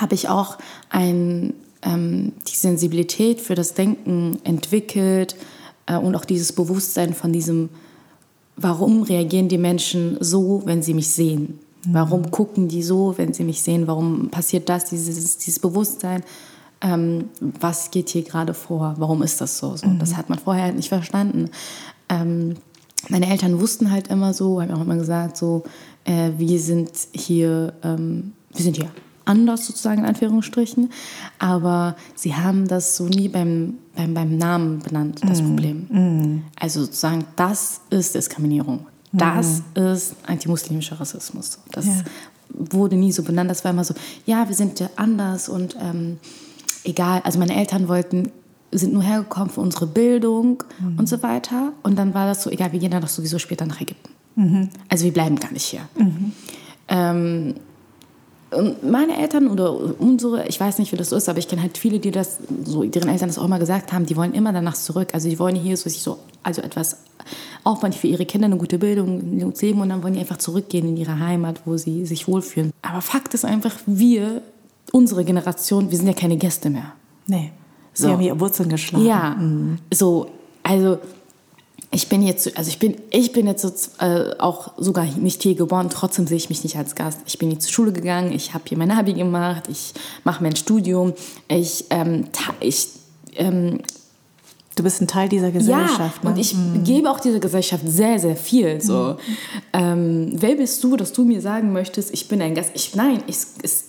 habe 0.00 0.14
ich 0.14 0.30
auch 0.30 0.56
ein, 0.88 1.52
ähm, 1.82 2.32
die 2.50 2.56
Sensibilität 2.56 3.42
für 3.42 3.54
das 3.54 3.74
Denken 3.74 4.38
entwickelt 4.44 5.36
äh, 5.84 5.98
und 5.98 6.16
auch 6.16 6.24
dieses 6.24 6.52
Bewusstsein 6.52 7.12
von 7.12 7.34
diesem, 7.34 7.68
warum 8.60 9.02
reagieren 9.02 9.48
die 9.48 9.58
Menschen 9.58 10.16
so, 10.20 10.62
wenn 10.64 10.82
sie 10.82 10.94
mich 10.94 11.08
sehen? 11.08 11.58
Warum 11.90 12.30
gucken 12.30 12.68
die 12.68 12.82
so, 12.82 13.14
wenn 13.16 13.32
sie 13.32 13.44
mich 13.44 13.62
sehen? 13.62 13.86
Warum 13.86 14.28
passiert 14.30 14.68
das, 14.68 14.86
dieses, 14.86 15.38
dieses 15.38 15.58
Bewusstsein? 15.58 16.22
ähm, 16.80 17.30
was 17.40 17.90
geht 17.90 18.08
hier 18.10 18.22
gerade 18.22 18.54
vor, 18.54 18.94
warum 18.98 19.22
ist 19.22 19.40
das 19.40 19.58
so? 19.58 19.76
so 19.76 19.86
mhm. 19.86 19.98
Das 19.98 20.16
hat 20.16 20.28
man 20.28 20.38
vorher 20.38 20.64
halt 20.64 20.76
nicht 20.76 20.88
verstanden. 20.88 21.50
Ähm, 22.08 22.54
meine 23.08 23.30
Eltern 23.30 23.60
wussten 23.60 23.90
halt 23.90 24.08
immer 24.08 24.32
so, 24.32 24.60
haben 24.60 24.72
auch 24.72 24.82
immer 24.82 24.96
gesagt, 24.96 25.36
so, 25.36 25.64
äh, 26.04 26.30
wir 26.36 26.58
sind 26.60 26.90
hier, 27.12 27.74
ähm, 27.82 28.32
wir 28.52 28.62
sind 28.62 28.76
hier 28.76 28.90
anders 29.28 29.66
sozusagen 29.66 30.00
in 30.00 30.06
Anführungsstrichen, 30.06 30.90
aber 31.38 31.96
sie 32.14 32.34
haben 32.34 32.66
das 32.66 32.96
so 32.96 33.06
nie 33.06 33.28
beim, 33.28 33.74
beim, 33.94 34.14
beim 34.14 34.36
Namen 34.36 34.80
benannt, 34.80 35.20
das 35.26 35.42
mm. 35.42 35.46
Problem. 35.46 35.76
Mm. 35.88 36.44
Also 36.58 36.80
sozusagen, 36.84 37.24
das 37.36 37.80
ist 37.90 38.14
Diskriminierung. 38.14 38.86
Das 39.12 39.62
mm. 39.74 39.80
ist 39.80 40.16
antimuslimischer 40.26 40.98
Rassismus. 40.98 41.58
Das 41.72 41.86
ja. 41.86 41.92
wurde 42.50 42.96
nie 42.96 43.12
so 43.12 43.22
benannt. 43.22 43.50
Das 43.50 43.64
war 43.64 43.70
immer 43.70 43.84
so, 43.84 43.94
ja, 44.26 44.48
wir 44.48 44.54
sind 44.54 44.80
ja 44.80 44.90
anders 44.96 45.48
und 45.48 45.76
ähm, 45.80 46.18
egal, 46.84 47.20
also 47.24 47.38
meine 47.38 47.54
Eltern 47.54 47.88
wollten, 47.88 48.32
sind 48.70 48.92
nur 48.92 49.02
hergekommen 49.02 49.50
für 49.50 49.60
unsere 49.60 49.86
Bildung 49.86 50.62
mhm. 50.78 50.98
und 50.98 51.08
so 51.08 51.22
weiter. 51.22 51.72
Und 51.82 51.96
dann 51.98 52.14
war 52.14 52.26
das 52.26 52.42
so, 52.42 52.50
egal, 52.50 52.72
wir 52.72 52.80
gehen 52.80 52.90
dann 52.90 53.02
doch 53.02 53.08
sowieso 53.08 53.38
später 53.38 53.64
nach 53.66 53.80
Ägypten. 53.80 54.10
Mhm. 54.36 54.68
Also 54.88 55.04
wir 55.04 55.12
bleiben 55.12 55.36
gar 55.36 55.52
nicht 55.52 55.64
hier. 55.64 55.88
Mhm. 55.96 56.32
Ähm, 56.88 57.54
und 58.50 58.82
meine 58.88 59.18
Eltern 59.18 59.48
oder 59.48 60.00
unsere, 60.00 60.46
ich 60.48 60.58
weiß 60.58 60.78
nicht, 60.78 60.92
wie 60.92 60.96
das 60.96 61.10
so 61.10 61.16
ist, 61.16 61.28
aber 61.28 61.38
ich 61.38 61.48
kenne 61.48 61.60
halt 61.60 61.76
viele, 61.76 61.98
die 61.98 62.10
das, 62.10 62.38
so 62.64 62.82
deren 62.82 63.10
Eltern 63.10 63.28
das 63.28 63.38
auch 63.38 63.44
immer 63.44 63.58
gesagt 63.58 63.92
haben, 63.92 64.06
die 64.06 64.16
wollen 64.16 64.32
immer 64.32 64.52
danach 64.52 64.74
zurück. 64.74 65.08
Also 65.12 65.28
die 65.28 65.38
wollen 65.38 65.54
hier 65.54 65.76
so, 65.76 65.88
sich 65.88 66.02
so 66.02 66.18
also 66.42 66.62
etwas 66.62 66.98
aufwand 67.64 67.94
für 67.94 68.06
ihre 68.06 68.24
Kinder, 68.24 68.46
eine 68.46 68.56
gute 68.56 68.78
Bildung, 68.78 69.18
ein 69.18 69.40
gutes 69.40 69.60
Leben 69.60 69.80
und 69.82 69.90
dann 69.90 70.02
wollen 70.02 70.14
die 70.14 70.20
einfach 70.20 70.38
zurückgehen 70.38 70.88
in 70.88 70.96
ihre 70.96 71.18
Heimat, 71.18 71.62
wo 71.66 71.76
sie 71.76 72.06
sich 72.06 72.26
wohlfühlen. 72.26 72.72
Aber 72.80 73.02
Fakt 73.02 73.34
ist 73.34 73.44
einfach, 73.44 73.74
wir 73.86 74.40
unsere 74.92 75.24
Generation, 75.24 75.90
wir 75.90 75.98
sind 75.98 76.06
ja 76.06 76.14
keine 76.14 76.38
Gäste 76.38 76.70
mehr. 76.70 76.92
Nee. 77.26 77.52
Sie 77.92 78.04
so. 78.04 78.10
haben 78.10 78.20
ihre 78.22 78.40
Wurzeln 78.40 78.70
geschlagen. 78.70 79.04
Ja. 79.04 79.36
Mhm. 79.38 79.78
So, 79.92 80.30
also 80.62 80.98
ich 81.90 82.08
bin 82.08 82.22
jetzt, 82.22 82.56
also 82.56 82.68
ich 82.68 82.78
bin, 82.78 82.96
ich 83.10 83.32
bin 83.32 83.46
jetzt 83.46 83.62
so, 83.62 84.04
äh, 84.04 84.34
auch 84.38 84.72
sogar 84.76 85.04
nicht 85.04 85.42
hier 85.42 85.54
geboren, 85.54 85.88
trotzdem 85.90 86.26
sehe 86.26 86.36
ich 86.36 86.50
mich 86.50 86.62
nicht 86.62 86.76
als 86.76 86.94
Gast. 86.94 87.20
Ich 87.26 87.38
bin 87.38 87.50
hier 87.50 87.58
zur 87.58 87.72
Schule 87.72 87.92
gegangen, 87.92 88.32
ich 88.32 88.52
habe 88.52 88.64
hier 88.68 88.76
mein 88.76 88.90
Abi 88.90 89.14
gemacht, 89.14 89.64
ich 89.70 89.94
mache 90.24 90.42
mein 90.42 90.54
Studium, 90.54 91.14
ich, 91.48 91.86
ähm, 91.90 92.26
ich 92.60 92.88
ähm, 93.36 93.80
Du 94.78 94.84
bist 94.84 95.00
ein 95.02 95.08
Teil 95.08 95.28
dieser 95.28 95.50
Gesellschaft. 95.50 96.22
Ja, 96.22 96.30
ne? 96.30 96.30
und 96.30 96.38
ich 96.38 96.54
mhm. 96.54 96.84
gebe 96.84 97.10
auch 97.10 97.18
dieser 97.18 97.40
Gesellschaft 97.40 97.82
sehr, 97.84 98.20
sehr 98.20 98.36
viel. 98.36 98.80
So. 98.80 99.16
Mhm. 99.16 99.18
Ähm, 99.72 100.32
wer 100.34 100.54
bist 100.54 100.84
du, 100.84 100.96
dass 100.96 101.12
du 101.12 101.24
mir 101.24 101.40
sagen 101.40 101.72
möchtest, 101.72 102.14
ich 102.14 102.28
bin 102.28 102.40
ein 102.40 102.54
Gast? 102.54 102.70
Ich, 102.74 102.94
nein, 102.94 103.24
ich, 103.26 103.38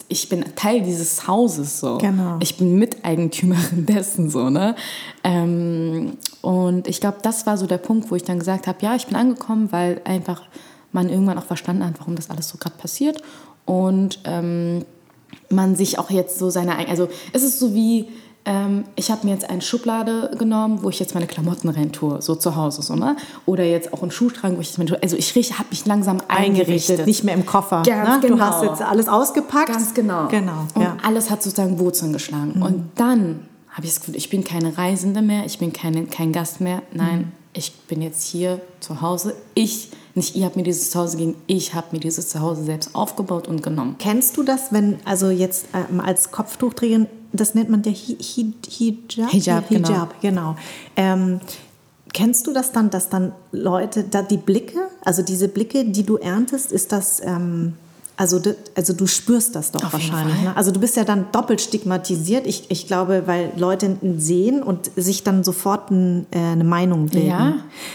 ich 0.07 0.29
bin 0.29 0.43
Teil 0.55 0.81
dieses 0.81 1.27
Hauses. 1.27 1.79
So. 1.79 1.99
Genau. 1.99 2.37
Ich 2.39 2.57
bin 2.57 2.79
Miteigentümerin 2.79 3.85
dessen. 3.87 4.31
So, 4.31 4.49
ne? 4.49 4.73
Ähm, 5.23 6.17
und 6.41 6.87
ich 6.87 6.99
glaube, 6.99 7.17
das 7.21 7.45
war 7.45 7.55
so 7.57 7.67
der 7.67 7.77
Punkt, 7.77 8.09
wo 8.09 8.15
ich 8.15 8.23
dann 8.23 8.39
gesagt 8.39 8.65
habe, 8.65 8.79
ja, 8.81 8.95
ich 8.95 9.05
bin 9.05 9.15
angekommen, 9.15 9.71
weil 9.71 10.01
einfach 10.05 10.41
man 10.91 11.07
irgendwann 11.07 11.37
auch 11.37 11.45
verstanden 11.45 11.85
hat, 11.85 11.99
warum 11.99 12.15
das 12.15 12.31
alles 12.31 12.49
so 12.49 12.57
gerade 12.57 12.77
passiert. 12.77 13.21
Und 13.65 14.21
ähm, 14.23 14.85
man 15.51 15.75
sich 15.75 15.99
auch 15.99 16.09
jetzt 16.09 16.39
so 16.39 16.49
seine, 16.49 16.79
also 16.89 17.09
es 17.31 17.43
ist 17.43 17.59
so 17.59 17.75
wie 17.75 18.07
ähm, 18.45 18.85
ich 18.95 19.11
habe 19.11 19.25
mir 19.27 19.33
jetzt 19.33 19.49
eine 19.49 19.61
Schublade 19.61 20.31
genommen, 20.37 20.79
wo 20.81 20.89
ich 20.89 20.99
jetzt 20.99 21.13
meine 21.13 21.27
Klamotten 21.27 21.69
rein 21.69 21.91
tue, 21.91 22.21
so 22.21 22.35
zu 22.35 22.55
Hause. 22.55 22.81
So, 22.81 22.95
ne? 22.95 23.15
Oder 23.45 23.63
jetzt 23.63 23.93
auch 23.93 24.01
einen 24.01 24.11
Schuhschrank, 24.11 24.57
wo 24.57 24.61
ich 24.61 24.77
meine, 24.77 25.01
also 25.01 25.17
ich 25.17 25.35
habe 25.35 25.69
mich 25.69 25.85
langsam 25.85 26.17
eingerichtet. 26.27 26.39
eingerichtet. 26.67 27.05
Nicht 27.05 27.23
mehr 27.23 27.35
im 27.35 27.45
Koffer. 27.45 27.83
Ganz 27.85 28.21
ne? 28.21 28.29
genau. 28.29 28.35
Du 28.35 28.41
hast 28.41 28.63
jetzt 28.63 28.81
alles 28.81 29.07
ausgepackt. 29.07 29.67
Ganz 29.67 29.93
genau. 29.93 30.27
genau 30.29 30.65
und 30.73 30.81
ja. 30.81 30.97
alles 31.03 31.29
hat 31.29 31.43
sozusagen 31.43 31.79
Wurzeln 31.79 32.13
geschlagen. 32.13 32.53
Mhm. 32.55 32.61
Und 32.61 32.89
dann 32.95 33.41
habe 33.69 33.85
ich 33.85 33.93
das 33.93 33.99
Gefühl, 33.99 34.15
ich 34.15 34.29
bin 34.29 34.43
keine 34.43 34.77
Reisende 34.77 35.21
mehr, 35.21 35.45
ich 35.45 35.59
bin 35.59 35.73
keine, 35.73 36.05
kein 36.05 36.31
Gast 36.31 36.61
mehr. 36.61 36.81
Nein, 36.93 37.19
mhm. 37.19 37.31
ich 37.53 37.73
bin 37.87 38.01
jetzt 38.01 38.25
hier 38.25 38.61
zu 38.79 39.01
Hause. 39.01 39.35
Ich 39.53 39.91
nicht 40.15 40.35
ihr 40.35 40.45
habt 40.45 40.55
mir 40.55 40.63
dieses 40.63 40.91
Zuhause 40.91 41.17
gegeben, 41.17 41.37
ich 41.47 41.73
habe 41.73 41.87
mir 41.91 41.99
dieses 41.99 42.29
Zuhause 42.29 42.63
selbst 42.63 42.95
aufgebaut 42.95 43.47
und 43.47 43.63
genommen. 43.63 43.95
Kennst 43.99 44.37
du 44.37 44.43
das, 44.43 44.71
wenn, 44.71 44.97
also 45.05 45.29
jetzt 45.29 45.67
ähm, 45.73 45.99
als 45.99 46.31
Kopftuchträgerin, 46.31 47.07
das 47.31 47.55
nennt 47.55 47.69
man 47.69 47.81
der 47.81 47.93
Hi 47.93 48.17
Hi 48.19 48.53
Hijab? 48.69 49.31
Hijab, 49.31 49.69
genau. 49.69 49.87
Hijab, 49.89 50.21
genau. 50.21 50.55
Ähm, 50.95 51.39
kennst 52.13 52.47
du 52.47 52.53
das 52.53 52.71
dann, 52.71 52.89
dass 52.89 53.09
dann 53.09 53.33
Leute, 53.51 54.03
da 54.03 54.21
die 54.21 54.37
Blicke, 54.37 54.79
also 55.03 55.21
diese 55.21 55.47
Blicke, 55.47 55.85
die 55.85 56.03
du 56.03 56.17
erntest, 56.17 56.71
ist 56.71 56.91
das... 56.91 57.21
Ähm, 57.23 57.73
also, 58.19 58.41
also 58.75 58.91
du 58.91 59.07
spürst 59.07 59.55
das 59.55 59.71
doch 59.71 59.81
Auf 59.81 59.93
wahrscheinlich. 59.93 60.41
Ne? 60.41 60.51
Also 60.53 60.71
du 60.71 60.81
bist 60.81 60.97
ja 60.97 61.05
dann 61.05 61.27
doppelt 61.31 61.61
stigmatisiert. 61.61 62.45
Ich, 62.47 62.69
ich 62.69 62.85
glaube, 62.85 63.23
weil 63.27 63.53
Leute 63.55 63.95
sehen 64.17 64.61
und 64.61 64.91
sich 64.97 65.23
dann 65.23 65.45
sofort 65.45 65.89
ein, 65.89 66.25
äh, 66.31 66.37
eine 66.37 66.65
Meinung 66.65 67.05
bilden. 67.05 67.29
Ja. 67.29 67.53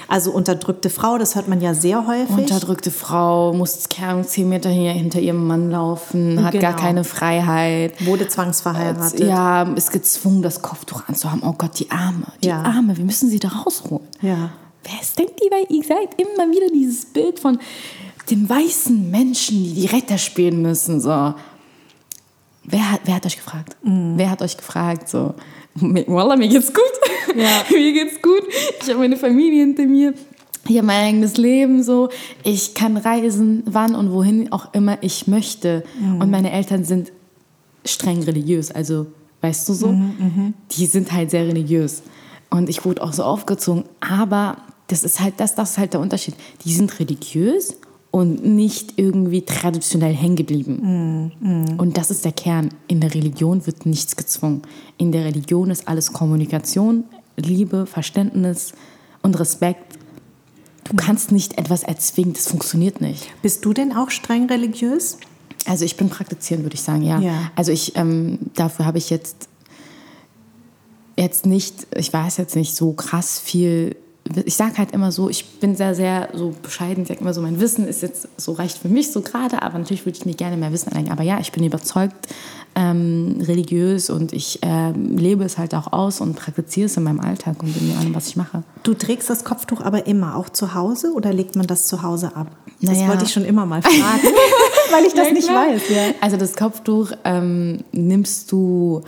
Also 0.08 0.30
unterdrückte 0.30 0.88
Frau, 0.88 1.18
das 1.18 1.34
hört 1.34 1.46
man 1.46 1.60
ja 1.60 1.74
sehr 1.74 2.06
häufig. 2.06 2.38
Unterdrückte 2.38 2.90
Frau 2.90 3.52
muss 3.52 3.80
zehn 4.26 4.48
Meter 4.48 4.70
hier 4.70 4.92
hinter 4.92 5.20
ihrem 5.20 5.46
Mann 5.46 5.70
laufen, 5.70 6.42
hat 6.42 6.52
genau. 6.52 6.62
gar 6.62 6.76
keine 6.76 7.04
Freiheit. 7.04 8.06
Wurde 8.06 8.26
zwangsverheiratet. 8.26 9.20
Ja, 9.20 9.64
ist 9.74 9.92
gezwungen, 9.92 10.40
das 10.40 10.62
Kopftuch 10.62 11.06
anzuhaben. 11.06 11.42
Oh 11.44 11.52
Gott, 11.52 11.78
die 11.78 11.90
Arme, 11.90 12.28
die 12.42 12.48
ja. 12.48 12.62
Arme, 12.62 12.96
wir 12.96 13.04
müssen 13.04 13.28
sie 13.28 13.40
da 13.40 13.48
rausholen. 13.48 14.08
Ja. 14.22 14.52
Wer 14.84 15.02
ist, 15.02 15.18
denkt 15.18 15.38
ihr, 15.44 15.50
weil 15.50 15.66
ihr 15.68 15.84
seid 15.84 16.18
immer 16.18 16.50
wieder 16.50 16.68
dieses 16.72 17.04
Bild 17.04 17.38
von 17.38 17.58
den 18.30 18.48
weißen 18.48 19.10
Menschen, 19.10 19.62
die 19.62 19.74
die 19.74 19.86
Retter 19.86 20.18
spielen 20.18 20.62
müssen. 20.62 21.00
So. 21.00 21.34
Wer, 22.64 22.92
hat, 22.92 23.00
wer 23.04 23.16
hat 23.16 23.26
euch 23.26 23.36
gefragt? 23.36 23.76
Mhm. 23.82 24.14
Wer 24.16 24.30
hat 24.30 24.42
euch 24.42 24.56
gefragt? 24.56 25.08
So, 25.08 25.34
Wallah, 25.74 26.36
mir 26.36 26.48
geht's 26.48 26.72
gut. 26.72 27.36
Ja. 27.36 27.64
mir 27.70 27.92
geht's 27.92 28.22
gut. 28.22 28.42
Ich 28.80 28.88
habe 28.88 29.00
meine 29.00 29.16
Familie 29.16 29.64
hinter 29.64 29.84
mir. 29.84 30.14
Ich 30.66 30.76
habe 30.78 30.86
mein 30.86 31.08
eigenes 31.08 31.36
Leben 31.36 31.82
so. 31.82 32.08
Ich 32.42 32.74
kann 32.74 32.96
reisen, 32.96 33.62
wann 33.66 33.94
und 33.94 34.12
wohin 34.12 34.50
auch 34.50 34.72
immer 34.72 35.02
ich 35.02 35.26
möchte. 35.26 35.84
Mhm. 36.00 36.20
Und 36.22 36.30
meine 36.30 36.52
Eltern 36.52 36.84
sind 36.84 37.12
streng 37.84 38.22
religiös. 38.22 38.70
Also, 38.70 39.06
weißt 39.42 39.68
du 39.68 39.74
so? 39.74 39.88
Mhm, 39.88 40.14
mhm, 40.18 40.54
die 40.72 40.86
sind 40.86 41.12
halt 41.12 41.30
sehr 41.30 41.46
religiös. 41.46 42.02
Und 42.48 42.70
ich 42.70 42.84
wurde 42.86 43.02
auch 43.02 43.12
so 43.12 43.24
aufgezogen. 43.24 43.84
Aber 44.00 44.56
das 44.86 45.04
ist 45.04 45.20
halt 45.20 45.34
das, 45.38 45.54
das 45.54 45.72
ist 45.72 45.78
halt 45.78 45.92
der 45.92 46.00
Unterschied. 46.00 46.34
Die 46.64 46.72
sind 46.72 46.98
religiös 46.98 47.76
und 48.14 48.44
nicht 48.44 48.92
irgendwie 48.94 49.42
traditionell 49.42 50.14
hängen 50.14 50.36
geblieben. 50.36 51.32
Mm, 51.40 51.72
mm. 51.74 51.80
Und 51.80 51.96
das 51.96 52.12
ist 52.12 52.24
der 52.24 52.30
Kern. 52.30 52.68
In 52.86 53.00
der 53.00 53.12
Religion 53.12 53.66
wird 53.66 53.86
nichts 53.86 54.14
gezwungen. 54.14 54.62
In 54.98 55.10
der 55.10 55.24
Religion 55.24 55.68
ist 55.68 55.88
alles 55.88 56.12
Kommunikation, 56.12 57.02
Liebe, 57.36 57.86
Verständnis 57.86 58.72
und 59.22 59.36
Respekt. 59.40 59.98
Du 60.84 60.94
kannst 60.94 61.32
nicht 61.32 61.58
etwas 61.58 61.82
erzwingen, 61.82 62.34
das 62.34 62.46
funktioniert 62.46 63.00
nicht. 63.00 63.26
Bist 63.42 63.64
du 63.64 63.72
denn 63.72 63.92
auch 63.92 64.10
streng 64.10 64.46
religiös? 64.46 65.18
Also 65.66 65.84
ich 65.84 65.96
bin 65.96 66.08
praktizierend, 66.08 66.64
würde 66.64 66.74
ich 66.74 66.82
sagen, 66.82 67.02
ja. 67.02 67.18
ja. 67.18 67.50
Also 67.56 67.72
ich, 67.72 67.96
ähm, 67.96 68.38
dafür 68.54 68.86
habe 68.86 68.98
ich 68.98 69.10
jetzt, 69.10 69.48
jetzt 71.18 71.46
nicht, 71.46 71.88
ich 71.96 72.12
weiß 72.12 72.36
jetzt 72.36 72.54
nicht 72.54 72.76
so 72.76 72.92
krass 72.92 73.40
viel 73.40 73.96
ich 74.46 74.56
sage 74.56 74.78
halt 74.78 74.92
immer 74.92 75.12
so, 75.12 75.28
ich 75.28 75.44
bin 75.60 75.76
sehr, 75.76 75.94
sehr 75.94 76.30
so 76.32 76.54
bescheiden. 76.62 77.02
Ich 77.02 77.08
sage 77.08 77.20
immer 77.20 77.34
so, 77.34 77.42
mein 77.42 77.60
Wissen 77.60 77.86
ist 77.86 78.02
jetzt 78.02 78.28
so 78.38 78.52
reicht 78.52 78.78
für 78.78 78.88
mich 78.88 79.12
so 79.12 79.20
gerade, 79.20 79.62
aber 79.62 79.78
natürlich 79.78 80.06
würde 80.06 80.18
ich 80.18 80.24
mir 80.24 80.34
gerne 80.34 80.56
mehr 80.56 80.72
Wissen 80.72 80.90
anlegen. 80.92 81.12
Aber 81.12 81.22
ja, 81.22 81.40
ich 81.40 81.52
bin 81.52 81.62
überzeugt 81.62 82.28
ähm, 82.74 83.36
religiös 83.40 84.08
und 84.08 84.32
ich 84.32 84.60
ähm, 84.62 85.18
lebe 85.18 85.44
es 85.44 85.58
halt 85.58 85.74
auch 85.74 85.92
aus 85.92 86.20
und 86.20 86.36
praktiziere 86.36 86.86
es 86.86 86.96
in 86.96 87.02
meinem 87.02 87.20
Alltag 87.20 87.62
und 87.62 87.76
in 87.76 87.96
allem, 87.98 88.14
was 88.14 88.28
ich 88.28 88.36
mache. 88.36 88.62
Du 88.82 88.94
trägst 88.94 89.28
das 89.28 89.44
Kopftuch 89.44 89.82
aber 89.82 90.06
immer 90.06 90.36
auch 90.36 90.48
zu 90.48 90.74
Hause 90.74 91.12
oder 91.12 91.32
legt 91.32 91.54
man 91.54 91.66
das 91.66 91.86
zu 91.86 92.02
Hause 92.02 92.34
ab? 92.34 92.48
Das 92.80 92.96
Naja. 92.96 93.08
wollte 93.08 93.24
ich 93.24 93.32
schon 93.32 93.44
immer 93.44 93.66
mal 93.66 93.82
fragen, 93.82 94.22
weil 94.90 95.04
ich 95.04 95.12
das 95.14 95.32
nicht 95.32 95.48
weiß. 95.48 95.82
Ja. 95.90 96.02
Also 96.20 96.36
das 96.38 96.56
Kopftuch 96.56 97.12
ähm, 97.24 97.84
nimmst 97.92 98.50
du 98.50 99.02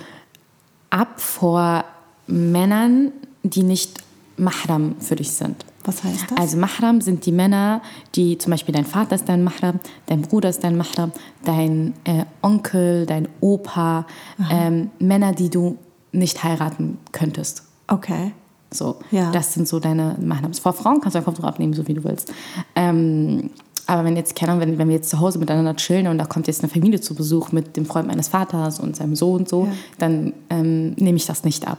ab 0.90 1.20
vor 1.20 1.84
Männern, 2.26 3.12
die 3.42 3.62
nicht 3.62 4.05
Mahram 4.36 4.96
für 5.00 5.16
dich 5.16 5.30
sind. 5.32 5.64
Was 5.84 6.02
heißt 6.04 6.30
das? 6.30 6.38
Also 6.38 6.56
Mahram 6.56 7.00
sind 7.00 7.24
die 7.26 7.32
Männer, 7.32 7.80
die 8.14 8.36
zum 8.38 8.50
Beispiel 8.50 8.74
dein 8.74 8.84
Vater 8.84 9.14
ist 9.14 9.28
dein 9.28 9.44
Mahram, 9.44 9.78
dein 10.06 10.22
Bruder 10.22 10.48
ist 10.48 10.62
dein 10.64 10.76
Mahram, 10.76 11.12
dein 11.44 11.94
äh, 12.04 12.24
Onkel, 12.42 13.06
dein 13.06 13.28
Opa, 13.40 14.06
ähm, 14.50 14.90
Männer, 14.98 15.32
die 15.32 15.48
du 15.48 15.78
nicht 16.12 16.42
heiraten 16.42 16.98
könntest. 17.12 17.62
Okay. 17.88 18.32
So, 18.72 18.96
Ja. 19.12 19.30
das 19.30 19.54
sind 19.54 19.68
so 19.68 19.78
deine 19.78 20.16
Mahnams. 20.20 20.58
Vor 20.58 20.72
Frauen 20.72 21.00
kannst 21.00 21.14
du 21.14 21.18
dein 21.20 21.24
Kopftuch 21.24 21.44
abnehmen, 21.44 21.72
so 21.72 21.86
wie 21.86 21.94
du 21.94 22.02
willst. 22.04 22.32
Ähm, 22.74 23.50
aber 23.86 24.02
wenn 24.04 24.16
jetzt, 24.16 24.34
keine 24.34 24.52
Ahnung, 24.52 24.62
wenn, 24.66 24.78
wenn 24.78 24.88
wir 24.88 24.96
jetzt 24.96 25.08
zu 25.10 25.20
Hause 25.20 25.38
miteinander 25.38 25.76
chillen 25.76 26.08
und 26.08 26.18
da 26.18 26.24
kommt 26.24 26.48
jetzt 26.48 26.62
eine 26.62 26.68
Familie 26.68 27.00
zu 27.00 27.14
Besuch 27.14 27.52
mit 27.52 27.76
dem 27.76 27.86
Freund 27.86 28.08
meines 28.08 28.26
Vaters 28.28 28.80
und 28.80 28.96
seinem 28.96 29.14
Sohn 29.14 29.42
und 29.42 29.48
so, 29.48 29.66
Ja. 29.66 29.72
dann 29.98 30.32
ähm, 30.50 30.90
nehme 30.96 31.16
ich 31.16 31.26
das 31.26 31.44
nicht 31.44 31.68
ab. 31.68 31.78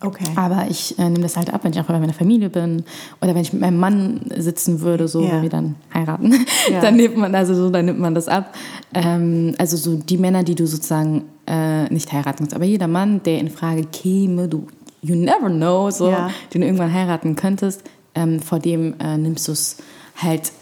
Okay. 0.00 0.24
Aber 0.36 0.66
ich 0.70 0.98
äh, 0.98 1.02
nehme 1.04 1.20
das 1.20 1.36
halt 1.36 1.52
ab, 1.52 1.64
wenn 1.64 1.72
ich 1.72 1.78
einfach 1.78 1.92
bei 1.92 2.00
meiner 2.00 2.14
Familie 2.14 2.48
bin 2.48 2.82
oder 3.20 3.34
wenn 3.34 3.42
ich 3.42 3.52
mit 3.52 3.60
meinem 3.60 3.78
Mann 3.78 4.20
sitzen 4.36 4.80
würde, 4.80 5.06
so 5.06 5.22
Ja. 5.22 5.32
wenn 5.32 5.42
wir 5.42 5.50
dann 5.50 5.74
heiraten, 5.92 6.32
Ja. 6.70 6.80
dann 6.82 6.96
nimmt 6.96 7.16
man 7.18 7.34
also 7.34 7.54
so, 7.54 7.68
dann 7.70 7.84
nimmt 7.84 7.98
man 7.98 8.14
das 8.14 8.26
ab. 8.28 8.54
Ähm, 8.94 9.54
also 9.58 9.76
so 9.76 9.96
die 9.96 10.16
Männer, 10.16 10.44
die 10.44 10.54
du 10.54 10.66
sozusagen 10.66 11.24
äh, 11.46 11.84
nicht 11.92 12.10
heiraten 12.12 12.38
kannst. 12.38 12.54
Aber 12.54 12.64
jeder 12.64 12.88
Mann, 12.88 13.22
der 13.22 13.38
in 13.38 13.50
Frage 13.50 13.84
käme, 13.84 14.48
du 14.48 14.66
you 15.02 15.14
never 15.14 15.50
know, 15.50 15.90
so, 15.90 16.10
Ja. 16.10 16.30
den 16.54 16.60
du 16.62 16.66
irgendwann 16.66 16.92
heiraten 16.92 17.36
könntest, 17.36 17.82
ähm, 18.14 18.40
vor 18.40 18.58
dem 18.60 18.94
äh, 19.00 19.16
nimmst 19.18 19.46
du 19.48 19.52
es 19.52 19.76
halt 20.16 20.52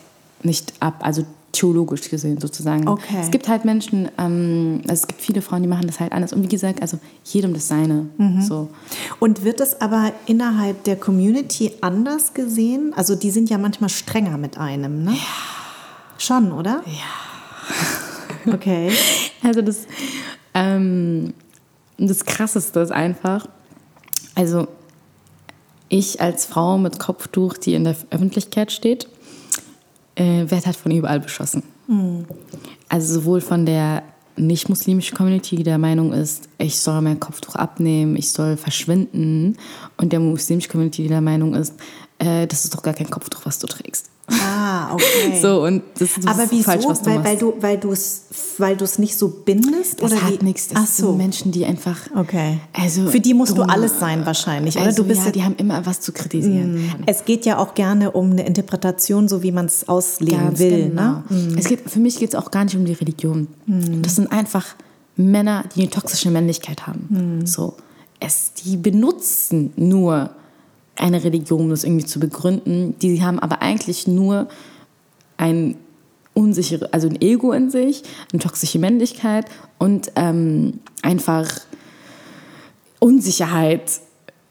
nicht 0.43 0.72
ab. 0.80 0.97
Also 1.01 1.22
theologisch 1.53 2.11
gesehen 2.11 2.40
sozusagen. 2.40 2.86
Okay. 2.88 3.18
Es 3.20 3.30
gibt 3.30 3.49
halt 3.49 3.64
Menschen, 3.64 4.09
ähm, 4.18 4.80
also 4.82 4.94
es 4.94 5.07
gibt 5.07 5.20
viele 5.20 5.42
Frauen, 5.42 5.62
die 5.62 5.68
machen 5.68 5.86
das 5.86 5.99
halt 5.99 6.12
anders. 6.12 6.32
Und 6.32 6.42
wie 6.42 6.49
gesagt, 6.49 6.82
also 6.82 6.99
jedem 7.24 7.55
das 7.55 7.68
Seine. 7.68 8.07
Mhm. 8.18 8.42
So. 8.42 8.68
Und 9.18 9.44
wird 9.44 9.61
es 9.61 9.80
aber 9.80 10.12
innerhalb 10.26 10.84
der 10.84 10.96
Community 10.96 11.72
anders 11.80 12.34
gesehen? 12.34 12.92
Also 12.94 13.14
die 13.14 13.30
sind 13.30 13.51
ja 13.51 13.59
manchmal 13.59 13.90
strenger 13.90 14.36
mit 14.36 14.59
einem, 14.59 15.05
ne? 15.05 15.12
Ja. 15.12 16.18
Schon, 16.18 16.53
oder? 16.53 16.82
Ja. 16.86 16.92
Okay. 18.55 18.90
Also 19.42 19.61
das, 19.61 19.86
ähm, 20.55 21.34
das 21.99 22.24
Krasseste 22.24 22.80
ist 22.80 22.92
einfach, 22.92 23.46
also 24.34 24.68
ich 25.90 26.20
als 26.22 26.46
Frau 26.46 26.78
mit 26.78 26.99
Kopftuch, 26.99 27.59
die 27.59 27.74
in 27.74 27.84
der 27.84 27.96
Öffentlichkeit 28.11 28.72
steht, 28.72 29.09
äh, 30.18 30.50
werde 30.50 30.66
halt 30.66 30.76
von 30.76 30.92
überall 30.92 31.20
beschossen. 31.20 31.62
Also 32.88 33.14
sowohl 33.14 33.40
von 33.40 33.64
der 33.64 34.02
nicht-muslimischen 34.36 35.16
Community, 35.16 35.56
die 35.56 35.62
der 35.62 35.78
Meinung 35.78 36.12
ist, 36.12 36.48
ich 36.58 36.78
soll 36.78 37.00
mein 37.00 37.18
Kopftuch 37.18 37.56
abnehmen, 37.56 38.16
ich 38.16 38.30
soll 38.30 38.56
verschwinden, 38.56 39.56
und 39.96 40.12
der 40.12 40.20
muslimischen 40.20 40.70
Community, 40.70 41.02
die 41.02 41.08
der 41.08 41.20
Meinung 41.20 41.54
ist, 41.54 41.74
äh, 42.18 42.46
das 42.46 42.64
ist 42.64 42.74
doch 42.74 42.82
gar 42.82 42.94
kein 42.94 43.10
Kopftuch, 43.10 43.40
was 43.44 43.58
du 43.58 43.66
trägst. 43.66 44.10
Ah, 44.31 44.93
okay. 44.95 45.39
So, 45.41 45.64
und 45.64 45.83
das, 45.99 46.11
das 46.16 46.26
aber 46.26 46.45
ist 46.45 46.53
wieso? 46.53 46.62
falsch, 46.64 46.85
was 46.87 47.01
du 47.01 47.07
weil, 47.07 47.14
machst. 47.18 47.31
weil 47.31 47.37
du 47.39 47.55
weil 47.61 47.79
du 47.79 47.93
es 47.93 48.22
weil 48.59 48.76
du 48.76 48.85
es 48.85 48.99
nicht 48.99 49.16
so 49.16 49.29
bindest 49.29 50.03
das 50.03 50.12
oder 50.12 50.22
hat 50.22 50.43
nichts. 50.43 50.68
Das 50.68 50.79
Ach 50.83 50.87
so. 50.87 51.07
sind 51.09 51.16
Menschen, 51.18 51.53
die 51.53 51.64
einfach. 51.64 51.97
Okay. 52.14 52.59
Also 52.72 53.07
Für 53.09 53.20
die 53.20 53.35
musst 53.35 53.53
du 53.53 53.57
dumm. 53.62 53.70
alles 53.70 53.99
sein 53.99 54.26
wahrscheinlich, 54.26 54.76
oder? 54.76 54.87
Also, 54.87 55.03
du 55.03 55.09
bist 55.09 55.20
ja, 55.20 55.26
ja- 55.26 55.33
die 55.33 55.45
haben 55.45 55.57
immer 55.57 55.85
was 55.87 56.01
zu 56.01 56.12
kritisieren. 56.12 56.93
es 57.07 57.24
geht 57.24 57.47
ja 57.47 57.59
auch 57.59 57.74
gerne 57.74 58.11
um 58.12 58.31
eine 58.33 58.47
Interpretation, 58.47 59.29
so 59.29 59.43
wie 59.43 59.53
man 59.53 59.66
es 59.66 59.89
auslegen 59.89 60.39
Ganz 60.39 60.59
will, 60.59 60.89
genau. 60.91 61.22
ne? 61.31 61.55
Es 61.59 61.66
geht, 61.66 61.89
für 61.89 62.01
mich 62.01 62.18
geht 62.18 62.31
es 62.31 62.35
auch 62.35 62.51
gar 62.51 62.64
nicht 62.64 62.76
um 62.76 62.85
die 62.85 62.93
Religion. 62.93 63.49
Das 64.03 64.16
sind 64.16 64.31
einfach 64.33 64.66
Männer, 65.16 65.64
die 65.74 65.81
eine 65.83 65.91
toxische 65.91 66.31
Männlichkeit 66.31 66.87
haben. 66.87 67.43
So. 67.45 67.74
Es, 68.20 68.53
die 68.64 68.76
benutzen 68.76 69.72
nur 69.76 70.31
eine 70.99 71.24
Religion, 71.24 71.62
um 71.62 71.70
das 71.70 71.84
irgendwie 71.84 72.05
zu 72.05 72.20
begründen. 72.20 72.94
Die 73.01 73.22
haben 73.22 73.38
aber 73.38 73.62
eigentlich 73.62 74.07
nur 74.07 74.49
ein 75.36 75.76
unsichere, 76.34 76.92
also 76.92 77.09
ein 77.09 77.20
Ego 77.20 77.53
in 77.53 77.70
sich, 77.70 78.03
eine 78.32 78.40
toxische 78.40 78.78
Männlichkeit 78.78 79.46
und 79.78 80.12
ähm, 80.14 80.80
einfach 81.03 81.49
Unsicherheit 83.01 84.01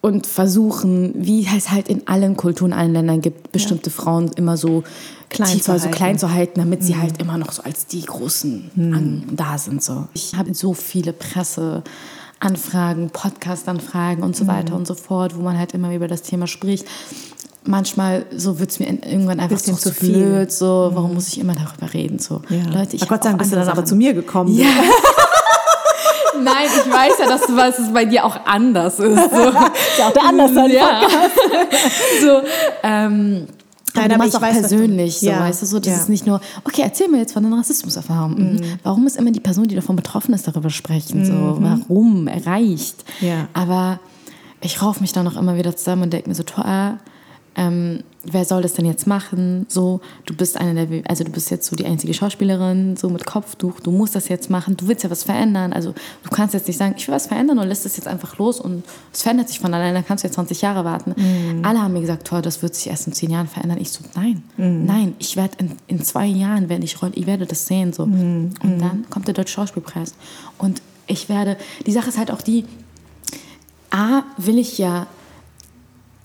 und 0.02 0.28
versuchen, 0.28 1.14
wie 1.16 1.46
es 1.46 1.70
halt 1.72 1.90
in 1.90 2.08
allen 2.08 2.38
Kulturen, 2.38 2.74
allen 2.74 2.94
Ländern 2.94 3.22
gibt, 3.22 3.52
bestimmte 3.52 3.90
Frauen 3.90 4.32
immer 4.36 4.58
so 4.58 4.84
Klein 5.30 5.50
tiefer, 5.50 5.74
zu 5.74 5.80
so 5.80 5.84
halten. 5.86 5.92
klein 5.92 6.20
zu 6.20 6.34
halten, 6.34 6.60
damit 6.60 6.84
sie 6.84 6.96
halt 6.96 7.22
immer 7.22 7.38
noch 7.38 7.52
so 7.52 7.64
als 7.64 7.88
die 7.88 8.04
Großen 8.04 8.72
an, 8.76 9.24
da 9.32 9.58
sind. 9.58 9.84
So. 9.84 10.08
Ich 10.14 10.36
habe 10.36 10.54
so 10.54 10.74
viele 10.74 11.14
Presseanfragen, 12.40 13.10
Podcast-Anfragen 13.10 14.24
und 14.24 14.36
so 14.36 14.48
weiter 14.48 14.76
und 14.76 14.88
so 14.88 14.94
fort, 14.96 15.36
wo 15.36 15.42
man 15.42 15.58
halt 15.58 15.74
immer 15.74 15.94
über 15.94 16.08
das 16.08 16.22
Thema 16.22 16.48
spricht. 16.48 16.86
Manchmal 17.64 18.26
so 18.36 18.60
wird 18.60 18.72
es 18.72 18.80
mir 18.80 18.88
irgendwann 18.88 19.40
einfach 19.40 19.58
Bisschen 19.58 19.76
so 19.76 19.90
zu 19.90 19.96
viel. 19.96 20.14
blöd, 20.14 20.52
so, 20.52 20.92
warum 20.94 21.14
muss 21.16 21.28
ich 21.28 21.40
immer 21.40 21.54
darüber 21.54 21.94
reden? 21.94 22.20
So. 22.20 22.42
Leute, 22.50 22.96
ich 22.96 23.08
Gott 23.08 23.24
sei 23.24 23.30
Dank 23.30 23.40
bist 23.40 23.52
du 23.52 23.56
dann 23.56 23.64
andere 23.64 23.72
aber 23.72 23.76
Sachen. 23.82 23.88
zu 23.88 23.96
mir 23.96 24.14
gekommen. 24.14 24.56
Ja. 24.56 24.68
Nein, 26.40 26.68
ich 26.68 26.94
weiß 26.94 27.14
ja, 27.20 27.28
dass, 27.28 27.48
du 27.48 27.56
weißt, 27.58 27.80
dass 27.80 27.88
es 27.88 27.94
bei 27.94 28.06
dir 28.06 28.24
auch 28.24 28.46
anders 28.46 29.00
ist. 29.00 29.16
So. 29.32 29.42
ja 29.98 30.08
auch 30.08 30.14
der 30.14 30.24
anders 30.24 30.52
ja. 30.72 31.02
so, 32.22 32.42
ähm, 32.84 33.48
Nein, 33.98 34.12
aber 34.12 34.26
ich 34.26 34.36
auch 34.36 34.42
weiß, 34.42 34.60
persönlich, 34.60 35.20
so, 35.20 35.28
Ja, 35.28 35.42
weißt 35.42 35.62
du, 35.62 35.66
so, 35.66 35.80
das 35.80 35.94
ja. 35.94 35.98
ist 36.00 36.10
nicht 36.10 36.26
nur, 36.26 36.40
okay, 36.64 36.82
erzähl 36.84 37.08
mir 37.08 37.18
jetzt 37.18 37.34
von 37.34 37.44
deiner 37.44 37.58
Rassismuserfahrung. 37.58 38.36
Mhm. 38.36 38.62
Warum 38.84 39.04
muss 39.04 39.16
immer 39.16 39.32
die 39.32 39.40
Person, 39.40 39.68
die 39.68 39.76
davon 39.76 39.96
betroffen 39.96 40.34
ist, 40.34 40.48
darüber 40.48 40.70
sprechen? 40.70 41.26
So, 41.26 41.58
warum? 41.62 42.28
Erreicht. 42.28 43.04
Ja. 43.22 43.48
Aber 43.54 44.00
ich 44.62 44.82
rauf 44.82 45.02
mich 45.02 45.14
dann 45.14 45.28
auch 45.28 45.36
immer 45.36 45.58
wieder 45.58 45.76
zusammen 45.76 46.04
und 46.04 46.14
denke 46.14 46.30
mir 46.30 46.36
so, 46.36 46.44
Toa, 46.44 47.00
ähm, 47.58 48.04
wer 48.24 48.46
soll 48.46 48.62
das 48.62 48.74
denn 48.74 48.86
jetzt 48.86 49.08
machen? 49.08 49.66
So, 49.68 50.00
du 50.26 50.36
bist 50.36 50.58
eine 50.58 50.86
der, 50.86 51.02
also 51.10 51.24
du 51.24 51.32
bist 51.32 51.50
jetzt 51.50 51.68
so 51.68 51.76
die 51.76 51.86
einzige 51.86 52.14
Schauspielerin, 52.14 52.96
so 52.96 53.10
mit 53.10 53.26
Kopftuch, 53.26 53.80
du 53.80 53.92
musst 53.92 54.16
das 54.16 54.30
jetzt 54.30 54.50
machen, 54.50 54.78
du 54.78 54.88
willst 54.88 55.04
ja 55.04 55.10
was 55.10 55.24
verändern. 55.24 55.74
Also 55.74 55.94
du 56.24 56.30
kannst 56.30 56.54
jetzt 56.54 56.68
nicht 56.68 56.78
sagen, 56.78 56.94
ich 56.98 57.08
will 57.08 57.16
was 57.16 57.28
verändern 57.28 57.58
und 57.58 57.68
lässt 57.68 57.86
es 57.86 57.98
jetzt 57.98 58.08
einfach 58.08 58.38
los 58.38 58.60
und 58.60 58.84
es 59.12 59.24
verändert 59.24 59.50
sich 59.50 59.60
von 59.60 59.74
alleine, 59.74 59.96
dann 59.96 60.06
kannst 60.06 60.24
du 60.24 60.28
jetzt 60.28 60.36
20 60.36 60.62
Jahre 60.62 60.86
warten. 60.86 61.16
Alle 61.64 61.82
haben 61.82 61.94
mir 61.94 62.02
gesagt, 62.02 62.28
Toa, 62.28 62.42
das 62.42 62.62
wird 62.62 62.76
sich 62.76 62.88
erst 62.88 63.08
in 63.08 63.14
10 63.14 63.32
Jahren 63.32 63.48
verändern. 63.48 63.80
Ich 63.82 63.92
so, 63.92 64.02
nein, 64.16 64.44
nein, 64.58 65.16
ich 65.18 65.36
werde 65.36 65.58
in, 65.58 65.72
in 65.88 66.04
zwei 66.04 66.28
Jahren, 66.28 66.70
wenn 66.70 66.84
ich 66.84 67.02
roll, 67.02 67.12
ich 67.16 67.26
werde 67.26 67.46
das 67.46 67.66
sehen. 67.66 67.92
So. 67.92 68.04
Und 68.04 68.54
dann 68.62 69.06
kommt 69.10 69.28
der 69.28 69.34
Deutsche 69.34 69.54
Schauspielpreis. 69.54 70.14
Und 70.60 70.82
ich 71.08 71.28
werde, 71.28 71.58
die 71.86 71.92
Sache 71.92 72.10
ist 72.10 72.18
halt 72.18 72.30
auch 72.30 72.42
die, 72.42 72.66
A, 73.90 74.24
will 74.38 74.60
ich 74.60 74.78
ja 74.78 75.08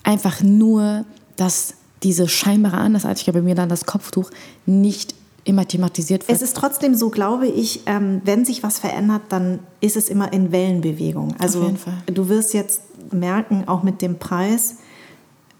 einfach 0.02 0.42
nur, 0.42 1.04
dass 1.36 1.74
diese 2.02 2.28
scheinbare 2.28 2.78
Andersartigkeit 2.78 3.34
bei 3.34 3.42
mir 3.42 3.54
dann 3.54 3.68
das 3.68 3.86
Kopftuch 3.86 4.30
nicht 4.66 5.14
immer 5.44 5.66
thematisiert 5.66 6.28
wird. 6.28 6.36
Es 6.36 6.42
ist 6.42 6.56
trotzdem 6.56 6.94
so, 6.94 7.10
glaube 7.10 7.46
ich, 7.46 7.82
ähm, 7.86 8.22
wenn 8.24 8.44
sich 8.44 8.62
was 8.62 8.78
verändert, 8.78 9.22
dann 9.28 9.58
ist 9.80 9.96
es 9.96 10.08
immer 10.08 10.32
in 10.32 10.52
Wellenbewegung. 10.52 11.34
Also 11.38 11.62
jeden 11.62 11.76
Fall. 11.76 11.94
du 12.06 12.28
wirst 12.28 12.54
jetzt 12.54 12.82
merken, 13.12 13.66
auch 13.66 13.82
mit 13.82 14.02
dem 14.02 14.18
Preis, 14.18 14.76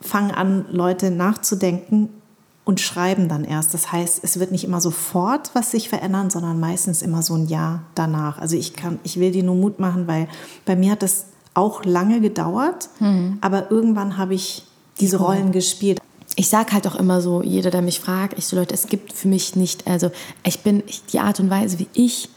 fangen 0.00 0.30
an, 0.30 0.66
Leute 0.70 1.10
nachzudenken 1.10 2.08
und 2.64 2.80
schreiben 2.80 3.28
dann 3.28 3.44
erst. 3.44 3.74
Das 3.74 3.90
heißt, 3.90 4.20
es 4.22 4.38
wird 4.38 4.52
nicht 4.52 4.64
immer 4.64 4.80
sofort 4.80 5.50
was 5.54 5.72
sich 5.72 5.88
verändern, 5.88 6.30
sondern 6.30 6.60
meistens 6.60 7.02
immer 7.02 7.22
so 7.22 7.34
ein 7.34 7.46
Jahr 7.46 7.82
danach. 7.94 8.38
Also 8.38 8.56
ich 8.56 8.74
kann, 8.74 9.00
ich 9.02 9.18
will 9.18 9.32
dir 9.32 9.42
nur 9.42 9.56
Mut 9.56 9.80
machen, 9.80 10.06
weil 10.06 10.28
bei 10.64 10.76
mir 10.76 10.92
hat 10.92 11.02
das 11.02 11.26
auch 11.54 11.84
lange 11.84 12.20
gedauert, 12.20 12.88
aber 13.42 13.70
irgendwann 13.70 14.16
habe 14.16 14.32
ich 14.32 14.64
diese 15.00 15.18
Rollen 15.18 15.52
gespielt. 15.52 16.00
ich 16.36 16.48
sage 16.48 16.72
halt 16.72 16.86
auch 16.86 16.96
immer 16.96 17.20
so, 17.20 17.42
jeder, 17.42 17.70
der 17.70 17.82
mich 17.82 18.00
fragt, 18.00 18.38
ich 18.38 18.46
so, 18.46 18.56
Leute, 18.56 18.74
es 18.74 18.86
gibt 18.86 19.12
für 19.12 19.28
mich 19.28 19.56
nicht, 19.56 19.86
also 19.86 20.10
ich 20.44 20.60
bin, 20.60 20.82
ich, 20.86 21.04
die 21.06 21.18
Art 21.18 21.40
und 21.40 21.50
Weise, 21.50 21.78
wie 21.78 21.88
ich 21.92 22.28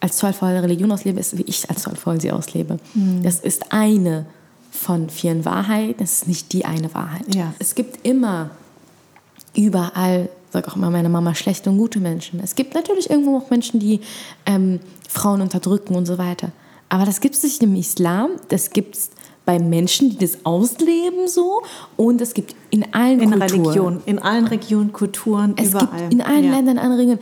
als 0.00 0.16
zollvolle 0.16 0.62
Religion 0.62 0.90
auslebe, 0.92 1.20
ist, 1.20 1.38
wie 1.38 1.42
ich 1.42 1.68
als 1.70 1.82
zollvoll 1.82 2.20
sie 2.20 2.32
auslebe. 2.32 2.78
Das 3.22 3.40
ist 3.40 3.72
eine 3.72 4.26
von 4.70 5.10
vielen 5.10 5.44
Wahrheiten, 5.44 6.02
es 6.02 6.12
ist 6.12 6.28
nicht 6.28 6.52
die 6.52 6.64
eine 6.64 6.92
Wahrheit. 6.94 7.34
Ja. 7.34 7.52
Es 7.58 7.74
gibt 7.74 8.06
immer 8.06 8.50
überall, 9.54 10.28
sag 10.50 10.68
auch 10.68 10.76
immer 10.76 10.90
meine 10.90 11.08
Mama, 11.08 11.34
schlechte 11.34 11.70
und 11.70 11.78
gute 11.78 11.98
Menschen. 11.98 12.40
Es 12.40 12.54
gibt 12.54 12.74
natürlich 12.74 13.10
irgendwo 13.10 13.38
auch 13.38 13.50
Menschen, 13.50 13.80
die 13.80 14.00
ähm, 14.46 14.80
Frauen 15.08 15.40
unterdrücken 15.40 15.96
und 15.96 16.06
so 16.06 16.18
weiter. 16.18 16.52
Aber 16.88 17.04
das 17.04 17.20
gibt 17.20 17.34
es 17.34 17.42
nicht 17.42 17.62
im 17.62 17.74
Islam, 17.74 18.30
das 18.48 18.70
gibt 18.70 18.96
es 18.96 19.10
bei 19.48 19.58
Menschen, 19.58 20.10
die 20.10 20.18
das 20.18 20.44
ausleben 20.44 21.26
so 21.26 21.62
und 21.96 22.20
es 22.20 22.34
gibt 22.34 22.54
in 22.68 22.84
allen 22.92 23.18
In 23.22 23.30
Kulturen. 23.30 23.62
Religion, 23.64 24.00
in 24.04 24.18
allen 24.18 24.46
Regionen, 24.46 24.92
Kulturen, 24.92 25.54
Es 25.56 25.70
überall. 25.70 25.86
gibt 26.00 26.12
in 26.12 26.20
allen 26.20 26.44
Ja. 26.44 26.50
Ländern 26.56 26.76
andere 26.76 27.00
Regeln. 27.00 27.18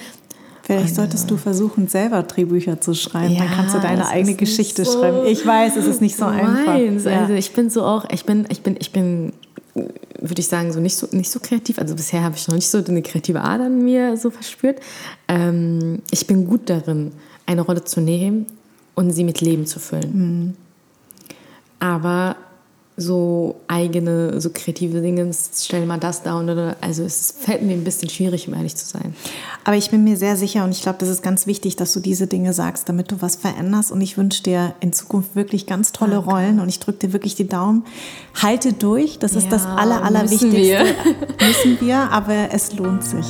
Vielleicht 0.65 0.97
solltest 0.97 1.31
du 1.31 1.37
versuchen, 1.37 1.87
selber 1.87 2.25
Drehbücher 2.25 2.81
zu 2.81 2.95
schreiben. 2.95 3.37
Dann 3.37 3.47
Ja, 3.47 3.55
kannst 3.55 3.77
du 3.77 3.79
deine 3.79 4.09
eigene 4.09 4.35
Geschichte 4.35 4.85
so 4.85 4.99
schreiben. 4.99 5.25
Ich 5.29 5.47
weiß, 5.47 5.77
es 5.77 5.87
ist 5.87 6.01
nicht 6.01 6.17
so 6.17 6.25
einfach. 6.25 6.67
Meins. 6.67 7.05
Ja. 7.05 7.21
Also 7.21 7.35
ich 7.35 7.53
bin 7.53 7.71
so 7.71 7.85
auch, 7.85 8.05
ich 8.11 8.25
bin, 8.25 8.45
ich 8.51 8.61
bin, 8.63 8.75
ich 8.81 8.91
bin, 8.91 9.33
würde 9.75 10.41
ich 10.41 10.49
sagen, 10.49 10.73
so 10.73 10.81
nicht 10.81 10.97
so 10.97 11.07
nicht 11.13 11.31
so 11.31 11.39
kreativ. 11.39 11.79
Also 11.79 11.95
bisher 11.95 12.25
habe 12.25 12.35
ich 12.35 12.49
noch 12.49 12.57
nicht 12.57 12.69
so 12.69 12.79
eine 12.85 13.03
kreative 13.03 13.41
Ader 13.43 13.67
in 13.69 13.85
mir 13.85 14.17
so 14.17 14.31
verspürt. 14.31 14.81
Ähm, 15.29 16.01
ich 16.11 16.27
bin 16.27 16.49
gut 16.49 16.63
darin, 16.69 17.13
eine 17.47 17.61
Rolle 17.61 17.85
zu 17.85 18.01
nehmen 18.01 18.47
und 18.97 19.13
sie 19.13 19.23
mit 19.23 19.41
Leben 19.41 19.65
zu 19.67 19.79
füllen. 19.79 20.57
Aber 21.79 22.37
so 22.99 23.57
eigene, 23.69 24.41
so 24.41 24.49
kreative 24.53 25.03
Dinge, 25.03 25.31
stell 25.55 25.85
mal 25.85 25.99
das 26.01 26.23
da 26.23 26.39
und 26.39 26.49
oder, 26.49 26.77
also 26.81 27.03
es 27.03 27.35
fällt 27.39 27.61
mir 27.61 27.75
ein 27.75 27.85
bisschen 27.85 28.09
schwierig, 28.09 28.49
um 28.49 28.55
ehrlich 28.55 28.75
zu 28.75 28.87
sein. 28.87 29.15
Aber 29.65 29.77
ich 29.77 29.91
bin 29.91 30.03
mir 30.03 30.17
sehr 30.17 30.35
sicher 30.37 30.65
und 30.65 30.71
ich 30.71 30.81
glaube, 30.81 30.97
das 31.01 31.11
ist 31.11 31.23
ganz 31.23 31.47
wichtig, 31.47 31.77
dass 31.77 31.93
du 31.93 32.01
diese 32.01 32.27
Dinge 32.27 32.55
sagst, 32.55 32.89
damit 32.89 33.13
du 33.13 33.21
was 33.21 33.37
veränderst. 33.37 33.93
Und 33.93 34.01
ich 34.01 34.17
wünsche 34.17 34.43
dir 34.43 34.75
in 34.81 34.95
Zukunft 34.95 35.37
wirklich 35.37 35.67
ganz 35.67 35.93
tolle 35.93 36.17
Rollen 36.17 36.59
und 36.59 36.71
ich 36.71 36.81
drücke 36.81 37.09
dir 37.09 37.13
wirklich 37.13 37.35
die 37.35 37.49
Daumen. 37.49 37.85
Halte 38.41 38.73
durch, 38.73 39.19
das 39.19 39.37
ist 39.37 39.45
Ja, 39.45 39.51
das 39.51 39.67
Aller, 39.67 40.01
müssen 40.01 40.17
Allerwichtigste. 40.17 40.57
wir. 40.57 40.85
Müssen 41.47 41.81
wir, 41.83 41.99
aber 42.11 42.49
es 42.53 42.73
lohnt 42.73 43.05
sich. 43.05 43.27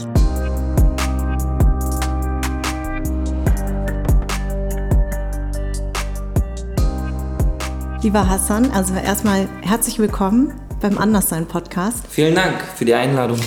Lieber 8.06 8.28
Hassan, 8.28 8.70
also 8.70 8.94
erstmal 8.94 9.48
herzlich 9.62 9.98
willkommen 9.98 10.52
beim 10.80 10.96
Anderssein 10.96 11.44
Podcast. 11.44 12.06
Vielen 12.08 12.36
Dank 12.36 12.62
für 12.62 12.84
die 12.84 12.94
Einladung. 12.94 13.40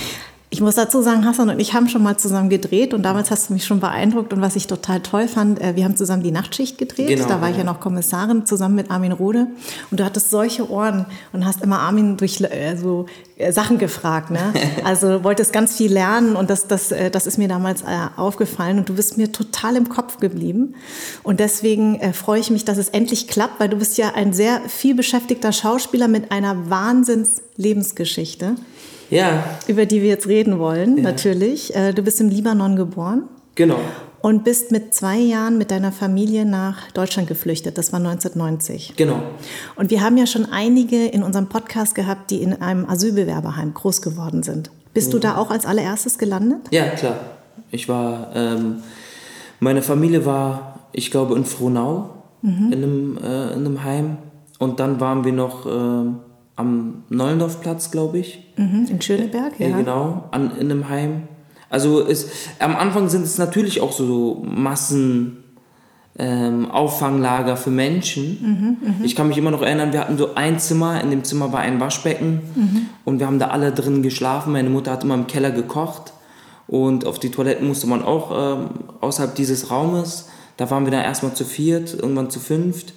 Ich 0.52 0.62
muss 0.62 0.74
dazu 0.74 1.04
sagen, 1.04 1.26
Hassan 1.26 1.50
und 1.50 1.60
ich 1.60 1.76
haben 1.76 1.90
schon 1.90 2.02
mal 2.02 2.18
zusammen 2.18 2.50
gedreht 2.50 2.96
und 2.96 3.04
damals 3.04 3.30
hast 3.30 3.50
du 3.50 3.54
mich 3.54 3.66
schon 3.66 3.80
beeindruckt 3.80 4.34
und 4.34 4.42
was 4.42 4.56
ich 4.56 4.66
total 4.66 5.00
toll 5.00 5.28
fand, 5.28 5.62
äh, 5.62 5.76
wir 5.76 5.84
haben 5.86 5.96
zusammen 5.96 6.24
die 6.24 6.32
Nachtschicht 6.32 6.80
gedreht. 6.80 7.08
Genau, 7.08 7.28
da 7.28 7.40
war 7.40 7.52
ich 7.52 7.58
ja 7.58 7.64
ja. 7.64 7.72
noch 7.72 7.80
Kommissarin 7.80 8.48
zusammen 8.48 8.74
mit 8.74 8.90
Armin 8.90 9.12
Rode 9.12 9.46
und 9.92 10.00
du 10.00 10.04
hattest 10.04 10.32
solche 10.32 10.68
Ohren 10.68 11.06
und 11.34 11.46
hast 11.46 11.62
immer 11.62 11.82
Armin 11.82 12.18
durch 12.18 12.42
äh, 12.42 12.76
so 12.78 13.06
äh, 13.38 13.52
Sachen 13.52 13.78
gefragt. 13.78 14.32
Ne? 14.32 14.40
Also 14.84 15.24
wolltest 15.24 15.54
ganz 15.54 15.76
viel 15.76 15.92
lernen 15.94 16.36
und 16.36 16.50
das, 16.50 16.66
das, 16.66 16.92
äh, 16.92 17.12
das 17.12 17.28
ist 17.28 17.38
mir 17.38 17.48
damals 17.48 17.84
aufgefallen 18.16 18.80
und 18.80 18.90
du 18.90 18.96
bist 18.96 19.18
mir 19.18 19.32
total 19.32 19.76
im 19.76 19.88
Kopf 19.88 20.18
geblieben. 20.18 20.74
Und 21.22 21.40
deswegen 21.40 22.14
freue 22.14 22.40
ich 22.40 22.50
mich, 22.50 22.66
dass 22.66 22.78
es 22.78 22.90
endlich 22.90 23.28
klappt, 23.28 23.60
weil 23.60 23.70
du 23.70 23.78
bist 23.78 23.98
ja 23.98 24.14
ein 24.16 24.34
sehr 24.34 24.62
viel 24.68 24.96
beschäftigter 24.96 25.52
Schauspieler 25.52 26.08
mit 26.08 26.32
einer 26.32 26.70
Wahnsinns-Lebensgeschichte 26.70 28.56
Ja, 29.10 29.44
über 29.68 29.86
die 29.86 30.02
wir 30.02 30.10
jetzt 30.10 30.28
reden 30.28 30.60
wollen, 30.60 31.02
natürlich. 31.02 31.76
Äh, 31.76 31.94
Du 31.94 32.02
bist 32.04 32.22
im 32.22 32.30
Libanon 32.30 32.76
geboren 32.76 33.24
genau. 33.56 33.80
und 34.22 34.44
bist 34.44 34.72
mit 34.72 34.94
zwei 34.94 35.18
Jahren 35.18 35.58
mit 35.58 35.72
deiner 35.72 35.92
Familie 35.92 36.46
nach 36.46 36.92
Deutschland 36.92 37.28
geflüchtet. 37.28 37.78
Das 37.78 37.92
war 37.92 38.00
1990. 38.00 38.94
Genau. 38.96 39.22
Und 39.76 39.90
wir 39.90 40.02
haben 40.02 40.18
ja 40.18 40.28
schon 40.28 40.46
einige 40.46 41.08
in 41.08 41.24
unserem 41.24 41.48
Podcast 41.48 41.96
gehabt, 41.96 42.32
die 42.32 42.42
in 42.42 42.62
einem 42.62 42.86
Asylbewerberheim 42.86 43.74
groß 43.74 44.02
geworden 44.02 44.44
sind. 44.44 44.70
Bist 44.94 45.14
du 45.14 45.20
da 45.20 45.38
auch 45.38 45.52
als 45.52 45.66
allererstes 45.66 46.18
gelandet? 46.18 46.62
Ja, 46.72 46.88
klar. 46.90 47.20
Ich 47.72 47.88
war, 47.88 48.32
ähm, 48.36 48.78
meine 49.60 49.82
Familie 49.82 50.26
war, 50.26 50.80
ich 50.92 51.12
glaube, 51.12 51.36
in 51.36 51.46
Frohnau 51.46 52.20
in, 52.42 52.74
einem, 52.74 53.18
äh, 53.18 53.54
in 53.54 53.66
einem 53.66 53.84
Heim. 53.84 54.18
Und 54.60 54.80
dann 54.80 55.00
waren 55.00 55.24
wir 55.26 55.34
noch 55.34 55.66
ähm, 55.66 56.20
am 56.60 57.04
Neulendorfplatz, 57.10 57.90
glaube 57.90 58.20
ich. 58.20 58.54
Mhm, 58.58 58.88
in 58.90 59.02
Schöneberg, 59.02 59.60
ja. 59.60 59.70
Ja, 59.70 59.78
genau, 59.78 60.26
an, 60.32 60.52
in 60.60 60.72
einem 60.72 60.90
Heim. 60.90 61.24
Also 61.70 62.06
es, 62.06 62.30
am 62.60 62.76
Anfang 62.76 63.10
sind 63.10 63.24
es 63.24 63.38
natürlich 63.38 63.82
auch 63.82 63.92
so 63.92 64.44
Massen 64.46 65.44
ähm, 66.18 66.70
Auffanglager 66.70 67.56
für 67.56 67.70
Menschen. 67.70 69.00
ich 69.04 69.16
kann 69.16 69.30
mich 69.30 69.38
immer 69.38 69.52
noch 69.52 69.62
erinnern, 69.62 69.94
wir 69.94 70.02
hatten 70.02 70.18
so 70.18 70.36
ein 70.36 70.60
Zimmer, 70.60 71.02
in 71.02 71.12
dem 71.12 71.24
Zimmer 71.24 71.54
war 71.54 71.62
ein 71.62 71.80
Waschbecken 71.80 72.42
und 73.06 73.20
wir 73.20 73.28
haben 73.28 73.40
da 73.40 73.48
alle 73.48 73.72
drin 73.72 74.04
geschlafen. 74.04 74.52
Meine 74.52 74.70
Mutter 74.70 74.92
hat 74.92 75.04
immer 75.04 75.16
im 75.16 75.28
Keller 75.28 75.52
gekocht 75.52 76.12
und 76.68 77.06
auf 77.06 77.20
die 77.20 77.32
Toiletten 77.32 77.68
musste 77.68 77.88
man 77.88 78.04
auch 78.04 78.32
ähm, 78.60 78.70
außerhalb 79.00 79.34
dieses 79.34 79.72
Raumes. 79.72 80.28
Da 80.58 80.70
waren 80.70 80.84
wir 80.84 80.92
dann 80.92 81.04
erstmal 81.04 81.34
zu 81.34 81.46
viert, 81.46 81.94
irgendwann 81.94 82.30
zu 82.30 82.42
fünft. 82.42 82.94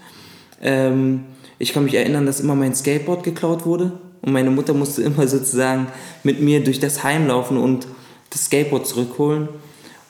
Ähm, 0.60 1.24
ich 1.62 1.72
kann 1.72 1.84
mich 1.84 1.94
erinnern, 1.94 2.26
dass 2.26 2.40
immer 2.40 2.56
mein 2.56 2.74
Skateboard 2.74 3.22
geklaut 3.22 3.64
wurde 3.64 3.92
und 4.20 4.32
meine 4.32 4.50
Mutter 4.50 4.74
musste 4.74 5.02
immer 5.02 5.28
sozusagen 5.28 5.86
mit 6.24 6.40
mir 6.40 6.64
durch 6.64 6.80
das 6.80 7.04
Heim 7.04 7.28
laufen 7.28 7.56
und 7.56 7.86
das 8.30 8.46
Skateboard 8.46 8.84
zurückholen. 8.84 9.48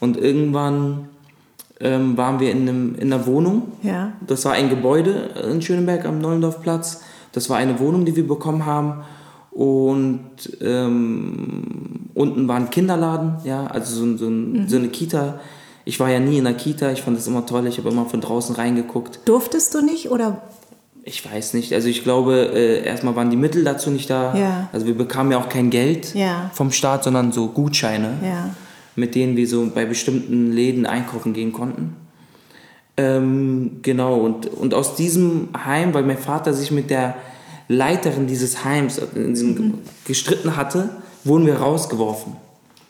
Und 0.01 0.17
irgendwann 0.17 1.11
ähm, 1.79 2.17
waren 2.17 2.41
wir 2.41 2.51
in, 2.51 2.63
einem, 2.63 2.95
in 2.95 3.13
einer 3.13 3.27
Wohnung. 3.27 3.65
Ja. 3.83 4.15
Das 4.27 4.47
war 4.47 4.55
ein 4.55 4.71
Gebäude 4.71 5.29
in 5.53 5.61
Schöneberg 5.61 6.07
am 6.07 6.23
Neulendorfplatz. 6.23 7.03
Das 7.33 7.51
war 7.51 7.59
eine 7.59 7.79
Wohnung, 7.81 8.07
die 8.07 8.17
wir 8.17 8.27
bekommen 8.27 8.65
haben. 8.65 9.03
Und 9.51 10.57
ähm, 10.63 12.09
unten 12.15 12.49
war 12.49 12.57
ein 12.57 12.71
Kinderladen, 12.71 13.37
ja, 13.45 13.67
also 13.67 13.95
so, 13.95 14.17
so, 14.17 14.27
ein, 14.27 14.69
so 14.69 14.79
eine 14.79 14.89
Kita. 14.89 15.39
Ich 15.85 16.01
war 16.01 16.09
ja 16.09 16.19
nie 16.19 16.39
in 16.39 16.45
der 16.45 16.55
Kita, 16.55 16.93
ich 16.93 17.03
fand 17.03 17.19
das 17.19 17.27
immer 17.27 17.45
toll, 17.45 17.67
ich 17.67 17.77
habe 17.77 17.91
immer 17.91 18.07
von 18.07 18.23
draußen 18.23 18.57
reingeguckt. 18.57 19.21
Durftest 19.27 19.75
du 19.75 19.83
nicht 19.83 20.11
oder? 20.11 20.41
Ich 21.05 21.25
weiß 21.29 21.55
nicht, 21.55 21.73
also 21.73 21.89
ich 21.89 22.05
glaube, 22.05 22.53
äh, 22.55 22.85
erstmal 22.85 23.17
waren 23.17 23.29
die 23.31 23.37
Mittel 23.37 23.65
dazu 23.65 23.91
nicht 23.91 24.09
da. 24.09 24.37
Ja. 24.37 24.69
Also 24.73 24.87
wir 24.87 24.97
bekamen 24.97 25.33
ja 25.33 25.39
auch 25.39 25.49
kein 25.49 25.69
Geld 25.71 26.15
Ja. 26.15 26.51
vom 26.55 26.71
Staat, 26.71 27.03
sondern 27.05 27.33
so 27.33 27.49
Gutscheine, 27.49 28.19
Ja. 28.25 28.51
mit 28.95 29.15
denen 29.17 29.37
wir 29.37 29.49
so 29.49 29.69
bei 29.75 29.85
bestimmten 29.85 30.53
Läden 30.53 30.87
einkaufen 30.87 31.33
gehen 31.33 31.53
konnten. 31.53 31.97
Ähm, 32.97 33.79
genau, 33.83 34.17
und, 34.21 34.47
und 34.47 34.75
aus 34.75 34.95
diesem 34.97 35.49
Heim, 35.65 35.93
weil 35.95 36.05
mein 36.05 36.19
Vater 36.19 36.53
sich 36.55 36.71
mit 36.71 36.91
der 36.91 37.17
Leiterin 37.69 38.27
dieses 38.27 38.65
Heims 38.65 38.99
äh, 38.99 39.07
diesem 39.15 39.79
gestritten 40.05 40.57
hatte, 40.57 40.91
wurden 41.25 41.47
wir 41.47 41.57
rausgeworfen. 41.57 42.35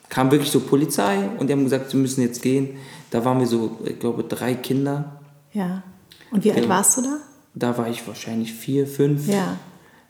Kam 0.08 0.30
wirklich 0.30 0.50
so 0.50 0.60
Polizei 0.60 1.16
und 1.38 1.46
die 1.48 1.52
haben 1.52 1.64
gesagt, 1.64 1.92
wir 1.92 2.00
müssen 2.00 2.20
jetzt 2.20 2.42
gehen. 2.42 2.70
Da 3.10 3.24
waren 3.24 3.38
wir 3.38 3.46
so, 3.46 3.78
ich 3.84 3.98
glaube, 3.98 4.24
drei 4.24 4.54
Kinder. 4.54 5.20
Ja. 5.52 5.82
Und 6.30 6.44
wie 6.44 6.52
alt 6.52 6.64
Ja. 6.64 6.68
warst 6.68 6.98
du 6.98 7.02
da? 7.02 7.16
Da 7.54 7.76
war 7.76 7.88
ich 7.88 8.06
wahrscheinlich 8.06 8.52
vier, 8.52 8.86
fünf. 8.86 9.28
Ja. 9.28 9.56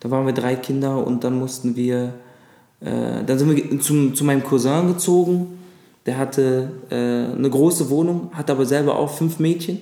Da 0.01 0.11
waren 0.11 0.27
wir 0.27 0.33
drei 0.33 0.57
Kinder 0.57 1.05
und 1.07 1.25
dann 1.25 1.39
mussten 1.39 1.77
wir, 1.77 2.15
äh, 2.81 3.25
dann 3.27 3.39
sind 3.39 3.55
wir 3.55 3.81
zum, 3.81 4.15
zu 4.15 4.25
meinem 4.25 4.43
Cousin 4.45 4.89
gezogen. 4.89 5.59
Der 6.07 6.19
hatte 6.19 6.71
äh, 6.91 7.37
eine 7.37 7.49
große 7.51 7.89
Wohnung, 7.91 8.31
hatte 8.33 8.53
aber 8.53 8.67
selber 8.67 8.97
auch 8.99 9.11
fünf 9.11 9.39
Mädchen. 9.39 9.79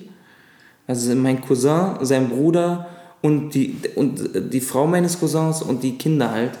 Also 0.87 1.15
mein 1.15 1.41
Cousin, 1.41 1.97
sein 2.01 2.29
Bruder 2.29 2.87
und 3.21 3.51
die, 3.53 3.75
und 3.95 4.29
die 4.53 4.61
Frau 4.61 4.85
meines 4.87 5.19
Cousins 5.19 5.61
und 5.61 5.83
die 5.83 5.97
Kinder 5.97 6.31
halt. 6.31 6.51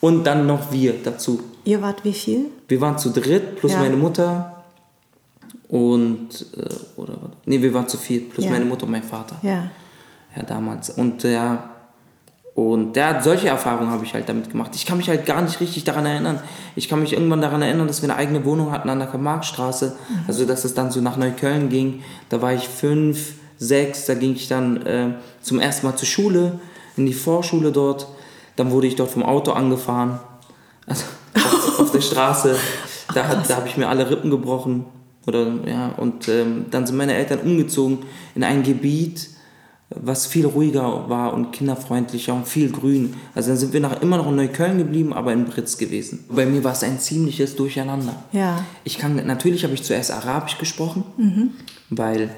Und 0.00 0.24
dann 0.24 0.46
noch 0.46 0.72
wir 0.72 0.94
dazu. 1.02 1.40
Ihr 1.64 1.82
wart 1.82 2.04
wie 2.04 2.12
viel? 2.12 2.46
Wir 2.68 2.80
waren 2.80 2.98
zu 2.98 3.10
dritt, 3.10 3.56
plus 3.56 3.72
Ja. 3.72 3.80
meine 3.80 3.96
Mutter 3.96 4.64
und, 5.68 6.28
äh, 6.56 7.00
oder, 7.00 7.14
nee, 7.46 7.60
wir 7.60 7.72
waren 7.74 7.86
zu 7.88 7.96
viert, 7.96 8.30
plus 8.30 8.44
Ja. 8.44 8.50
meine 8.52 8.64
Mutter 8.64 8.84
und 8.86 8.92
mein 8.92 9.02
Vater. 9.02 9.36
Ja. 9.42 9.70
Ja, 10.36 10.42
damals. 10.42 10.90
Und 10.90 11.22
ja, 11.24 11.70
und 12.54 12.94
der 12.94 13.22
solche 13.22 13.48
Erfahrungen 13.48 13.90
habe 13.90 14.04
ich 14.04 14.12
halt 14.14 14.28
damit 14.28 14.50
gemacht. 14.50 14.72
Ich 14.74 14.84
kann 14.86 14.96
mich 14.98 15.08
halt 15.08 15.24
gar 15.24 15.40
nicht 15.42 15.60
richtig 15.60 15.84
daran 15.84 16.04
erinnern. 16.06 16.40
Ich 16.76 16.88
kann 16.88 17.00
mich 17.00 17.12
irgendwann 17.12 17.40
daran 17.40 17.62
erinnern, 17.62 17.86
dass 17.86 18.02
wir 18.02 18.10
eine 18.10 18.18
eigene 18.18 18.44
Wohnung 18.44 18.70
hatten 18.72 18.88
an 18.90 18.98
der 18.98 19.08
Karl-Marx-Straße. 19.08 19.96
Also, 20.28 20.44
dass 20.44 20.64
es 20.64 20.74
dann 20.74 20.90
so 20.90 21.00
nach 21.00 21.16
Neukölln 21.16 21.68
ging. 21.68 22.02
Da 22.28 22.42
war 22.42 22.52
ich 22.52 22.68
fünf, 22.68 23.34
sechs, 23.58 24.06
da 24.06 24.14
ging 24.14 24.34
ich 24.34 24.48
dann 24.48 24.84
äh, 24.86 25.14
zum 25.42 25.58
ersten 25.60 25.86
Mal 25.86 25.96
zur 25.96 26.08
Schule, 26.08 26.60
in 26.96 27.06
die 27.06 27.12
Vorschule 27.14 27.72
dort. 27.72 28.08
Dann 28.56 28.70
wurde 28.72 28.88
ich 28.88 28.96
dort 28.96 29.10
vom 29.10 29.22
Auto 29.22 29.52
angefahren. 29.52 30.18
Also, 30.86 31.04
auf, 31.36 31.80
auf 31.80 31.90
der 31.92 32.00
Straße. 32.02 32.56
Da, 33.12 33.26
hat- 33.26 33.50
da 33.50 33.56
habe 33.56 33.66
ich 33.66 33.76
mir 33.76 33.88
alle 33.88 34.08
Rippen 34.08 34.30
gebrochen. 34.30 34.84
Oder, 35.26 35.48
ja, 35.66 35.88
und 35.96 36.28
ähm, 36.28 36.66
dann 36.70 36.86
sind 36.86 36.96
meine 36.96 37.14
Eltern 37.14 37.40
umgezogen 37.40 37.98
in 38.36 38.44
ein 38.44 38.62
Gebiet, 38.62 39.30
was 39.94 40.26
viel 40.26 40.46
ruhiger 40.46 41.08
war 41.08 41.34
und 41.34 41.50
kinderfreundlicher 41.52 42.32
und 42.32 42.46
viel 42.46 42.70
grün. 42.70 43.14
Also 43.34 43.50
dann 43.50 43.58
sind 43.58 43.72
wir 43.72 43.80
nach, 43.80 44.00
immer 44.02 44.18
noch 44.18 44.28
in 44.28 44.36
Neukölln 44.36 44.78
geblieben, 44.78 45.12
aber 45.12 45.32
in 45.32 45.46
Britz 45.46 45.78
gewesen. 45.78 46.24
Bei 46.28 46.46
mir 46.46 46.62
war 46.62 46.72
es 46.72 46.84
ein 46.84 47.00
ziemliches 47.00 47.56
Durcheinander. 47.56 48.14
Ja. 48.32 48.64
Ich 48.84 48.98
kann, 48.98 49.16
natürlich 49.26 49.64
habe 49.64 49.74
ich 49.74 49.82
zuerst 49.82 50.12
Arabisch 50.12 50.58
gesprochen, 50.58 51.02
Mhm. 51.16 51.50
weil 51.90 52.30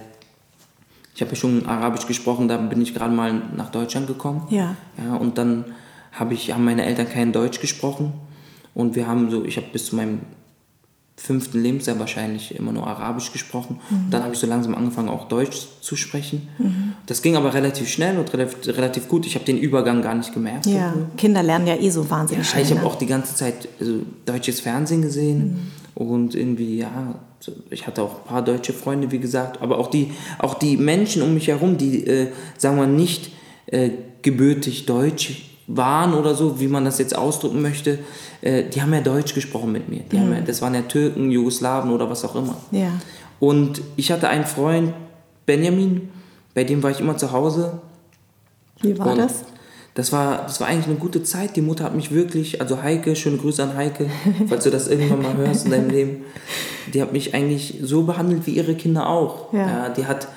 ich 1.14 1.20
habe 1.20 1.32
ja 1.32 1.36
schon 1.36 1.66
Arabisch 1.66 2.06
gesprochen, 2.06 2.48
da 2.48 2.56
bin 2.56 2.80
ich 2.80 2.94
gerade 2.94 3.14
mal 3.14 3.42
nach 3.54 3.70
Deutschland 3.70 4.06
gekommen. 4.06 4.46
Ja. 4.48 4.74
Ja, 4.96 5.16
und 5.16 5.36
dann 5.36 5.66
habe 6.12 6.32
ich, 6.32 6.52
haben 6.52 6.64
meine 6.64 6.86
Eltern 6.86 7.08
kein 7.08 7.32
Deutsch 7.32 7.60
gesprochen 7.60 8.14
und 8.72 8.96
wir 8.96 9.06
haben 9.06 9.30
so, 9.30 9.44
ich 9.44 9.58
habe 9.58 9.66
bis 9.72 9.86
zu 9.86 9.96
meinem 9.96 10.20
fünften 11.22 11.62
Lebensjahr 11.62 12.00
wahrscheinlich 12.00 12.56
immer 12.56 12.72
nur 12.72 12.84
Arabisch 12.84 13.32
gesprochen. 13.32 13.78
Mhm. 13.88 14.10
Dann 14.10 14.24
habe 14.24 14.34
ich 14.34 14.40
so 14.40 14.46
langsam 14.48 14.74
angefangen, 14.74 15.08
auch 15.08 15.28
Deutsch 15.28 15.68
zu 15.80 15.94
sprechen. 15.94 16.48
Mhm. 16.58 16.94
Das 17.06 17.22
ging 17.22 17.36
aber 17.36 17.54
relativ 17.54 17.88
schnell 17.88 18.18
und 18.18 18.32
relativ, 18.32 18.76
relativ 18.76 19.06
gut. 19.06 19.24
Ich 19.24 19.36
habe 19.36 19.44
den 19.44 19.56
Übergang 19.56 20.02
gar 20.02 20.16
nicht 20.16 20.34
gemerkt. 20.34 20.66
Ja, 20.66 20.92
Kinder 21.16 21.44
lernen 21.44 21.68
ja 21.68 21.76
eh 21.76 21.90
so 21.90 22.10
wahnsinnig 22.10 22.46
ja, 22.46 22.50
schnell. 22.50 22.64
Ich 22.64 22.70
habe 22.70 22.80
ne? 22.80 22.86
auch 22.86 22.96
die 22.96 23.06
ganze 23.06 23.36
Zeit 23.36 23.68
also, 23.78 24.00
deutsches 24.26 24.58
Fernsehen 24.58 25.00
gesehen 25.00 25.70
mhm. 25.94 26.06
und 26.06 26.34
irgendwie, 26.34 26.78
ja, 26.78 27.14
ich 27.70 27.86
hatte 27.86 28.02
auch 28.02 28.22
ein 28.22 28.24
paar 28.24 28.42
deutsche 28.42 28.72
Freunde, 28.72 29.12
wie 29.12 29.20
gesagt, 29.20 29.62
aber 29.62 29.78
auch 29.78 29.90
die, 29.90 30.10
auch 30.38 30.54
die 30.54 30.76
Menschen 30.76 31.22
um 31.22 31.34
mich 31.34 31.46
herum, 31.46 31.78
die, 31.78 32.04
äh, 32.04 32.32
sagen 32.58 32.78
wir, 32.78 32.88
nicht 32.88 33.30
äh, 33.66 33.90
gebürtig 34.22 34.86
deutsch 34.86 35.51
waren 35.66 36.14
oder 36.14 36.34
so, 36.34 36.60
wie 36.60 36.66
man 36.66 36.84
das 36.84 36.98
jetzt 36.98 37.16
ausdrücken 37.16 37.62
möchte, 37.62 37.98
äh, 38.40 38.64
die 38.64 38.82
haben 38.82 38.92
ja 38.92 39.00
Deutsch 39.00 39.34
gesprochen 39.34 39.72
mit 39.72 39.88
mir. 39.88 40.02
Mhm. 40.10 40.32
ja, 40.32 40.40
das 40.40 40.60
waren 40.62 40.74
ja 40.74 40.82
Türken, 40.82 41.30
Jugoslawen 41.30 41.90
oder 41.92 42.10
was 42.10 42.24
auch 42.24 42.34
immer. 42.34 42.56
Ja. 42.70 42.92
Und 43.40 43.82
ich 43.96 44.12
hatte 44.12 44.28
einen 44.28 44.44
Freund, 44.44 44.92
Benjamin, 45.46 46.08
bei 46.54 46.64
dem 46.64 46.82
war 46.82 46.90
ich 46.90 47.00
immer 47.00 47.16
zu 47.16 47.32
Hause. 47.32 47.80
Wie 48.80 48.98
war 48.98 49.08
Und 49.08 49.18
das? 49.18 49.44
Das 49.94 50.10
war, 50.10 50.44
das 50.44 50.58
war 50.60 50.68
eigentlich 50.68 50.86
eine 50.86 50.96
gute 50.96 51.22
Zeit. 51.22 51.54
Die 51.54 51.60
Mutter 51.60 51.84
hat 51.84 51.94
mich 51.94 52.12
wirklich, 52.12 52.60
also 52.60 52.82
Heike, 52.82 53.14
schöne 53.14 53.36
Grüße 53.36 53.62
an 53.62 53.76
Heike, 53.76 54.08
falls 54.48 54.64
du 54.64 54.70
das 54.70 54.88
irgendwann 54.88 55.22
mal 55.22 55.36
hörst 55.36 55.66
in 55.66 55.70
deinem 55.70 55.90
Leben. 55.90 56.24
Die 56.92 57.02
hat 57.02 57.12
mich 57.12 57.34
eigentlich 57.34 57.78
so 57.82 58.04
behandelt 58.04 58.46
wie 58.46 58.52
ihre 58.52 58.74
Kinder 58.74 59.08
auch. 59.08 59.52
Ja. 59.52 59.66
Ja, 59.66 59.88
die 59.90 60.06
hat, 60.06 60.28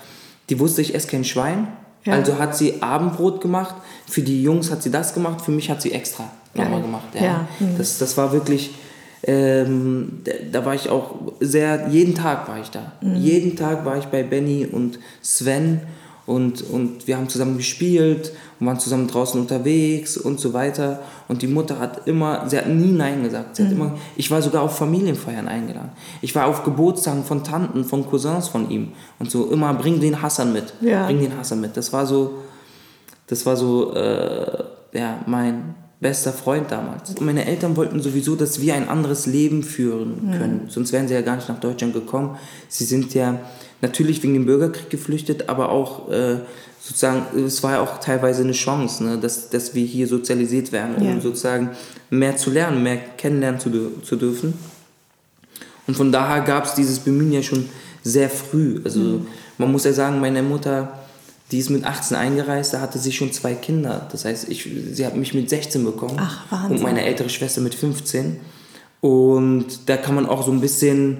die 0.49 0.59
wusste, 0.59 0.81
ich 0.81 0.93
esse 0.93 1.07
kein 1.07 1.23
Schwein. 1.23 1.67
Ja. 2.05 2.13
Also 2.13 2.37
hat 2.37 2.55
sie 2.55 2.81
Abendbrot 2.81 3.41
gemacht. 3.41 3.75
Für 4.07 4.21
die 4.21 4.43
Jungs 4.43 4.71
hat 4.71 4.83
sie 4.83 4.91
das 4.91 5.13
gemacht. 5.13 5.41
Für 5.41 5.51
mich 5.51 5.69
hat 5.69 5.81
sie 5.81 5.91
extra 5.91 6.29
nochmal 6.53 6.81
gemacht. 6.81 7.07
Ja. 7.13 7.47
Mhm. 7.59 7.77
Das, 7.77 7.97
das 7.97 8.15
war 8.17 8.31
wirklich, 8.31 8.75
ähm, 9.23 10.21
da, 10.23 10.31
da 10.51 10.65
war 10.65 10.75
ich 10.75 10.89
auch 10.89 11.15
sehr, 11.39 11.87
jeden 11.89 12.15
Tag 12.15 12.47
war 12.47 12.59
ich 12.59 12.69
da. 12.69 12.93
Mhm. 13.01 13.15
Jeden 13.15 13.55
Tag 13.55 13.85
war 13.85 13.97
ich 13.97 14.05
bei 14.05 14.23
Benny 14.23 14.65
und 14.65 14.99
Sven 15.21 15.81
und, 16.25 16.61
und 16.71 17.07
wir 17.07 17.17
haben 17.17 17.29
zusammen 17.29 17.57
gespielt 17.57 18.31
und 18.59 18.65
waren 18.65 18.79
zusammen 18.79 19.07
draußen 19.07 19.39
unterwegs 19.39 20.17
und 20.17 20.39
so 20.39 20.53
weiter. 20.53 21.01
Und 21.27 21.43
die 21.43 21.47
Mutter 21.47 21.77
hat 21.79 22.07
immer, 22.07 22.49
sie 22.49 22.57
hat 22.57 22.67
nie 22.67 22.91
Nein 22.91 23.21
gesagt. 23.23 23.55
Sie 23.55 23.63
hat 23.63 23.71
immer, 23.71 23.95
ich 24.15 24.31
war 24.31 24.41
sogar 24.41 24.63
auf 24.63 24.75
Familienfeiern 24.77 25.47
eingeladen. 25.47 25.91
Ich 26.21 26.33
war 26.33 26.47
auf 26.47 26.63
Geburtstagen 26.63 27.23
von 27.23 27.43
Tanten, 27.43 27.83
von 27.83 28.07
Cousins 28.07 28.47
von 28.47 28.69
ihm 28.71 28.93
und 29.19 29.29
so 29.29 29.51
immer, 29.51 29.73
bring 29.75 29.99
den 29.99 30.21
Hassan 30.21 30.51
mit, 30.51 30.73
Ja. 30.81 31.05
bring 31.05 31.19
den 31.19 31.37
Hassan 31.37 31.61
mit. 31.61 31.77
Das 31.77 31.93
war 31.93 32.07
so, 32.07 32.39
das 33.27 33.45
war 33.45 33.55
so, 33.55 33.93
äh, 33.93 34.63
ja, 34.93 35.19
mein 35.27 35.75
bester 35.99 36.31
Freund 36.33 36.71
damals. 36.71 37.11
Und 37.11 37.21
meine 37.21 37.45
Eltern 37.45 37.75
wollten 37.77 38.01
sowieso, 38.01 38.35
dass 38.35 38.61
wir 38.61 38.75
ein 38.75 38.89
anderes 38.89 39.27
Leben 39.27 39.63
führen 39.63 40.31
können. 40.37 40.65
Sonst 40.69 40.91
wären 40.91 41.07
sie 41.07 41.13
ja 41.13 41.21
gar 41.21 41.35
nicht 41.35 41.49
nach 41.49 41.59
Deutschland 41.59 41.93
gekommen. 41.93 42.37
Sie 42.67 42.83
sind 42.83 43.13
ja 43.13 43.39
natürlich 43.81 44.21
wegen 44.23 44.33
dem 44.33 44.45
Bürgerkrieg 44.45 44.89
geflüchtet, 44.89 45.49
aber 45.49 45.69
auch 45.69 46.09
äh, 46.09 46.37
sozusagen, 46.81 47.23
es 47.45 47.61
war 47.63 47.73
ja 47.73 47.81
auch 47.81 47.99
teilweise 47.99 48.43
eine 48.43 48.51
Chance, 48.53 49.03
ne, 49.03 49.17
dass, 49.17 49.49
dass 49.49 49.73
wir 49.75 49.85
hier 49.85 50.07
sozialisiert 50.07 50.71
werden, 50.71 50.95
um 50.95 51.03
Ja. 51.15 51.19
sozusagen 51.21 51.71
mehr 52.09 52.37
zu 52.37 52.51
lernen, 52.51 52.83
mehr 52.83 52.97
kennenlernen 53.17 53.59
zu, 53.59 53.69
zu 54.03 54.15
dürfen. 54.15 54.53
Und 55.87 55.95
von 55.97 56.11
daher 56.11 56.41
gab 56.43 56.65
es 56.65 56.73
dieses 56.73 56.99
Bemühen 56.99 57.31
ja 57.31 57.43
schon 57.43 57.69
sehr 58.03 58.29
früh. 58.29 58.81
Also 58.83 58.99
Mhm. 58.99 59.27
man 59.57 59.71
muss 59.71 59.83
ja 59.83 59.93
sagen, 59.93 60.19
meine 60.19 60.41
Mutter, 60.43 60.99
die 61.51 61.59
ist 61.59 61.69
mit 61.69 61.83
18 61.83 62.17
eingereist, 62.17 62.73
da 62.73 62.81
hatte 62.81 62.97
sie 62.97 63.11
schon 63.11 63.31
zwei 63.31 63.53
Kinder. 63.53 64.07
Das 64.11 64.25
heißt, 64.25 64.49
ich, 64.49 64.67
sie 64.93 65.05
hat 65.05 65.15
mich 65.15 65.33
mit 65.33 65.49
16 65.49 65.83
bekommen 65.85 66.17
Ach, 66.19 66.69
und 66.69 66.81
meine 66.81 67.03
ältere 67.05 67.29
Schwester 67.29 67.61
mit 67.61 67.75
15. 67.75 68.37
Und 69.01 69.65
da 69.87 69.97
kann 69.97 70.15
man 70.15 70.25
auch 70.25 70.43
so 70.45 70.51
ein 70.51 70.61
bisschen 70.61 71.17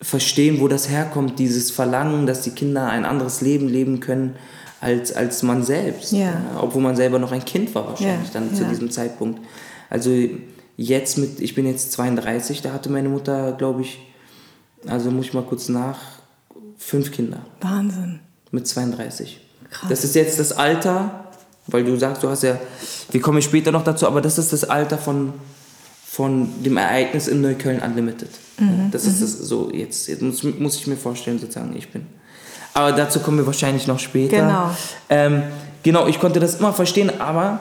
verstehen, 0.00 0.60
wo 0.60 0.68
das 0.68 0.88
herkommt, 0.88 1.38
dieses 1.38 1.70
Verlangen, 1.70 2.26
dass 2.26 2.42
die 2.42 2.50
Kinder 2.50 2.88
ein 2.88 3.04
anderes 3.04 3.40
Leben 3.40 3.68
leben 3.68 4.00
können 4.00 4.36
als, 4.80 5.12
als 5.14 5.42
man 5.42 5.62
selbst. 5.62 6.12
Ja. 6.12 6.34
obwohl 6.60 6.82
man 6.82 6.96
selber 6.96 7.18
noch 7.18 7.32
ein 7.32 7.44
Kind 7.44 7.74
war 7.74 7.86
wahrscheinlich 7.88 8.28
Ja, 8.32 8.40
dann 8.40 8.54
zu 8.54 8.62
ja. 8.62 8.68
diesem 8.68 8.90
Zeitpunkt. 8.90 9.40
Also 9.88 10.10
jetzt 10.76 11.16
mit, 11.18 11.40
ich 11.40 11.54
bin 11.54 11.66
jetzt 11.66 11.92
32, 11.92 12.60
da 12.62 12.72
hatte 12.72 12.90
meine 12.90 13.08
Mutter, 13.08 13.52
glaube 13.52 13.82
ich, 13.82 13.98
also 14.86 15.10
muss 15.10 15.26
ich 15.26 15.34
mal 15.34 15.42
kurz 15.42 15.68
nach, 15.68 15.98
fünf 16.78 17.10
Kinder 17.10 17.38
Wahnsinn. 17.62 18.20
mit 18.50 18.68
32. 18.68 19.40
Krass. 19.70 19.88
Das 19.88 20.04
ist 20.04 20.14
jetzt 20.14 20.38
das 20.38 20.52
Alter, 20.52 21.24
weil 21.66 21.84
du 21.84 21.96
sagst, 21.96 22.22
du 22.22 22.28
hast 22.28 22.42
ja, 22.42 22.58
wir 23.10 23.20
kommen 23.20 23.40
später 23.42 23.72
noch 23.72 23.82
dazu, 23.82 24.06
aber 24.06 24.20
das 24.20 24.38
ist 24.38 24.52
das 24.52 24.64
Alter 24.64 24.98
von, 24.98 25.32
von 26.16 26.48
dem 26.64 26.78
Ereignis 26.78 27.28
in 27.28 27.42
Neukölln 27.42 27.82
Unlimited. 27.82 28.30
Mhm, 28.58 28.90
Das 28.90 29.04
ist 29.04 29.20
das 29.20 29.32
so, 29.38 29.70
jetzt, 29.70 30.08
jetzt 30.08 30.22
muss, 30.22 30.42
muss 30.42 30.76
ich 30.76 30.86
mir 30.86 30.96
vorstellen, 30.96 31.38
sozusagen, 31.38 31.76
ich 31.76 31.90
bin. 31.90 32.06
Aber 32.72 32.92
dazu 32.92 33.20
kommen 33.20 33.36
wir 33.36 33.44
wahrscheinlich 33.44 33.86
noch 33.86 33.98
später. 33.98 34.38
Genau. 34.38 34.70
Ähm, 35.10 35.42
genau, 35.82 36.06
ich 36.06 36.18
konnte 36.18 36.40
das 36.40 36.54
immer 36.58 36.72
verstehen, 36.72 37.20
aber 37.20 37.60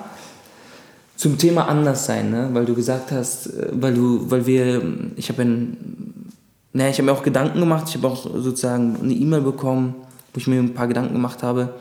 zum 1.18 1.38
Thema 1.38 1.68
anders 1.68 2.06
sein, 2.06 2.32
ne? 2.32 2.48
weil 2.54 2.64
du 2.64 2.76
gesagt 2.76 3.12
hast, 3.12 3.48
äh, 3.48 3.68
weil 3.74 3.94
du, 3.94 4.32
weil 4.32 4.46
wir, 4.46 4.82
ich 5.18 5.28
habe 5.28 5.44
naja, 6.72 6.90
ich 6.90 6.98
habe 6.98 7.08
mir 7.08 7.12
auch 7.12 7.24
Gedanken 7.24 7.60
gemacht, 7.60 7.90
ich 7.90 7.96
habe 7.96 8.08
auch 8.08 8.24
sozusagen 8.24 8.98
eine 9.02 9.14
E-Mail 9.14 9.42
bekommen, 9.42 9.96
wo 10.34 10.40
ich 10.40 10.48
mir 10.48 10.62
ein 10.62 10.74
paar 10.74 10.88
Gedanken 10.88 11.14
gemacht 11.14 11.44
habe, 11.44 11.74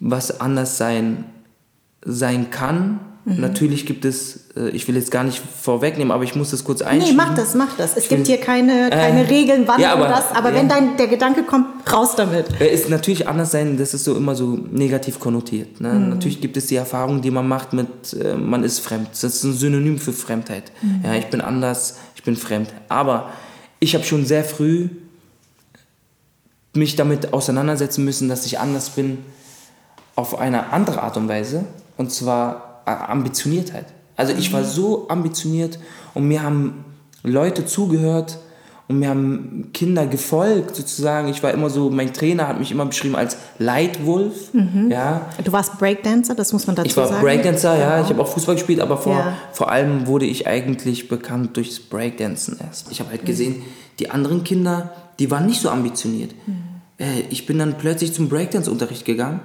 was 0.00 0.40
anders 0.40 0.78
sein, 0.78 1.26
sein 2.04 2.50
kann. 2.50 2.98
Natürlich 3.28 3.86
gibt 3.86 4.04
es, 4.04 4.50
äh, 4.56 4.68
ich 4.68 4.86
will 4.86 4.94
jetzt 4.94 5.10
gar 5.10 5.24
nicht 5.24 5.42
vorwegnehmen, 5.60 6.12
aber 6.12 6.22
ich 6.22 6.36
muss 6.36 6.52
das 6.52 6.62
kurz 6.62 6.78
Nee, 6.78 6.86
einschieben. 6.86 7.16
mach 7.16 7.34
das, 7.34 7.56
mach 7.56 7.76
das. 7.76 7.96
Es 7.96 8.04
Ich 8.04 8.08
gibt 8.08 8.20
will- 8.20 8.26
hier 8.26 8.36
keine, 8.38 8.88
keine 8.88 9.24
Äh, 9.24 9.26
Regeln, 9.26 9.64
wann 9.66 9.80
ja, 9.80 9.94
aber- 9.94 10.06
das. 10.06 10.30
Aber 10.32 10.50
ja. 10.50 10.54
wenn 10.54 10.68
dein, 10.68 10.96
der 10.96 11.08
Gedanke 11.08 11.42
kommt, 11.42 11.66
raus 11.92 12.14
damit. 12.16 12.46
Ist 12.60 12.88
natürlich 12.88 13.26
anders 13.26 13.50
sein, 13.50 13.76
das 13.78 13.94
ist 13.94 14.04
so 14.04 14.14
immer 14.16 14.36
so 14.36 14.56
negativ 14.70 15.18
konnotiert. 15.18 15.80
Ne? 15.80 15.92
Mhm. 15.94 16.10
Natürlich 16.10 16.40
gibt 16.40 16.56
es 16.56 16.66
die 16.66 16.76
Erfahrung, 16.76 17.20
die 17.20 17.32
man 17.32 17.48
macht 17.48 17.72
mit, 17.72 18.12
äh, 18.12 18.34
man 18.36 18.62
ist 18.62 18.78
fremd. 18.78 19.08
Das 19.10 19.24
ist 19.24 19.42
ein 19.42 19.54
Synonym 19.54 19.98
für 19.98 20.12
Fremdheit. 20.12 20.70
Mhm. 20.80 21.00
Ja, 21.04 21.14
ich 21.16 21.26
bin 21.26 21.40
anders, 21.40 21.96
ich 22.14 22.22
bin 22.22 22.36
fremd. 22.36 22.72
Aber 22.88 23.30
ich 23.80 23.96
habe 23.96 24.04
schon 24.04 24.24
sehr 24.24 24.44
früh 24.44 24.88
mich 26.74 26.94
damit 26.94 27.32
auseinandersetzen 27.32 28.04
müssen, 28.04 28.28
dass 28.28 28.46
ich 28.46 28.60
anders 28.60 28.90
bin 28.90 29.18
auf 30.14 30.38
eine 30.38 30.72
andere 30.72 31.02
Art 31.02 31.16
und 31.16 31.28
Weise. 31.28 31.64
Und 31.96 32.12
zwar 32.12 32.75
Ambitioniertheit. 32.86 33.86
Also 34.16 34.32
ich 34.32 34.52
war 34.52 34.64
so 34.64 35.08
ambitioniert 35.08 35.78
und 36.14 36.26
mir 36.26 36.42
haben 36.42 36.84
Leute 37.22 37.66
zugehört 37.66 38.38
und 38.88 39.00
mir 39.00 39.08
haben 39.08 39.70
Kinder 39.74 40.06
gefolgt 40.06 40.76
sozusagen. 40.76 41.28
Ich 41.28 41.42
war 41.42 41.50
immer 41.50 41.68
so, 41.68 41.90
mein 41.90 42.12
Trainer 42.14 42.46
hat 42.48 42.58
mich 42.58 42.70
immer 42.70 42.86
beschrieben 42.86 43.16
als 43.16 43.36
Leitwolf. 43.58 44.50
Ja, 44.88 45.22
Du 45.44 45.52
warst 45.52 45.78
Breakdancer, 45.78 46.34
das 46.36 46.52
muss 46.52 46.66
man 46.66 46.76
dazu 46.76 46.86
ich 46.88 46.96
war 46.96 47.08
sagen. 47.08 47.20
Breakdancer, 47.20 47.76
ja. 47.76 47.96
Genau. 47.96 48.04
Ich 48.04 48.10
habe 48.10 48.22
auch 48.22 48.28
Fußball 48.28 48.54
gespielt, 48.54 48.80
aber 48.80 48.96
vor, 48.96 49.12
Ja. 49.16 49.32
vor 49.52 49.70
allem 49.70 50.06
wurde 50.06 50.24
ich 50.24 50.46
eigentlich 50.46 51.08
bekannt 51.08 51.56
durchs 51.56 51.80
Breakdancen 51.80 52.58
erst. 52.64 52.90
Ich 52.92 53.00
habe 53.00 53.10
halt 53.10 53.26
gesehen, 53.26 53.56
die 53.98 54.10
anderen 54.10 54.44
Kinder, 54.44 54.92
die 55.18 55.30
waren 55.30 55.46
nicht 55.46 55.60
so 55.60 55.68
ambitioniert. 55.68 56.32
Äh, 56.98 57.22
ich 57.30 57.44
bin 57.44 57.58
dann 57.58 57.76
plötzlich 57.78 58.12
zum 58.14 58.28
Breakdance-Unterricht 58.28 59.04
gegangen 59.04 59.40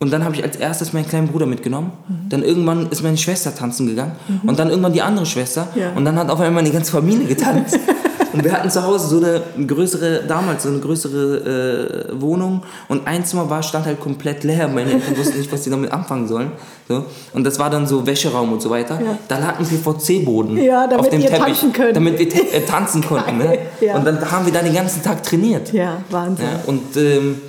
und 0.00 0.12
dann 0.12 0.24
habe 0.24 0.34
ich 0.36 0.42
als 0.44 0.56
erstes 0.56 0.92
meinen 0.92 1.08
kleinen 1.08 1.28
Bruder 1.28 1.46
mitgenommen. 1.46 1.92
Dann 2.28 2.42
irgendwann 2.42 2.88
ist 2.90 3.02
meine 3.02 3.16
Schwester 3.16 3.54
tanzen 3.54 3.86
gegangen 3.86 4.12
und 4.46 4.58
dann 4.58 4.70
irgendwann 4.70 4.92
die 4.92 5.02
andere 5.02 5.26
Schwester 5.26 5.68
Ja. 5.74 5.90
und 5.96 6.04
dann 6.04 6.16
hat 6.16 6.30
auf 6.30 6.40
einmal 6.40 6.62
die 6.64 6.70
ganze 6.72 6.92
Familie 6.92 7.26
getanzt. 7.26 7.78
Und 8.30 8.44
wir 8.44 8.52
hatten 8.52 8.70
zu 8.70 8.82
Hause 8.84 9.08
so 9.08 9.16
eine 9.16 9.66
größere, 9.66 10.24
damals 10.28 10.62
so 10.64 10.68
eine 10.68 10.80
größere 10.80 12.08
äh, 12.12 12.20
Wohnung 12.20 12.62
und 12.86 13.06
ein 13.06 13.24
Zimmer 13.24 13.48
war, 13.48 13.62
stand 13.62 13.86
halt 13.86 14.00
komplett 14.00 14.44
leer. 14.44 14.68
Meine 14.68 14.92
Eltern 14.92 15.16
wussten 15.16 15.38
nicht, 15.38 15.50
was 15.50 15.64
sie 15.64 15.70
damit 15.70 15.90
anfangen 15.90 16.28
sollen. 16.28 16.52
So. 16.88 17.06
Und 17.32 17.44
das 17.44 17.58
war 17.58 17.70
dann 17.70 17.86
so 17.86 18.06
Wäscheraum 18.06 18.52
und 18.52 18.60
so 18.60 18.68
weiter. 18.68 19.00
Ja. 19.00 19.18
Da 19.28 19.38
lag 19.38 19.58
ein 19.58 19.66
PVC-Boden 19.66 20.58
Ja, 20.62 20.86
auf 20.96 21.08
dem 21.08 21.22
Teppich, 21.22 21.64
damit 21.94 22.18
wir 22.18 22.26
äh, 22.54 22.60
tanzen 22.66 23.02
konnten. 23.02 23.38
Ne? 23.38 23.58
Und 23.94 24.04
dann 24.06 24.30
haben 24.30 24.44
wir 24.44 24.52
da 24.52 24.60
den 24.60 24.74
ganzen 24.74 25.02
Tag 25.02 25.22
trainiert. 25.22 25.72
Ja, 25.72 26.02
Wahnsinn. 26.10 26.46
Und, 26.66 26.96
ähm, 26.96 27.40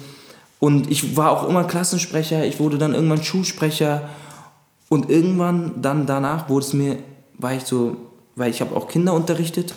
und 0.60 0.92
ich 0.92 1.16
war 1.16 1.32
auch 1.32 1.48
immer 1.48 1.64
Klassensprecher, 1.64 2.46
ich 2.46 2.60
wurde 2.60 2.78
dann 2.78 2.94
irgendwann 2.94 3.24
Schulsprecher. 3.24 4.10
Und 4.90 5.10
irgendwann 5.10 5.82
dann 5.82 6.06
danach 6.06 6.50
wurde 6.50 6.66
es 6.66 6.74
mir, 6.74 6.98
war 7.38 7.54
ich 7.54 7.64
so, 7.64 7.96
weil 8.36 8.50
ich 8.50 8.60
habe 8.60 8.76
auch 8.76 8.88
Kinder 8.88 9.14
unterrichtet 9.14 9.74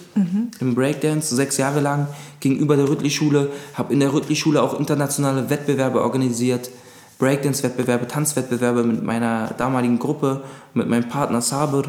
im 0.61 0.74
Breakdance, 0.74 1.35
sechs 1.37 1.59
Jahre 1.59 1.80
lang 1.80 2.09
gegenüber 2.41 2.76
der 2.76 2.89
Rüttli-Schule, 2.89 3.51
habe 3.74 3.93
in 3.93 4.01
der 4.01 4.12
Rüttli-Schule 4.12 4.62
auch 4.62 4.78
internationale 4.78 5.51
Wettbewerbe 5.51 6.03
organisiert, 6.03 6.70
Breakdance-Wettbewerbe, 7.18 8.09
Tanzwettbewerbe 8.09 8.83
mit 8.83 9.03
meiner 9.03 9.49
damaligen 9.59 9.99
Gruppe, 9.99 10.43
mit 10.74 10.89
meinem 10.89 11.09
Partner 11.09 11.43
Saber 11.43 11.85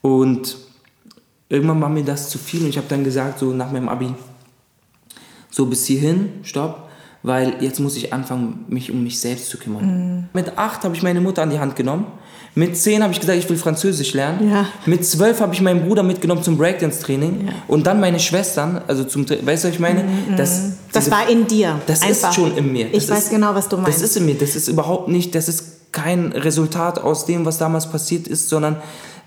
und 0.00 0.56
irgendwann 1.48 1.80
war 1.80 1.88
mir 1.88 2.04
das 2.04 2.30
zu 2.30 2.38
viel 2.38 2.62
und 2.62 2.68
ich 2.68 2.76
habe 2.76 2.88
dann 2.88 3.04
gesagt, 3.04 3.40
so 3.40 3.52
nach 3.52 3.72
meinem 3.72 3.88
Abi, 3.88 4.14
so 5.50 5.66
bis 5.66 5.86
hierhin, 5.86 6.30
stopp, 6.42 6.87
weil 7.28 7.54
jetzt 7.60 7.78
muss 7.78 7.94
ich 7.96 8.12
anfangen, 8.12 8.64
mich 8.68 8.90
um 8.90 9.04
mich 9.04 9.20
selbst 9.20 9.48
zu 9.50 9.58
kümmern. 9.58 10.28
Mit 10.32 10.58
acht 10.58 10.82
habe 10.82 10.96
ich 10.96 11.02
meine 11.02 11.20
Mutter 11.20 11.42
an 11.42 11.50
die 11.50 11.60
Hand 11.60 11.76
genommen. 11.76 12.06
Mit 12.54 12.76
zehn 12.76 13.02
habe 13.04 13.12
ich 13.12 13.20
gesagt, 13.20 13.38
ich 13.38 13.48
will 13.48 13.56
Französisch 13.58 14.14
lernen. 14.14 14.50
Ja. 14.50 14.66
Mit 14.86 15.04
zwölf 15.06 15.40
habe 15.40 15.54
ich 15.54 15.60
meinen 15.60 15.86
Bruder 15.86 16.02
mitgenommen 16.02 16.42
zum 16.42 16.56
Breakdance-Training. 16.58 17.50
Und 17.68 17.86
dann 17.86 18.00
meine 18.00 18.18
Schwestern, 18.18 18.80
also 18.88 19.04
zum, 19.04 19.28
weißt 19.28 19.64
du, 19.64 19.68
was 19.68 19.74
ich 19.74 19.78
meine? 19.78 20.04
Das, 20.36 20.62
Das 20.92 21.04
diese- 21.04 21.10
war 21.16 21.28
in 21.28 21.46
dir. 21.46 21.80
das 21.86 22.02
Einfach. 22.02 22.30
ist 22.30 22.34
schon 22.34 22.56
in 22.56 22.72
mir. 22.72 22.86
Ich 22.86 23.06
Das 23.06 23.10
weiß 23.10 23.24
ist, 23.24 23.30
genau, 23.30 23.54
was 23.54 23.68
du 23.68 23.76
meinst. 23.76 23.98
Das 23.98 24.10
ist 24.10 24.16
in 24.16 24.26
mir. 24.26 24.34
Das 24.34 24.56
ist 24.56 24.66
überhaupt 24.66 25.08
nicht, 25.08 25.34
das 25.36 25.48
ist 25.48 25.92
kein 25.92 26.32
Resultat 26.32 26.98
aus 26.98 27.26
dem, 27.26 27.44
was 27.44 27.58
damals 27.58 27.88
passiert 27.90 28.26
ist, 28.26 28.48
sondern 28.48 28.76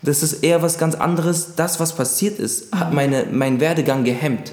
das 0.03 0.23
ist 0.23 0.43
eher 0.43 0.63
was 0.63 0.79
ganz 0.79 0.95
anderes. 0.95 1.55
Das, 1.55 1.79
was 1.79 1.93
passiert 1.93 2.39
ist, 2.39 2.73
hat 2.73 2.93
meine, 2.93 3.27
meinen 3.31 3.59
Werdegang 3.59 4.03
gehemmt. 4.03 4.51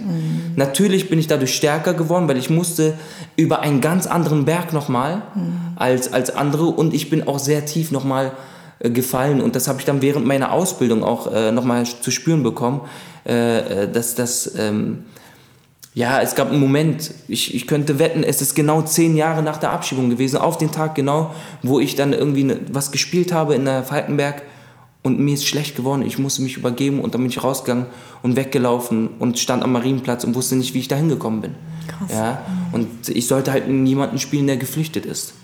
Natürlich 0.57 1.09
bin 1.09 1.19
ich 1.19 1.27
dadurch 1.27 1.55
stärker 1.55 1.95
geworden, 1.95 2.29
weil 2.29 2.37
ich 2.37 2.51
musste 2.51 2.95
über 3.37 3.61
einen 3.61 3.81
ganz 3.81 4.07
anderen 4.07 4.45
Berg 4.45 4.73
nochmal 4.73 5.23
als, 5.77 6.13
als 6.13 6.31
andere 6.31 6.67
und 6.67 6.93
ich 6.93 7.09
bin 7.09 7.27
auch 7.27 7.39
sehr 7.39 7.65
tief 7.65 7.93
nochmal 7.93 8.33
äh, 8.81 8.91
gefallen 8.91 9.41
und 9.41 9.57
das 9.57 9.69
habe 9.69 9.79
ich 9.79 9.85
dann 9.85 10.03
während 10.03 10.27
meiner 10.27 10.53
Ausbildung 10.53 11.03
auch 11.03 11.33
äh, 11.33 11.51
nochmal 11.51 11.85
zu 11.87 12.11
spüren 12.11 12.43
bekommen, 12.43 12.83
äh, 13.27 13.85
äh, 13.85 13.93
dass 13.93 14.15
das... 14.15 14.55
Ähm, 14.59 15.05
ja, 15.95 16.21
es 16.21 16.37
gab 16.37 16.53
einen 16.53 16.61
Moment, 16.61 17.13
ich, 17.27 17.57
ich 17.57 17.67
könnte 17.67 17.99
wetten, 17.99 18.23
es 18.23 18.41
ist 18.41 18.55
genau 18.55 18.83
zehn 18.83 19.17
Jahre 19.17 19.43
nach 19.43 19.57
der 19.57 19.73
Abschiebung 19.73 20.11
gewesen, 20.11 20.37
auf 20.37 20.57
den 20.57 20.71
Tag 20.71 20.95
genau, 20.95 21.35
wo 21.65 21.81
ich 21.81 21.97
dann 21.97 22.13
irgendwie 22.13 22.45
ne, 22.45 22.61
was 22.71 22.93
gespielt 22.93 23.33
habe 23.33 23.57
in 23.57 23.65
der 23.65 23.83
Falkenberg 23.83 24.43
und 25.03 25.21
mir 25.21 25.35
ist 25.35 25.47
schlecht 25.47 25.77
geworden, 25.77 26.03
ich 26.03 26.19
musste 26.19 26.43
mich 26.43 26.57
übergeben 26.57 27.01
und 27.01 27.15
dann 27.15 27.23
bin 27.23 27.31
ich 27.31 27.43
rausgegangen 27.43 27.87
und 28.23 28.37
weggelaufen 28.37 29.09
und 29.19 29.39
stand 29.39 29.63
am 29.63 29.73
Marienplatz 29.73 30.25
und 30.25 30.35
wusste 30.35 30.57
nicht, 30.57 30.75
wie 30.75 30.81
ich 30.81 30.89
da 30.89 30.97
hingekommen 30.97 31.41
bin. 31.41 31.55
Krass. 31.87 32.11
Ja, 32.13 32.43
und 32.73 33.09
ich 33.09 33.27
sollte 33.27 33.53
halt 33.53 33.69
niemanden 33.69 34.19
spielen, 34.19 34.47
der 34.47 34.57
geflüchtet 34.57 35.07
ist. 35.07 35.35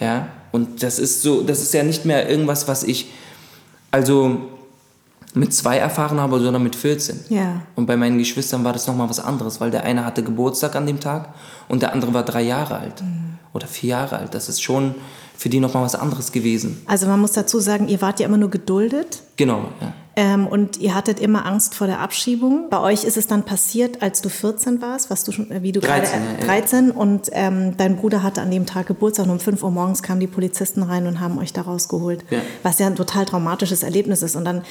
Ja, 0.00 0.28
und 0.52 0.82
das 0.82 0.98
ist 0.98 1.22
so, 1.22 1.42
das 1.42 1.62
ist 1.62 1.74
ja 1.74 1.82
nicht 1.82 2.04
mehr 2.04 2.28
irgendwas, 2.28 2.68
was 2.68 2.82
ich, 2.82 3.10
also 3.90 4.40
mit 5.34 5.52
zwei 5.52 5.78
erfahren 5.78 6.18
habe, 6.18 6.40
sondern 6.40 6.62
mit 6.62 6.74
14. 6.74 7.20
Ja. 7.28 7.62
Und 7.76 7.86
bei 7.86 7.96
meinen 7.96 8.18
Geschwistern 8.18 8.64
war 8.64 8.72
das 8.72 8.86
nochmal 8.86 9.08
was 9.08 9.20
anderes, 9.20 9.60
weil 9.60 9.70
der 9.70 9.84
eine 9.84 10.04
hatte 10.04 10.22
Geburtstag 10.22 10.74
an 10.74 10.86
dem 10.86 11.00
Tag 11.00 11.34
und 11.68 11.82
der 11.82 11.92
andere 11.92 12.14
war 12.14 12.24
drei 12.24 12.42
Jahre 12.42 12.78
alt 12.78 13.02
oder 13.52 13.66
vier 13.66 13.90
Jahre 13.90 14.18
alt. 14.18 14.34
Das 14.34 14.48
ist 14.48 14.62
schon 14.62 14.94
für 15.38 15.48
die 15.48 15.60
nochmal 15.60 15.84
was 15.84 15.94
anderes 15.94 16.32
gewesen. 16.32 16.82
Also 16.86 17.06
man 17.06 17.20
muss 17.20 17.32
dazu 17.32 17.60
sagen, 17.60 17.88
ihr 17.88 18.02
wart 18.02 18.18
ja 18.18 18.26
immer 18.26 18.36
nur 18.36 18.50
geduldet 18.50 19.22
Genau, 19.36 19.68
ja. 19.80 19.94
Ähm, 20.18 20.46
und 20.46 20.78
ihr 20.78 20.94
hattet 20.94 21.20
immer 21.20 21.46
Angst 21.46 21.74
vor 21.74 21.86
der 21.86 22.00
Abschiebung. 22.00 22.68
Bei 22.70 22.80
euch 22.80 23.04
ist 23.04 23.16
es 23.16 23.26
dann 23.26 23.44
passiert, 23.44 24.02
als 24.02 24.20
du 24.20 24.28
14 24.28 24.82
warst, 24.82 25.10
was 25.10 25.22
du 25.24 25.32
schon, 25.32 25.50
äh, 25.50 25.62
wie 25.62 25.72
du 25.72 25.80
13, 25.80 26.20
gerade 26.20 26.32
ja, 26.34 26.40
ja. 26.40 26.60
13 26.60 26.90
und 26.90 27.28
ähm, 27.32 27.76
dein 27.76 27.96
Bruder 27.96 28.22
hatte 28.22 28.42
an 28.42 28.50
dem 28.50 28.66
Tag 28.66 28.86
Geburtstag 28.88 29.26
und 29.26 29.32
um 29.32 29.40
5 29.40 29.62
Uhr 29.62 29.70
morgens 29.70 30.02
kamen 30.02 30.20
die 30.20 30.26
Polizisten 30.26 30.82
rein 30.82 31.06
und 31.06 31.20
haben 31.20 31.38
euch 31.38 31.52
da 31.52 31.62
rausgeholt, 31.62 32.24
Ja. 32.30 32.40
was 32.62 32.78
ja 32.78 32.86
ein 32.88 32.96
total 32.96 33.24
traumatisches 33.24 33.82
Erlebnis 33.82 34.22
ist. 34.22 34.34
Und 34.36 34.44
dann 34.44 34.62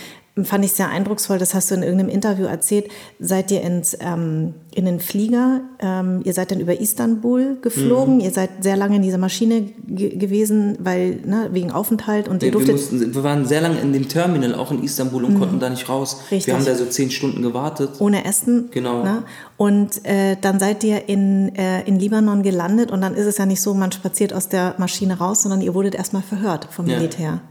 fand 0.43 0.63
ich 0.65 0.71
es 0.71 0.77
sehr 0.77 0.89
eindrucksvoll, 0.89 1.39
das 1.39 1.55
hast 1.55 1.71
du 1.71 1.75
in 1.75 1.81
irgendeinem 1.81 2.09
Interview 2.09 2.45
erzählt, 2.45 2.85
seid 3.19 3.49
ihr 3.49 3.61
ins, 3.61 3.97
ähm, 3.99 4.53
in 4.75 4.85
den 4.85 4.99
Flieger, 4.99 5.61
ähm, 5.79 6.21
ihr 6.25 6.33
seid 6.33 6.51
dann 6.51 6.59
über 6.59 6.79
Istanbul 6.79 7.57
geflogen, 7.59 8.15
Mhm. 8.15 8.19
ihr 8.19 8.29
seid 8.31 8.49
sehr 8.61 8.77
lange 8.77 8.97
in 8.97 9.01
dieser 9.01 9.17
Maschine 9.17 9.61
ge 9.87 10.15
gewesen, 10.15 10.77
weil, 10.79 11.21
ne, 11.25 11.49
wegen 11.53 11.71
Aufenthalt 11.71 12.27
und 12.27 12.43
ihr 12.43 12.47
Wir, 12.47 12.51
durftet... 12.51 12.75
mussten, 12.75 13.15
wir 13.15 13.23
waren 13.23 13.45
sehr 13.47 13.61
lange 13.61 13.79
in 13.79 13.93
dem 13.93 14.07
Terminal, 14.09 14.53
auch 14.53 14.71
in 14.71 14.83
Istanbul, 14.83 15.23
und 15.23 15.36
konnten 15.39 15.59
da 15.59 15.69
nicht 15.69 15.88
raus. 15.89 16.21
Richtig. 16.31 16.47
Wir 16.47 16.53
haben 16.55 16.65
da 16.65 16.75
so 16.75 16.85
zehn 16.85 17.11
Stunden 17.11 17.41
gewartet. 17.41 17.91
ohne 17.99 18.25
Essen. 18.25 18.69
Genau. 18.71 19.03
Ne? 19.03 19.23
Und 19.57 20.05
äh, 20.05 20.38
dann 20.39 20.59
seid 20.59 20.83
ihr 20.83 21.07
in, 21.09 21.53
äh, 21.55 21.83
in 21.83 21.99
Libanon 21.99 22.43
gelandet 22.43 22.91
und 22.91 23.01
dann 23.01 23.15
ist 23.15 23.25
es 23.25 23.38
ja 23.38 23.45
nicht 23.45 23.61
so, 23.61 23.73
man 23.73 23.91
spaziert 23.91 24.33
aus 24.33 24.49
der 24.49 24.75
Maschine 24.77 25.17
raus, 25.17 25.43
sondern 25.43 25.61
ihr 25.61 25.73
wurdet 25.73 25.95
erstmal 25.95 26.21
verhört 26.23 26.67
vom 26.71 26.88
Ja. 26.88 26.97
Militär. 26.97 27.41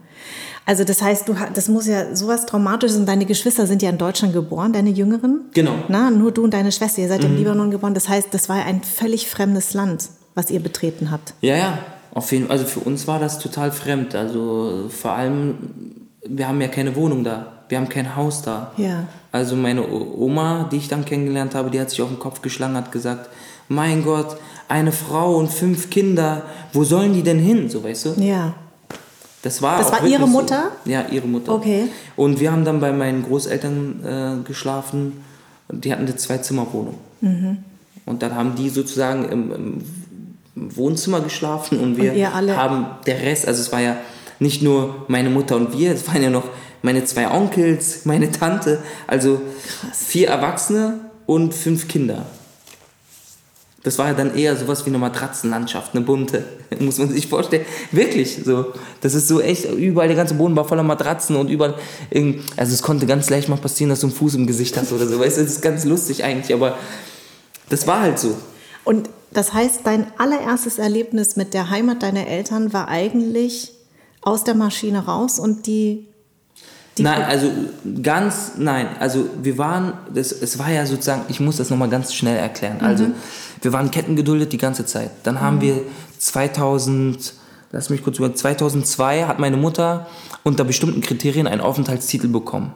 Also 0.69 0.83
das 0.83 1.01
heißt, 1.01 1.29
du, 1.29 1.37
das 1.55 1.69
muss 1.69 1.87
ja 1.87 2.17
sowas 2.17 2.45
Traumatisches 2.45 2.97
und 2.97 3.07
deine 3.07 3.25
Geschwister 3.25 3.69
sind 3.69 3.83
ja 3.83 3.91
in 3.91 3.99
Deutschland 3.99 4.33
geboren, 4.35 4.73
deine 4.73 4.91
Jüngeren. 4.91 5.43
Genau. 5.55 5.73
Mhm. 5.75 5.83
Na, 5.89 6.11
nur 6.11 6.33
du 6.33 6.43
und 6.43 6.53
deine 6.55 6.73
Schwester, 6.73 7.03
ihr 7.03 7.09
seid 7.09 7.23
im 7.23 7.37
Libanon 7.37 7.71
geboren. 7.71 7.95
Das 7.95 8.09
heißt, 8.09 8.29
das 8.35 8.49
war 8.49 8.57
ein 8.65 8.83
völlig 8.83 9.29
fremdes 9.29 9.75
Land, 9.75 10.09
was 10.35 10.51
ihr 10.51 10.59
betreten 10.59 11.13
habt. 11.13 11.35
Ja, 11.41 11.57
ja, 11.57 11.79
auf 12.13 12.33
jeden. 12.33 12.51
Also 12.51 12.65
für 12.65 12.81
uns 12.81 13.07
war 13.07 13.21
das 13.21 13.39
total 13.39 13.71
fremd. 13.71 14.17
Also 14.17 14.87
vor 14.89 15.13
allem, 15.13 15.55
wir 16.27 16.49
haben 16.49 16.61
ja 16.61 16.67
keine 16.69 16.97
Wohnung 16.97 17.23
da. 17.23 17.56
Wir 17.69 17.79
haben 17.79 17.89
kein 17.89 18.15
Haus 18.17 18.43
da. 18.43 18.73
Ja. 18.77 19.05
Also 19.33 19.57
meine 19.57 19.87
Oma, 19.89 20.69
die 20.71 20.77
ich 20.77 20.89
dann 20.89 21.05
kennengelernt 21.05 21.55
habe, 21.55 21.71
die 21.71 21.81
hat 21.81 21.91
sich 21.91 22.01
auf 22.01 22.09
den 22.09 22.19
Kopf 22.19 22.43
geschlagen, 22.43 22.77
hat 22.77 22.93
gesagt, 22.93 23.29
mein 23.69 24.05
Gott, 24.05 24.37
eine 24.69 24.93
Frau 24.93 25.37
und 25.37 25.53
fünf 25.53 25.91
Kinder, 25.91 26.43
wo 26.73 26.85
sollen 26.85 27.13
die 27.13 27.23
denn 27.23 27.39
hin? 27.39 27.69
So, 27.69 27.83
weißt 27.83 28.07
du? 28.07 28.11
Ja. 28.19 28.55
Das 29.43 29.63
war, 29.63 29.79
Das 29.79 29.93
war 29.93 30.05
ihre 30.07 30.23
so. 30.23 30.27
Mutter? 30.27 30.71
Ja, 30.85 31.05
ihre 31.11 31.27
Mutter. 31.27 31.53
Okay. 31.53 31.85
Und 32.17 32.41
wir 32.41 32.51
haben 32.51 32.65
dann 32.65 32.81
bei 32.81 32.93
meinen 32.93 33.23
Großeltern 33.25 34.05
äh, 34.43 34.47
geschlafen. 34.47 35.25
Die 35.71 35.93
hatten 35.93 36.03
eine 36.03 36.17
Zwei-Zimmer-Wohnung. 36.17 36.95
Mhm. 37.21 37.59
Und 38.07 38.23
dann 38.23 38.35
haben 38.35 38.55
die 38.55 38.71
sozusagen 38.71 39.29
im, 39.29 39.53
im 39.53 40.77
Wohnzimmer 40.77 41.21
geschlafen 41.21 41.79
und 41.79 41.97
wir 41.97 42.13
Und 42.13 42.57
haben 42.57 42.87
der 43.07 43.21
Rest, 43.21 43.47
also 43.47 43.61
es 43.61 43.71
war 43.73 43.81
ja 43.81 43.97
nicht 44.39 44.63
nur 44.63 45.05
meine 45.09 45.29
Mutter 45.29 45.57
und 45.57 45.77
wir, 45.77 45.93
es 45.93 46.07
waren 46.09 46.23
ja 46.23 46.31
noch 46.31 46.45
meine 46.87 47.05
zwei 47.05 47.29
Onkels, 47.29 48.05
meine 48.05 48.31
Tante, 48.31 48.79
also 49.09 49.43
vier 49.93 50.29
Erwachsene 50.29 51.01
und 51.27 51.53
fünf 51.53 51.89
Kinder. 51.89 52.27
Das 53.83 53.99
war 53.99 54.07
ja 54.07 54.15
dann 54.15 54.37
eher 54.37 54.57
sowas 54.57 54.87
wie 54.87 54.91
eine 54.91 54.99
Matratzenlandschaft, 54.99 55.95
eine 55.95 56.05
bunte, 56.05 56.45
muss 56.79 56.99
man 56.99 57.11
sich 57.11 57.27
vorstellen. 57.27 57.67
Wirklich 57.91 58.39
so. 58.45 58.73
Das 59.01 59.15
ist 59.15 59.27
so 59.27 59.41
echt, 59.41 59.65
überall 59.65 60.07
der 60.07 60.17
ganze 60.17 60.35
Boden 60.35 60.55
war 60.55 60.65
voller 60.65 60.85
Matratzen 60.85 61.35
und 61.35 61.51
überall, 61.51 61.75
also 62.57 62.73
es 62.73 62.83
konnte 62.83 63.07
ganz 63.07 63.31
leicht 63.31 63.49
mal 63.49 63.57
passieren, 63.57 63.91
dass 63.91 64.01
du 64.01 64.07
einen 64.07 64.15
Fuß 64.15 64.37
im 64.37 64.47
Gesicht 64.47 64.77
hast 64.77 64.93
oder 64.93 65.09
so. 65.09 65.19
Weißt 65.19 65.39
du, 65.39 65.43
das 65.43 65.53
ist 65.55 65.63
ganz 65.63 65.85
lustig 65.85 66.23
eigentlich, 66.23 66.55
aber 66.55 66.79
das 67.69 67.89
war 67.89 68.01
halt 68.01 68.21
so. 68.21 68.37
Und 68.85 69.11
das 69.33 69.53
heißt, 69.53 69.81
dein 69.83 70.07
allererstes 70.19 70.79
Erlebnis 70.79 71.35
mit 71.35 71.53
der 71.53 71.69
Heimat 71.69 72.05
deiner 72.05 72.29
Eltern 72.29 72.73
war 72.73 72.87
eigentlich 72.87 73.73
aus 74.21 74.45
der 74.45 74.55
Maschine 74.55 75.05
raus 75.05 75.41
und 75.41 75.67
die. 75.67 76.07
Die 76.99 77.03
nein, 77.03 77.23
also 77.23 77.51
ganz, 78.03 78.53
nein. 78.57 78.89
Also 79.01 79.29
wir 79.43 79.59
waren, 79.59 79.93
das, 80.13 80.33
es 80.33 80.59
war 80.59 80.71
ja 80.71 80.87
sozusagen, 80.87 81.23
ich 81.29 81.41
muss 81.41 81.57
das 81.59 81.69
nochmal 81.71 81.91
ganz 81.91 82.15
schnell 82.15 82.37
erklären. 82.37 82.79
Also 82.81 83.07
wir 83.61 83.73
waren 83.73 83.91
kettengeduldet 83.91 84.53
die 84.53 84.59
ganze 84.59 84.87
Zeit. 84.87 85.11
Dann 85.25 85.41
haben 85.41 85.61
wir 85.61 85.83
2000, 86.19 87.35
lass 87.73 87.91
mich 87.91 88.03
kurz 88.03 88.19
über, 88.19 88.35
2002 88.35 89.25
hat 89.27 89.39
meine 89.39 89.57
Mutter 89.57 90.07
unter 90.47 90.63
bestimmten 90.63 91.01
Kriterien 91.01 91.49
einen 91.49 91.61
Aufenthaltstitel 91.61 92.29
bekommen. 92.29 92.73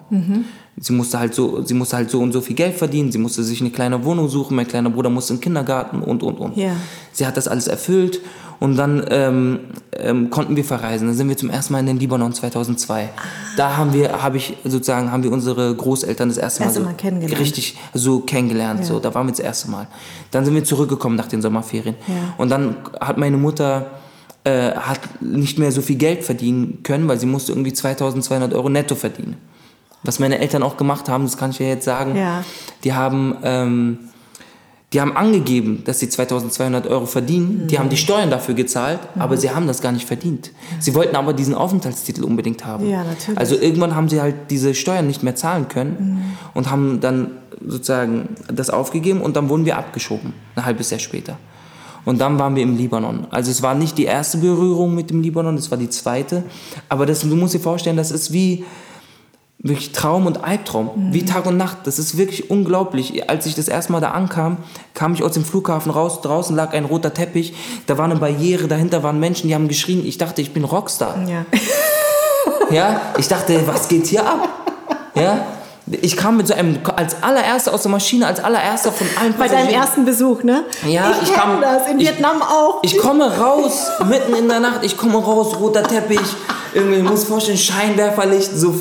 Sie 0.77 0.93
musste 0.93 1.21
halt 1.21 1.35
so, 1.35 1.63
sie 1.63 1.75
musste 1.75 1.97
halt 1.97 2.11
so 2.11 2.19
und 2.21 2.33
so 2.33 2.41
viel 2.41 2.57
Geld 2.57 2.75
verdienen. 2.75 3.13
Sie 3.13 3.19
musste 3.19 3.45
sich 3.45 3.61
eine 3.61 3.71
kleine 3.71 4.05
Wohnung 4.05 4.29
suchen. 4.29 4.57
Mein 4.57 4.67
kleiner 4.67 4.91
Bruder 4.91 5.09
musste 5.09 5.35
in 5.35 5.37
den 5.39 5.43
Kindergarten 5.45 6.03
und 6.03 6.25
und 6.25 6.41
und. 6.41 6.57
Ja. 6.57 6.73
Sie 7.13 7.25
hat 7.25 7.37
das 7.37 7.47
alles 7.47 7.69
erfüllt 7.69 8.21
und 8.59 8.75
dann 8.77 9.05
ähm, 9.11 9.61
ähm, 9.93 10.31
konnten 10.31 10.57
wir 10.57 10.65
verreisen. 10.65 11.07
Dann 11.07 11.17
sind 11.17 11.29
wir 11.29 11.37
zum 11.37 11.49
ersten 11.49 11.73
Mal 11.73 11.79
in 11.79 11.87
den 11.87 11.99
Libanon 12.01 12.33
2002. 12.33 13.09
Da 13.57 13.77
haben 13.77 13.93
wir, 13.93 14.21
habe 14.21 14.37
ich 14.39 14.57
sozusagen, 14.65 15.13
haben 15.13 15.23
wir 15.23 15.31
unsere 15.31 15.73
Großeltern 15.73 16.29
das 16.29 16.39
erste 16.39 16.63
Mal, 16.63 16.67
Erste 16.67 16.81
so 16.81 16.87
Mal 16.87 16.95
kennengelernt. 16.95 17.41
richtig 17.41 17.77
so 17.95 18.19
kennengelernt. 18.19 18.81
Ja. 18.81 18.87
So, 18.87 18.99
da 18.99 19.15
waren 19.15 19.29
wir 19.29 19.33
das 19.33 19.39
erste 19.41 19.71
Mal. 19.71 19.87
Dann 20.33 20.45
sind 20.45 20.55
wir 20.55 20.65
zurückgekommen 20.65 21.15
nach 21.15 21.29
den 21.29 21.41
Sommerferien 21.41 21.95
Ja. 22.09 22.15
und 22.37 22.49
dann 22.51 22.75
hat 23.01 23.17
meine 23.17 23.37
Mutter 23.37 23.87
äh, 24.45 24.73
hat 24.73 25.01
nicht 25.21 25.59
mehr 25.59 25.73
so 25.73 25.83
viel 25.83 25.97
Geld 25.97 26.25
verdienen 26.25 26.83
können, 26.83 27.09
weil 27.09 27.19
sie 27.19 27.27
musste 27.27 27.53
irgendwie 27.53 27.73
2.200 27.73 28.55
Euro 28.55 28.69
netto 28.69 28.95
verdienen. 28.95 29.37
Was 30.03 30.19
meine 30.19 30.39
Eltern 30.39 30.63
auch 30.63 30.77
gemacht 30.77 31.09
haben, 31.09 31.25
das 31.25 31.37
kann 31.37 31.51
ich 31.51 31.59
ja 31.59 31.67
jetzt 31.67 31.85
sagen. 31.85 32.17
Ja. 32.17 32.43
Die 32.85 32.95
haben 32.95 33.37
ähm, 33.43 33.99
die 34.93 35.01
haben 35.01 35.17
angegeben, 35.17 35.83
dass 35.85 36.01
sie 36.01 36.09
2200 36.09 36.89
Euro 36.89 37.07
verdienen. 37.07 37.69
Die 37.69 37.79
haben 37.79 37.91
die 37.91 37.97
Steuern 37.97 38.29
dafür 38.29 38.55
gezahlt, 38.55 38.99
aber 39.17 39.37
sie 39.37 39.51
haben 39.51 39.69
das 39.69 39.83
gar 39.83 39.93
nicht 39.93 40.07
verdient. 40.07 40.51
Sie 40.81 40.95
wollten 40.97 41.15
aber 41.15 41.33
diesen 41.33 41.55
Aufenthaltstitel 41.55 42.25
unbedingt 42.25 42.65
haben. 42.65 42.89
Ja, 42.89 43.05
natürlich. 43.05 43.39
Also 43.39 43.55
irgendwann 43.55 43.95
haben 43.95 44.09
sie 44.09 44.21
halt 44.21 44.35
diese 44.51 44.75
Steuern 44.75 45.07
nicht 45.07 45.23
mehr 45.23 45.37
zahlen 45.37 45.69
können 45.69 46.35
und 46.55 46.73
haben 46.73 47.01
dann 47.01 47.31
sozusagen 47.65 48.31
das 48.53 48.69
aufgegeben 48.69 49.21
und 49.21 49.37
dann 49.37 49.49
wurden 49.49 49.65
wir 49.65 49.79
abgeschoben, 49.79 50.33
ein 50.57 50.65
halbes 50.65 50.91
Jahr 50.91 50.99
später. 50.99 51.39
Und 52.05 52.21
dann 52.21 52.39
waren 52.39 52.57
wir 52.57 52.63
im 52.63 52.77
Libanon. 52.77 53.27
Also 53.31 53.51
es 53.51 53.63
war 53.63 53.75
nicht 53.75 53.99
die 53.99 54.05
erste 54.05 54.39
Berührung 54.39 54.95
mit 54.95 55.11
dem 55.11 55.23
Libanon, 55.23 55.57
es 55.57 55.71
war 55.71 55.79
die 55.79 55.91
zweite. 55.91 56.45
Aber 56.89 57.07
das, 57.07 57.21
du 57.21 57.37
musst 57.37 57.55
dir 57.55 57.61
vorstellen, 57.61 57.97
das 57.97 58.11
ist 58.11 58.33
wie, 58.33 58.65
wirklich 59.59 59.93
Traum 59.93 60.27
und 60.27 60.43
Albtraum, 60.43 60.91
wie 61.13 61.25
Tag 61.25 61.47
und 61.47 61.57
Nacht. 61.57 61.79
Das 61.85 61.99
ist 61.99 62.17
wirklich 62.17 62.51
unglaublich. 62.51 63.29
Als 63.29 63.47
ich 63.47 63.55
das 63.55 63.69
erste 63.69 63.93
Mal 63.93 64.01
da 64.01 64.13
ankam, 64.13 64.59
kam 64.95 65.13
ich 65.13 65.23
aus 65.23 65.33
dem 65.33 65.45
Flughafen 65.45 65.93
raus, 65.93 66.23
draußen 66.23 66.57
lag 66.57 66.73
ein 66.73 66.87
roter 66.87 67.13
Teppich, 67.13 67.55
da 67.87 67.99
war 67.99 68.07
eine 68.07 68.17
Barriere, 68.17 68.69
dahinter 68.69 69.03
waren 69.03 69.21
Menschen, 69.21 69.49
die 69.49 69.55
haben 69.55 69.69
geschrien. 69.69 70.05
Ich 70.07 70.19
dachte, 70.19 70.41
ich 70.41 70.53
bin 70.53 70.65
Rockstar. 70.65 71.17
Ja. 71.29 71.45
Ja, 72.71 73.01
ich 73.19 73.27
dachte, 73.27 73.67
was 73.67 73.89
geht 73.89 74.07
hier 74.07 74.25
ab? 74.25 74.49
Ja, 75.15 75.45
Ich 75.87 76.17
kam 76.17 76.37
mit 76.37 76.47
so 76.47 76.55
einem, 76.55 76.79
als 76.95 77.21
allererster 77.23 77.75
aus 77.75 77.83
der 77.83 77.91
Maschine, 77.91 78.27
als 78.27 78.39
allererster 78.43 78.93
von 78.93 79.07
allen 79.21 79.35
Bei 79.37 79.49
deinem 79.49 79.71
ersten 79.71 80.05
Besuch, 80.05 80.43
ne? 80.45 80.65
Ja, 80.87 81.13
ich, 81.23 81.29
ich 81.29 81.35
kam- 81.35 81.61
das, 81.61 81.89
in 81.89 81.99
ich- 81.99 82.07
Vietnam 82.09 82.43
auch. 82.43 82.79
Ich 82.83 82.97
komme 82.99 83.37
raus, 83.37 83.89
mitten 84.09 84.35
in 84.37 84.49
der 84.49 84.61
Nacht, 84.61 84.81
ich 84.85 84.97
komme 84.97 85.19
raus, 85.19 85.57
roter 85.59 85.83
Teppich, 85.83 86.21
irgendwie, 86.75 87.03
muss 87.03 87.25
vorstellen, 87.25 87.59
Scheinwerferlicht, 87.59 88.51
so, 88.57 88.73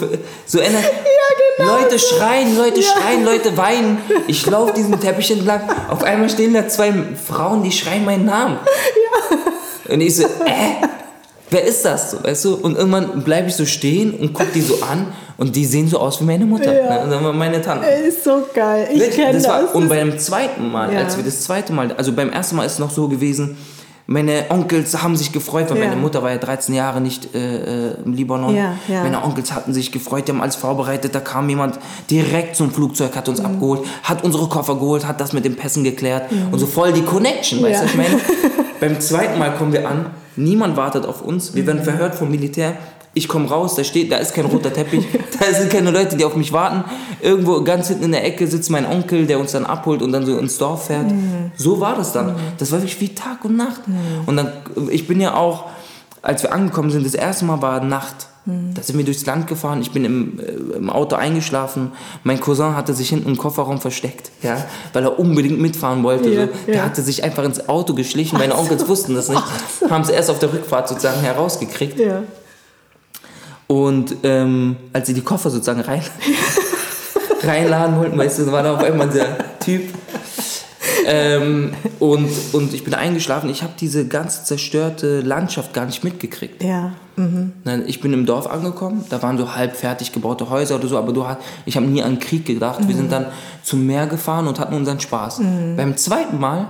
so 0.46 0.60
ändert. 0.60 0.84
genau 1.58 1.78
Leute 1.78 1.98
schreien, 1.98 2.56
Leute 2.58 2.82
schreien, 2.84 3.26
Leute 3.26 3.58
weinen. 3.58 3.98
Ich 4.28 4.46
laufe 4.46 4.74
diesen 4.74 5.00
Teppich 5.00 5.32
entlang, 5.32 5.62
auf 5.90 6.04
einmal 6.04 6.30
stehen 6.30 6.54
da 6.54 6.68
zwei 6.68 6.94
Frauen, 7.28 7.64
die 7.64 7.72
schreien 7.72 8.06
meinen 8.06 8.26
Namen. 8.26 8.60
Und 9.90 10.02
ich 10.02 10.16
so, 10.16 10.24
äh, 10.24 10.28
wer 11.50 11.64
ist 11.66 11.84
das? 11.86 12.12
So, 12.12 12.24
weißt 12.24 12.46
du? 12.46 12.56
Und 12.56 12.78
irgendwann 12.78 13.22
bleibe 13.24 13.48
ich 13.50 13.56
so 13.56 13.66
stehen 13.66 14.14
und 14.14 14.34
gucke 14.34 14.50
die 14.54 14.62
so 14.62 14.76
an 14.90 15.08
und 15.38 15.56
die 15.56 15.66
sehen 15.66 15.88
so 15.88 16.00
aus 16.00 16.20
wie 16.22 16.26
meine 16.26 16.46
Mutter. 16.46 16.74
Ja. 16.74 17.06
Ne? 17.06 17.24
War 17.24 17.34
meine 17.34 17.62
Tante. 17.62 17.88
ist 17.88 18.24
so 18.24 18.44
geil. 18.54 18.88
Ich 18.94 19.12
kenne 19.12 19.34
das. 19.34 19.44
das. 19.44 19.52
War, 19.52 19.76
und 19.76 19.90
beim 19.90 20.18
zweiten 20.20 20.72
Mal, 20.72 20.94
Ja. 20.94 21.00
als 21.00 21.18
wir 21.18 21.24
das 21.24 21.42
zweite 21.44 21.74
Mal, 21.74 21.92
also 21.94 22.12
beim 22.12 22.30
ersten 22.30 22.56
Mal 22.56 22.66
ist 22.66 22.74
es 22.74 22.80
noch 22.80 22.92
so 22.92 23.08
gewesen, 23.08 23.58
meine 24.12 24.46
Onkels 24.50 25.04
haben 25.04 25.16
sich 25.16 25.32
gefreut, 25.32 25.70
weil 25.70 25.78
Ja. 25.78 25.86
meine 25.90 26.02
Mutter 26.02 26.24
war 26.24 26.32
ja 26.32 26.38
13 26.40 26.74
Jahre 26.74 27.00
nicht 27.00 27.36
äh, 27.36 27.90
äh, 27.90 27.96
im 28.04 28.14
Libanon. 28.14 28.56
Ja, 28.56 28.74
ja. 28.88 29.04
Meine 29.04 29.24
Onkels 29.24 29.52
hatten 29.54 29.72
sich 29.72 29.92
gefreut, 29.92 30.28
die 30.28 30.32
haben 30.32 30.42
alles 30.42 30.56
vorbereitet. 30.56 31.14
Da 31.14 31.20
kam 31.20 31.48
jemand 31.48 31.78
direkt 32.10 32.56
zum 32.56 32.72
Flugzeug, 32.72 33.16
hat 33.16 33.28
Mhm. 33.28 33.34
uns 33.36 33.46
abgeholt, 33.46 33.82
hat 34.02 34.24
unsere 34.24 34.48
Koffer 34.50 34.76
geholt, 34.76 35.06
hat 35.08 35.22
das 35.22 35.32
mit 35.32 35.46
den 35.46 35.56
Pässen 35.56 35.84
geklärt 35.84 36.24
und 36.52 36.58
so 36.58 36.66
voll 36.66 36.92
die 36.92 37.04
Connection, 37.04 37.62
weißt 37.62 37.84
Mhm. 37.84 37.86
Du, 37.86 37.92
ich 37.92 37.98
meine? 37.98 38.22
beim 38.80 39.00
zweiten 39.00 39.38
Mal 39.38 39.52
kommen 39.56 39.74
wir 39.74 39.88
an, 39.88 40.08
niemand 40.40 40.78
wartet 40.78 41.06
auf 41.06 41.22
uns, 41.22 41.54
wir 41.56 41.64
Mhm. 41.64 41.68
werden 41.68 41.84
verhört 41.84 42.16
vom 42.16 42.32
Militär. 42.32 42.78
Ich 43.16 43.28
komme 43.28 43.50
raus, 43.50 43.76
da 43.76 43.84
steht, 43.84 44.12
da 44.12 44.18
ist 44.18 44.34
kein 44.36 44.46
roter 44.46 44.72
Teppich, 44.72 45.06
da 45.40 45.54
sind 45.54 45.72
keine 45.72 45.90
Leute, 45.92 46.16
die 46.16 46.24
auf 46.26 46.36
mich 46.36 46.54
warten. 46.54 46.84
Irgendwo 47.22 47.62
ganz 47.64 47.88
hinten 47.88 48.04
in 48.06 48.12
der 48.12 48.24
Ecke 48.24 48.48
sitzt 48.48 48.70
mein 48.70 48.86
Onkel, 48.86 49.26
der 49.26 49.40
uns 49.40 49.52
dann 49.52 49.66
abholt 49.66 50.02
und 50.02 50.12
dann 50.12 50.26
so 50.26 50.38
ins 50.38 50.58
Dorf 50.60 50.88
fährt. 50.88 51.08
So 51.58 51.80
war 51.82 51.96
das 51.96 52.14
dann. 52.14 52.36
Das 52.60 52.72
war 52.72 52.80
wirklich 52.80 53.02
wie 53.02 53.10
Tag 53.16 53.44
und 53.44 53.58
Nacht. 53.58 53.82
Und 54.28 54.38
dann, 54.38 54.52
ich 54.90 55.08
bin 55.08 55.20
ja 55.20 55.34
auch, 55.34 55.66
als 56.22 56.44
wir 56.44 56.54
angekommen 56.54 56.92
sind, 56.92 57.04
das 57.06 57.16
erste 57.16 57.46
Mal 57.46 57.62
war 57.62 57.84
Nacht. 57.84 58.28
Da 58.46 58.82
sind 58.82 58.98
wir 58.98 59.06
durchs 59.06 59.26
Land 59.26 59.48
gefahren, 59.48 59.82
ich 59.82 59.92
bin 59.92 60.06
im, 60.06 60.40
äh, 60.40 60.78
im 60.78 60.90
Auto 60.90 61.16
eingeschlafen. 61.16 61.92
Mein 62.24 62.40
Cousin 62.40 62.76
hatte 62.76 62.94
sich 62.94 63.10
hinten 63.10 63.30
im 63.30 63.38
Kofferraum 63.38 63.80
versteckt, 63.80 64.32
ja, 64.42 64.66
weil 64.94 65.04
er 65.04 65.20
unbedingt 65.20 65.60
mitfahren 65.60 66.04
wollte. 66.04 66.30
Ja, 66.30 66.46
so. 66.46 66.52
Der 66.68 66.76
ja. 66.76 66.84
hatte 66.84 67.02
sich 67.02 67.24
einfach 67.24 67.44
ins 67.44 67.70
Auto 67.70 67.94
geschlichen. 67.94 68.38
Meine 68.38 68.58
Onkels 68.58 68.88
wussten 68.88 69.14
das 69.14 69.30
nicht, 69.30 69.44
haben 69.90 70.02
es 70.02 70.10
erst 70.10 70.32
auf 70.32 70.40
der 70.40 70.52
Rückfahrt 70.52 70.88
sozusagen 70.88 71.22
herausgekriegt. 71.22 72.00
Ja. 72.00 72.24
Und 73.68 74.16
ähm, 74.24 74.78
als 74.94 75.08
sie 75.08 75.14
die 75.14 75.22
Koffer 75.22 75.52
sozusagen 75.52 75.82
rein, 75.82 76.02
reinladen 77.44 77.98
wollten, 77.98 78.18
weißt 78.18 78.40
du, 78.40 78.52
war 78.52 78.64
da 78.64 78.76
auf 78.76 78.84
einmal 78.84 79.10
der 79.10 79.60
Typ. 79.60 79.84
Ähm, 81.12 81.74
und, 82.00 82.30
und 82.54 82.74
ich 82.74 82.84
bin 82.84 82.94
eingeschlafen. 82.94 83.50
Ich 83.50 83.64
habe 83.64 83.74
diese 83.80 84.08
ganze 84.08 84.44
zerstörte 84.44 85.22
Landschaft 85.22 85.74
gar 85.74 85.86
nicht 85.86 86.04
mitgekriegt. 86.04 86.64
Ja. 86.64 86.92
Nein, 87.66 87.84
Ich 87.88 88.00
bin 88.00 88.14
im 88.14 88.26
Dorf 88.26 88.48
angekommen, 88.48 89.04
da 89.10 89.22
waren 89.22 89.38
so 89.38 89.54
halb 89.54 89.76
fertig 89.76 90.14
gebaute 90.14 90.50
Häuser 90.50 90.76
oder 90.76 90.88
so, 90.88 90.98
aber 90.98 91.12
du 91.12 91.28
hast, 91.28 91.40
ich 91.66 91.76
habe 91.76 91.86
nie 91.86 92.02
an 92.02 92.18
Krieg 92.20 92.46
gedacht. 92.46 92.88
Wir 92.88 92.96
sind 92.96 93.12
dann 93.12 93.26
zum 93.62 93.86
Meer 93.86 94.08
gefahren 94.08 94.48
und 94.48 94.58
hatten 94.58 94.74
unseren 94.74 95.02
Spaß. 95.02 95.42
Beim 95.76 95.98
zweiten 95.98 96.40
Mal 96.40 96.68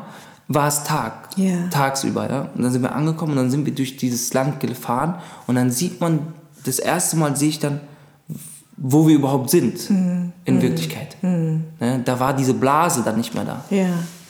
war 0.48 0.68
es 0.68 0.84
Tag, 0.84 1.30
Ja. 1.36 1.68
tagsüber. 1.70 2.28
Ja? 2.28 2.50
Und 2.56 2.64
dann 2.64 2.72
sind 2.72 2.82
wir 2.82 2.96
angekommen 2.96 3.34
und 3.34 3.38
dann 3.38 3.52
sind 3.52 3.68
wir 3.68 3.76
durch 3.76 3.98
dieses 3.98 4.34
Land 4.34 4.60
gefahren 4.60 5.16
und 5.46 5.54
dann 5.54 5.70
sieht 5.70 6.02
man, 6.02 6.20
das 6.66 6.80
erste 6.80 7.18
Mal 7.18 7.36
sehe 7.36 7.50
ich 7.50 7.60
dann, 7.60 7.82
wo 8.76 9.08
wir 9.08 9.14
überhaupt 9.16 9.52
sind 9.52 9.88
in 9.90 10.62
Wirklichkeit. 10.64 11.16
Ne? 11.22 11.62
Da 12.06 12.20
war 12.20 12.34
diese 12.34 12.56
Blase 12.56 13.04
dann 13.06 13.18
nicht 13.18 13.36
mehr 13.36 13.44
da. 13.46 13.64
Ja. 13.70 13.86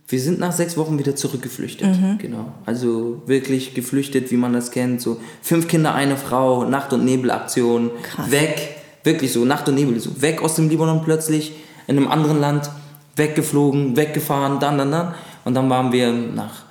Wir 0.10 0.20
sind 0.20 0.39
nach 0.39 0.51
sechs 0.51 0.76
Wochen 0.76 0.97
wieder 0.97 1.16
zurückgeflüchtet. 1.16 1.88
Genau. 2.18 2.51
Also 2.66 3.22
wirklich 3.28 3.76
geflüchtet, 3.76 4.32
wie 4.32 4.38
man 4.38 4.53
das 4.53 4.72
kennt. 4.72 5.01
So 5.01 5.18
fünf 5.43 5.68
Kinder, 5.68 5.93
eine 5.93 6.18
Frau, 6.18 6.66
Nacht- 6.66 6.93
und 6.93 7.05
Nebelaktion. 7.05 7.91
Krass. 8.01 8.32
Weg. 8.32 8.76
Wirklich 9.03 9.32
so, 9.32 9.45
Nacht 9.45 9.70
und 9.70 9.76
Nebel. 9.76 9.99
So 9.99 10.20
weg 10.22 10.41
aus 10.41 10.55
dem 10.55 10.68
Libanon 10.68 11.03
plötzlich, 11.03 11.53
in 11.88 11.97
einem 11.97 12.07
anderen 12.07 12.39
Land, 12.39 12.72
weggeflogen, 13.16 13.95
weggefahren, 13.95 14.60
dann, 14.60 14.80
dann, 14.80 14.91
dann. 14.91 15.14
Und 15.45 15.53
dann 15.53 15.70
waren 15.70 15.91
wir 15.91 16.12
nach, 16.12 16.64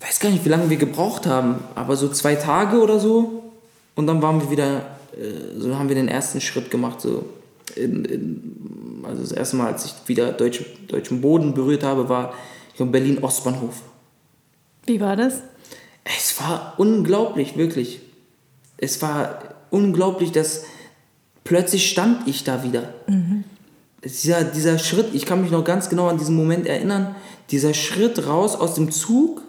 weiß 0.00 0.18
gar 0.18 0.30
nicht, 0.30 0.44
wie 0.44 0.48
lange 0.48 0.68
wir 0.68 0.76
gebraucht 0.76 1.26
haben, 1.26 1.56
aber 1.76 1.94
so 1.96 2.08
zwei 2.08 2.34
Tage 2.34 2.80
oder 2.80 2.98
so. 2.98 3.52
Und 3.94 4.08
dann 4.08 4.20
waren 4.20 4.40
wir 4.40 4.50
wieder, 4.50 4.78
äh, 5.16 5.58
so 5.58 5.78
haben 5.78 5.88
wir 5.88 5.94
den 5.94 6.08
ersten 6.08 6.40
Schritt 6.40 6.70
gemacht, 6.72 7.00
so 7.00 7.24
in, 7.76 8.04
in, 8.04 8.56
also 9.04 9.22
das 9.22 9.32
erste 9.32 9.56
Mal, 9.56 9.72
als 9.72 9.84
ich 9.84 9.94
wieder 10.06 10.32
deutsch, 10.32 10.64
deutschen 10.88 11.20
Boden 11.20 11.54
berührt 11.54 11.82
habe, 11.82 12.08
war 12.08 12.34
ich 12.74 12.84
Berlin 12.90 13.18
Ostbahnhof. 13.22 13.82
Wie 14.86 15.00
war 15.00 15.16
das? 15.16 15.42
Es 16.04 16.40
war 16.40 16.74
unglaublich, 16.78 17.56
wirklich. 17.56 18.00
Es 18.76 19.00
war 19.02 19.38
unglaublich, 19.70 20.32
dass 20.32 20.64
plötzlich 21.44 21.88
stand 21.88 22.26
ich 22.26 22.44
da 22.44 22.64
wieder. 22.64 22.94
Dieser, 24.04 24.42
dieser 24.42 24.78
Schritt, 24.78 25.14
ich 25.14 25.26
kann 25.26 25.42
mich 25.42 25.52
noch 25.52 25.64
ganz 25.64 25.88
genau 25.88 26.08
an 26.08 26.18
diesen 26.18 26.34
Moment 26.34 26.66
erinnern, 26.66 27.14
dieser 27.50 27.74
Schritt 27.74 28.26
raus 28.26 28.56
aus 28.56 28.74
dem 28.74 28.90
Zug, 28.90 29.42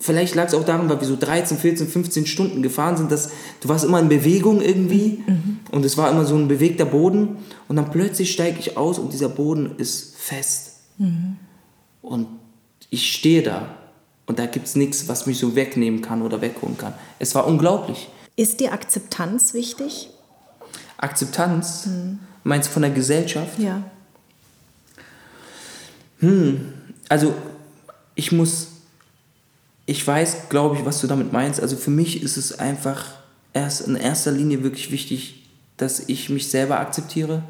vielleicht 0.00 0.34
lag 0.34 0.46
es 0.46 0.54
auch 0.54 0.64
daran, 0.64 0.88
weil 0.88 1.00
wir 1.00 1.08
so 1.08 1.16
13, 1.16 1.58
14, 1.58 1.88
15 1.88 2.26
Stunden 2.26 2.62
gefahren 2.62 2.96
sind, 2.96 3.10
dass 3.10 3.30
du 3.60 3.68
warst 3.68 3.84
immer 3.84 3.98
in 3.98 4.08
Bewegung 4.08 4.60
irgendwie 4.60 5.24
und 5.74 5.84
es 5.84 5.96
war 5.96 6.08
immer 6.08 6.24
so 6.24 6.36
ein 6.36 6.46
bewegter 6.46 6.84
Boden 6.84 7.36
und 7.66 7.74
dann 7.74 7.90
plötzlich 7.90 8.30
steige 8.30 8.60
ich 8.60 8.76
aus 8.76 9.00
und 9.00 9.12
dieser 9.12 9.28
Boden 9.28 9.74
ist 9.76 10.14
fest. 10.16 10.74
Und 12.00 12.28
ich 12.90 13.10
stehe 13.10 13.42
da 13.42 13.74
und 14.26 14.38
da 14.38 14.46
gibt 14.46 14.68
es 14.68 14.76
nichts, 14.76 15.08
was 15.08 15.26
mich 15.26 15.36
so 15.36 15.56
wegnehmen 15.56 16.00
kann 16.00 16.22
oder 16.22 16.40
wegholen 16.40 16.78
kann. 16.78 16.94
Es 17.18 17.34
war 17.34 17.48
unglaublich. 17.48 18.08
Ist 18.36 18.60
dir 18.60 18.72
Akzeptanz 18.72 19.52
wichtig? 19.52 20.10
Akzeptanz, 20.96 21.88
meinst 22.44 22.68
du 22.68 22.72
von 22.72 22.82
der 22.82 22.92
Gesellschaft? 22.92 23.58
Ja. 23.58 23.82
Also 27.08 27.34
ich 28.14 28.30
muss, 28.30 28.68
ich 29.86 30.06
weiß, 30.06 30.48
glaube 30.50 30.76
ich, 30.76 30.84
was 30.84 31.00
du 31.00 31.08
damit 31.08 31.32
meinst. 31.32 31.60
Also 31.60 31.74
für 31.74 31.90
mich 31.90 32.22
ist 32.22 32.36
es 32.36 32.56
einfach 32.60 33.06
erst 33.52 33.88
in 33.88 33.96
erster 33.96 34.30
Linie 34.30 34.62
wirklich 34.62 34.92
wichtig, 34.92 35.40
dass 35.76 36.08
ich 36.08 36.30
mich 36.30 36.48
selber 36.48 36.80
akzeptiere 36.80 37.42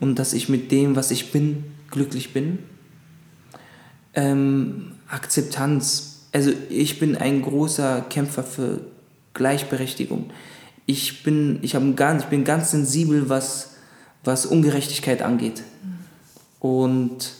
und 0.00 0.18
dass 0.18 0.32
ich 0.32 0.48
mit 0.48 0.70
dem, 0.72 0.96
was 0.96 1.10
ich 1.10 1.32
bin, 1.32 1.64
glücklich 1.90 2.32
bin. 2.32 2.58
Ähm, 4.14 4.92
Akzeptanz. 5.08 6.26
Also 6.32 6.52
ich 6.68 6.98
bin 6.98 7.16
ein 7.16 7.42
großer 7.42 8.02
Kämpfer 8.10 8.42
für 8.42 8.80
Gleichberechtigung. 9.34 10.30
Ich 10.86 11.22
bin, 11.22 11.58
ich 11.62 11.74
habe 11.74 11.92
ganz, 11.94 12.24
ich 12.24 12.28
bin 12.28 12.44
ganz 12.44 12.70
sensibel, 12.70 13.28
was, 13.28 13.74
was 14.24 14.46
Ungerechtigkeit 14.46 15.22
angeht. 15.22 15.62
Und 16.60 17.32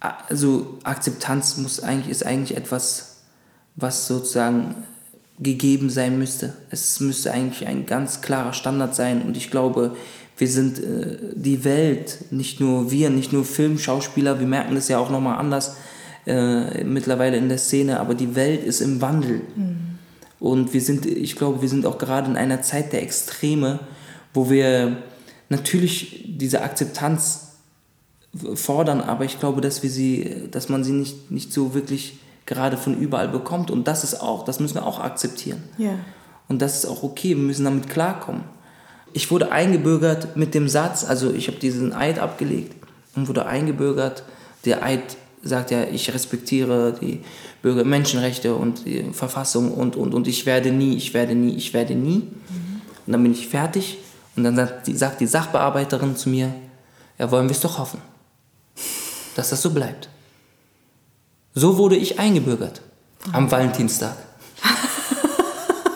also 0.00 0.78
Akzeptanz 0.82 1.56
muss 1.58 1.80
eigentlich, 1.80 2.10
ist 2.10 2.24
eigentlich 2.24 2.56
etwas, 2.56 3.18
was 3.76 4.06
sozusagen 4.06 4.74
gegeben 5.40 5.90
sein 5.90 6.18
müsste. 6.18 6.54
Es 6.70 7.00
müsste 7.00 7.32
eigentlich 7.32 7.66
ein 7.66 7.86
ganz 7.86 8.20
klarer 8.20 8.52
Standard 8.52 8.94
sein 8.94 9.22
und 9.22 9.36
ich 9.36 9.50
glaube, 9.50 9.96
wir 10.36 10.48
sind 10.48 10.78
äh, 10.78 11.18
die 11.34 11.64
Welt, 11.64 12.18
nicht 12.30 12.60
nur 12.60 12.90
wir, 12.90 13.10
nicht 13.10 13.32
nur 13.32 13.44
Filmschauspieler, 13.44 14.40
wir 14.40 14.46
merken 14.46 14.74
das 14.74 14.88
ja 14.88 14.98
auch 14.98 15.10
nochmal 15.10 15.38
anders 15.38 15.76
äh, 16.26 16.84
mittlerweile 16.84 17.36
in 17.36 17.48
der 17.48 17.58
Szene, 17.58 18.00
aber 18.00 18.14
die 18.14 18.34
Welt 18.34 18.64
ist 18.64 18.80
im 18.80 19.00
Wandel. 19.00 19.42
Und 20.38 20.72
wir 20.72 20.80
sind, 20.80 21.04
ich 21.04 21.36
glaube, 21.36 21.60
wir 21.60 21.68
sind 21.68 21.84
auch 21.84 21.98
gerade 21.98 22.30
in 22.30 22.36
einer 22.36 22.62
Zeit 22.62 22.92
der 22.92 23.02
Extreme, 23.02 23.80
wo 24.32 24.48
wir 24.48 24.98
natürlich 25.50 26.24
diese 26.26 26.62
Akzeptanz 26.62 27.48
fordern, 28.54 29.00
aber 29.00 29.24
ich 29.24 29.38
glaube, 29.40 29.60
dass 29.60 29.82
wir 29.82 29.90
sie, 29.90 30.48
dass 30.50 30.68
man 30.68 30.84
sie 30.84 30.92
nicht, 30.92 31.30
nicht 31.30 31.52
so 31.52 31.74
wirklich 31.74 32.18
gerade 32.50 32.76
von 32.76 32.98
überall 32.98 33.28
bekommt. 33.28 33.70
Und 33.70 33.86
das 33.86 34.02
ist 34.02 34.20
auch, 34.20 34.44
das 34.44 34.58
müssen 34.58 34.74
wir 34.74 34.84
auch 34.84 34.98
akzeptieren. 34.98 35.62
Ja. 35.78 35.92
Und 36.48 36.60
das 36.60 36.78
ist 36.78 36.86
auch 36.86 37.04
okay, 37.04 37.30
wir 37.36 37.44
müssen 37.44 37.64
damit 37.64 37.88
klarkommen. 37.88 38.42
Ich 39.12 39.30
wurde 39.30 39.52
eingebürgert 39.52 40.36
mit 40.36 40.52
dem 40.54 40.68
Satz, 40.68 41.04
also 41.04 41.32
ich 41.32 41.46
habe 41.46 41.58
diesen 41.58 41.92
Eid 41.92 42.18
abgelegt 42.18 42.74
und 43.14 43.28
wurde 43.28 43.46
eingebürgert. 43.46 44.24
Der 44.64 44.82
Eid 44.82 45.16
sagt 45.42 45.70
ja, 45.70 45.84
ich 45.84 46.12
respektiere 46.12 46.92
die 47.00 47.20
Bürger 47.62 47.84
Menschenrechte 47.84 48.54
und 48.54 48.84
die 48.84 49.12
Verfassung 49.12 49.72
und, 49.72 49.94
und, 49.94 50.12
und 50.12 50.26
ich 50.26 50.44
werde 50.44 50.72
nie, 50.72 50.96
ich 50.96 51.14
werde 51.14 51.36
nie, 51.36 51.54
ich 51.54 51.72
werde 51.72 51.94
nie. 51.94 52.26
Und 53.06 53.12
dann 53.12 53.22
bin 53.22 53.32
ich 53.32 53.46
fertig 53.46 53.98
und 54.34 54.42
dann 54.42 54.56
sagt 54.56 54.88
die, 54.88 54.96
sagt 54.96 55.20
die 55.20 55.26
Sachbearbeiterin 55.26 56.16
zu 56.16 56.28
mir, 56.28 56.52
ja, 57.16 57.30
wollen 57.30 57.46
wir 57.46 57.52
es 57.52 57.60
doch 57.60 57.78
hoffen, 57.78 58.00
dass 59.36 59.50
das 59.50 59.62
so 59.62 59.70
bleibt. 59.70 60.08
So 61.54 61.76
wurde 61.78 61.96
ich 61.96 62.18
eingebürgert 62.18 62.80
am 63.32 63.50
Valentinstag. 63.50 64.16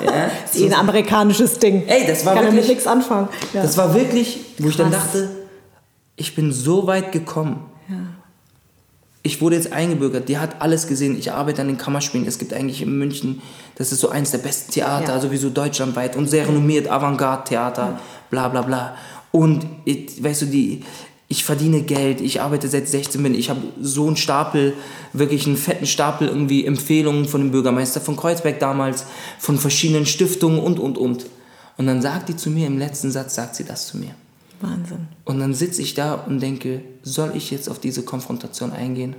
Ja, 0.05 0.27
ist 0.45 0.57
eh 0.61 0.67
ein 0.67 0.75
amerikanisches 0.75 1.59
Ding. 1.59 1.85
Ey, 1.87 2.07
das 2.07 2.27
war 2.27 2.35
Kann 2.35 2.45
wirklich- 2.45 2.69
nichts 2.69 2.87
anfangen. 2.87 3.29
Ja. 3.55 3.63
Das 3.63 3.79
war 3.79 3.95
wirklich, 3.95 4.39
wo 4.59 4.69
ich 4.69 4.77
dann 4.77 4.91
Krass. 4.91 5.05
dachte, 5.05 5.31
ich 6.17 6.35
bin 6.37 6.53
so 6.53 6.87
weit 6.87 7.11
gekommen. 7.11 7.65
Ich 9.23 9.41
wurde 9.41 9.57
jetzt 9.57 9.73
eingebürgert, 9.73 10.29
die 10.29 10.37
hat 10.37 10.61
alles 10.61 10.87
gesehen. 10.87 11.19
Ich 11.19 11.33
arbeite 11.33 11.63
an 11.63 11.69
den 11.69 11.79
Kammerspielen. 11.79 12.27
Es 12.27 12.39
gibt 12.39 12.53
eigentlich 12.53 12.83
in 12.83 12.99
München, 12.99 13.41
das 13.77 13.91
ist 13.93 14.01
so 14.01 14.11
eins 14.11 14.31
der 14.33 14.39
besten 14.39 14.73
Theater, 14.73 15.15
Ja. 15.15 15.21
sowieso 15.21 15.49
deutschlandweit 15.49 16.15
und 16.17 16.29
sehr 16.29 16.47
renommiert, 16.47 16.89
Avantgarde-Theater, 16.89 17.99
bla 18.29 18.49
bla 18.49 18.61
bla. 18.61 18.95
Und 19.33 19.65
ich, 19.87 20.23
weißt 20.23 20.43
du, 20.43 20.47
die, 20.47 20.85
ich 21.29 21.45
verdiene 21.45 21.83
Geld, 21.83 22.20
ich 22.20 22.41
arbeite 22.41 22.68
seit 22.68 22.89
16 22.89 23.22
bin, 23.22 23.35
ich 23.35 23.51
habe 23.51 23.61
so 23.81 24.07
einen 24.07 24.16
Stapel, 24.16 24.75
wirklich 25.12 25.47
einen 25.47 25.57
fetten 25.57 25.87
Stapel 25.87 26.29
irgendwie 26.29 26.64
Empfehlungen 26.66 27.25
von 27.25 27.41
dem 27.41 27.51
Bürgermeister 27.51 28.01
von 28.01 28.16
Kreuzberg 28.16 28.61
damals, 28.61 29.07
von 29.39 29.59
verschiedenen 29.59 30.07
Stiftungen 30.07 30.61
und 30.61 30.79
und 30.79 30.99
und. 30.99 31.27
Und 31.77 31.87
dann 31.87 32.03
sagt 32.03 32.29
die 32.29 32.37
zu 32.37 32.51
mir, 32.51 32.66
im 32.66 32.79
letzten 32.79 33.11
Satz 33.11 33.35
sagt 33.35 33.57
sie 33.57 33.64
das 33.64 33.89
zu 33.89 33.97
mir. 33.97 34.14
Wahnsinn. 34.61 35.09
Und 35.25 35.41
dann 35.41 35.55
sitze 35.55 35.83
ich 35.83 35.95
da 35.95 36.14
und 36.14 36.41
denke, 36.41 36.83
soll 37.03 37.33
ich 37.35 37.51
jetzt 37.51 37.68
auf 37.68 37.79
diese 37.79 38.03
Konfrontation 38.05 38.72
eingehen? 38.72 39.16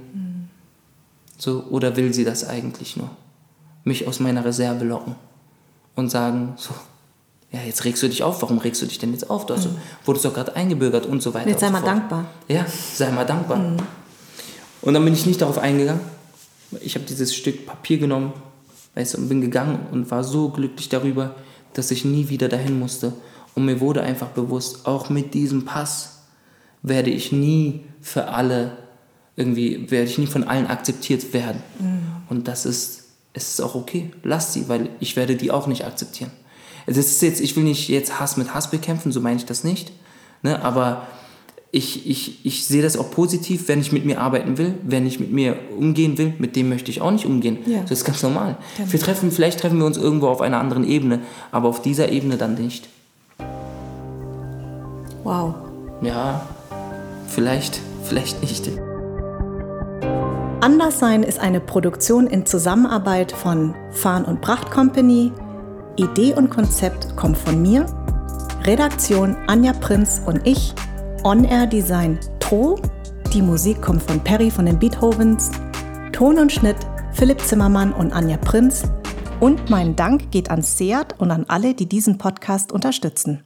So, 1.37 1.65
oder 1.69 1.95
will 1.97 2.13
sie 2.13 2.23
das 2.23 2.47
eigentlich 2.47 2.95
nur? 2.95 3.09
Mich 3.83 4.07
aus 4.07 4.19
meiner 4.19 4.45
Reserve 4.45 4.85
locken 4.85 5.15
und 5.95 6.09
sagen, 6.09 6.53
so, 6.57 6.73
ja, 7.51 7.61
jetzt 7.61 7.85
regst 7.85 8.03
du 8.03 8.09
dich 8.09 8.23
auf, 8.23 8.41
warum 8.41 8.57
regst 8.57 8.81
du 8.81 8.85
dich 8.85 8.99
denn 8.99 9.11
jetzt 9.11 9.29
auf? 9.29 9.45
Du 9.45 9.53
hast, 9.53 9.67
wurdest 10.03 10.25
doch 10.25 10.33
gerade 10.33 10.55
eingebürgert 10.55 11.05
und 11.05 11.21
so 11.21 11.33
weiter. 11.33 11.49
Jetzt 11.49 11.61
sei 11.61 11.69
mal 11.69 11.79
fort. 11.79 11.91
dankbar. 11.91 12.25
Ja, 12.47 12.65
sei 12.93 13.11
mal 13.11 13.25
dankbar. 13.25 13.77
Und 14.81 14.93
dann 14.93 15.03
bin 15.05 15.13
ich 15.13 15.25
nicht 15.25 15.41
darauf 15.41 15.57
eingegangen. 15.57 16.01
Ich 16.81 16.95
habe 16.95 17.05
dieses 17.05 17.33
Stück 17.33 17.65
Papier 17.65 17.97
genommen, 17.97 18.33
weißt 18.95 19.13
du, 19.13 19.17
und 19.19 19.29
bin 19.29 19.41
gegangen 19.41 19.87
und 19.91 20.11
war 20.11 20.23
so 20.23 20.49
glücklich 20.49 20.89
darüber, 20.89 21.35
dass 21.73 21.91
ich 21.91 22.03
nie 22.03 22.29
wieder 22.29 22.49
dahin 22.49 22.77
musste. 22.77 23.13
Und 23.53 23.65
mir 23.65 23.79
wurde 23.79 24.01
einfach 24.01 24.27
bewusst, 24.27 24.85
auch 24.85 25.09
mit 25.09 25.33
diesem 25.33 25.63
Pass 25.65 26.23
werde 26.81 27.09
ich 27.09 27.31
nie 27.31 27.85
für 28.01 28.27
alle 28.27 28.77
irgendwie, 29.37 29.89
werde 29.91 30.09
ich 30.09 30.17
nie 30.17 30.27
von 30.27 30.43
allen 30.43 30.67
akzeptiert 30.67 31.33
werden. 31.33 31.61
Und 32.29 32.47
das 32.47 32.65
ist, 32.65 33.05
es 33.33 33.49
ist 33.49 33.61
auch 33.61 33.75
okay. 33.75 34.11
Lass 34.23 34.53
sie, 34.53 34.67
weil 34.67 34.89
ich 34.99 35.15
werde 35.15 35.35
die 35.35 35.51
auch 35.51 35.67
nicht 35.67 35.85
akzeptieren. 35.85 36.31
Das 36.87 36.97
ist 36.97 37.21
jetzt, 37.21 37.41
ich 37.41 37.55
will 37.55 37.63
nicht 37.63 37.89
jetzt 37.89 38.19
Hass 38.19 38.37
mit 38.37 38.53
Hass 38.53 38.69
bekämpfen, 38.69 39.11
so 39.11 39.21
meine 39.21 39.37
ich 39.37 39.45
das 39.45 39.63
nicht. 39.63 39.91
Ne? 40.43 40.63
Aber 40.63 41.07
ich, 41.71 42.09
ich, 42.09 42.45
ich 42.45 42.65
sehe 42.65 42.81
das 42.81 42.95
auch 42.95 43.11
positiv, 43.11 43.67
wenn 43.67 43.81
ich 43.81 43.91
mit 43.91 44.05
mir 44.05 44.21
arbeiten 44.21 44.57
will, 44.57 44.75
wenn 44.83 45.05
ich 45.05 45.19
mit 45.19 45.33
mir 45.33 45.57
umgehen 45.77 46.17
will, 46.17 46.33
mit 46.37 46.55
dem 46.55 46.69
möchte 46.69 46.89
ich 46.89 47.01
auch 47.01 47.11
nicht 47.11 47.25
umgehen. 47.25 47.57
Ja. 47.65 47.81
Das 47.81 47.91
ist 47.91 48.05
ganz 48.05 48.23
normal. 48.23 48.57
Wir 48.77 48.99
treffen, 48.99 49.29
vielleicht 49.29 49.59
treffen 49.59 49.79
wir 49.79 49.85
uns 49.85 49.97
irgendwo 49.97 50.27
auf 50.27 50.39
einer 50.39 50.59
anderen 50.59 50.87
Ebene, 50.87 51.19
aber 51.51 51.67
auf 51.67 51.81
dieser 51.81 52.09
Ebene 52.09 52.37
dann 52.37 52.55
nicht. 52.55 52.87
Wow. 55.23 55.55
Ja, 56.01 56.47
vielleicht, 57.27 57.81
vielleicht 58.03 58.41
nicht. 58.41 58.69
Anderssein 60.61 61.23
ist 61.23 61.39
eine 61.39 61.59
Produktion 61.59 62.27
in 62.27 62.45
Zusammenarbeit 62.45 63.31
von 63.31 63.75
Farn 63.91 64.23
und 64.23 64.39
Pracht 64.39 64.71
Company. 64.71 65.31
Idee 65.97 66.33
und 66.33 66.49
Konzept 66.49 67.15
kommt 67.15 67.37
von 67.37 67.61
mir. 67.61 67.85
Redaktion 68.63 69.35
Anja 69.47 69.73
Prinz 69.73 70.21
und 70.25 70.45
ich. 70.45 70.73
On-Air 71.23 71.67
Design 71.67 72.19
Tro. 72.39 72.79
Die 73.33 73.41
Musik 73.41 73.81
kommt 73.81 74.03
von 74.03 74.19
Perry 74.19 74.51
von 74.51 74.65
den 74.65 74.77
Beethovens. 74.77 75.51
Ton 76.11 76.37
und 76.39 76.51
Schnitt 76.51 76.77
Philipp 77.13 77.39
Zimmermann 77.39 77.93
und 77.93 78.11
Anja 78.11 78.37
Prinz. 78.37 78.83
Und 79.39 79.69
mein 79.69 79.95
Dank 79.95 80.31
geht 80.31 80.51
an 80.51 80.61
Seat 80.61 81.19
und 81.19 81.31
an 81.31 81.45
alle, 81.47 81.73
die 81.73 81.87
diesen 81.87 82.17
Podcast 82.17 82.71
unterstützen. 82.73 83.44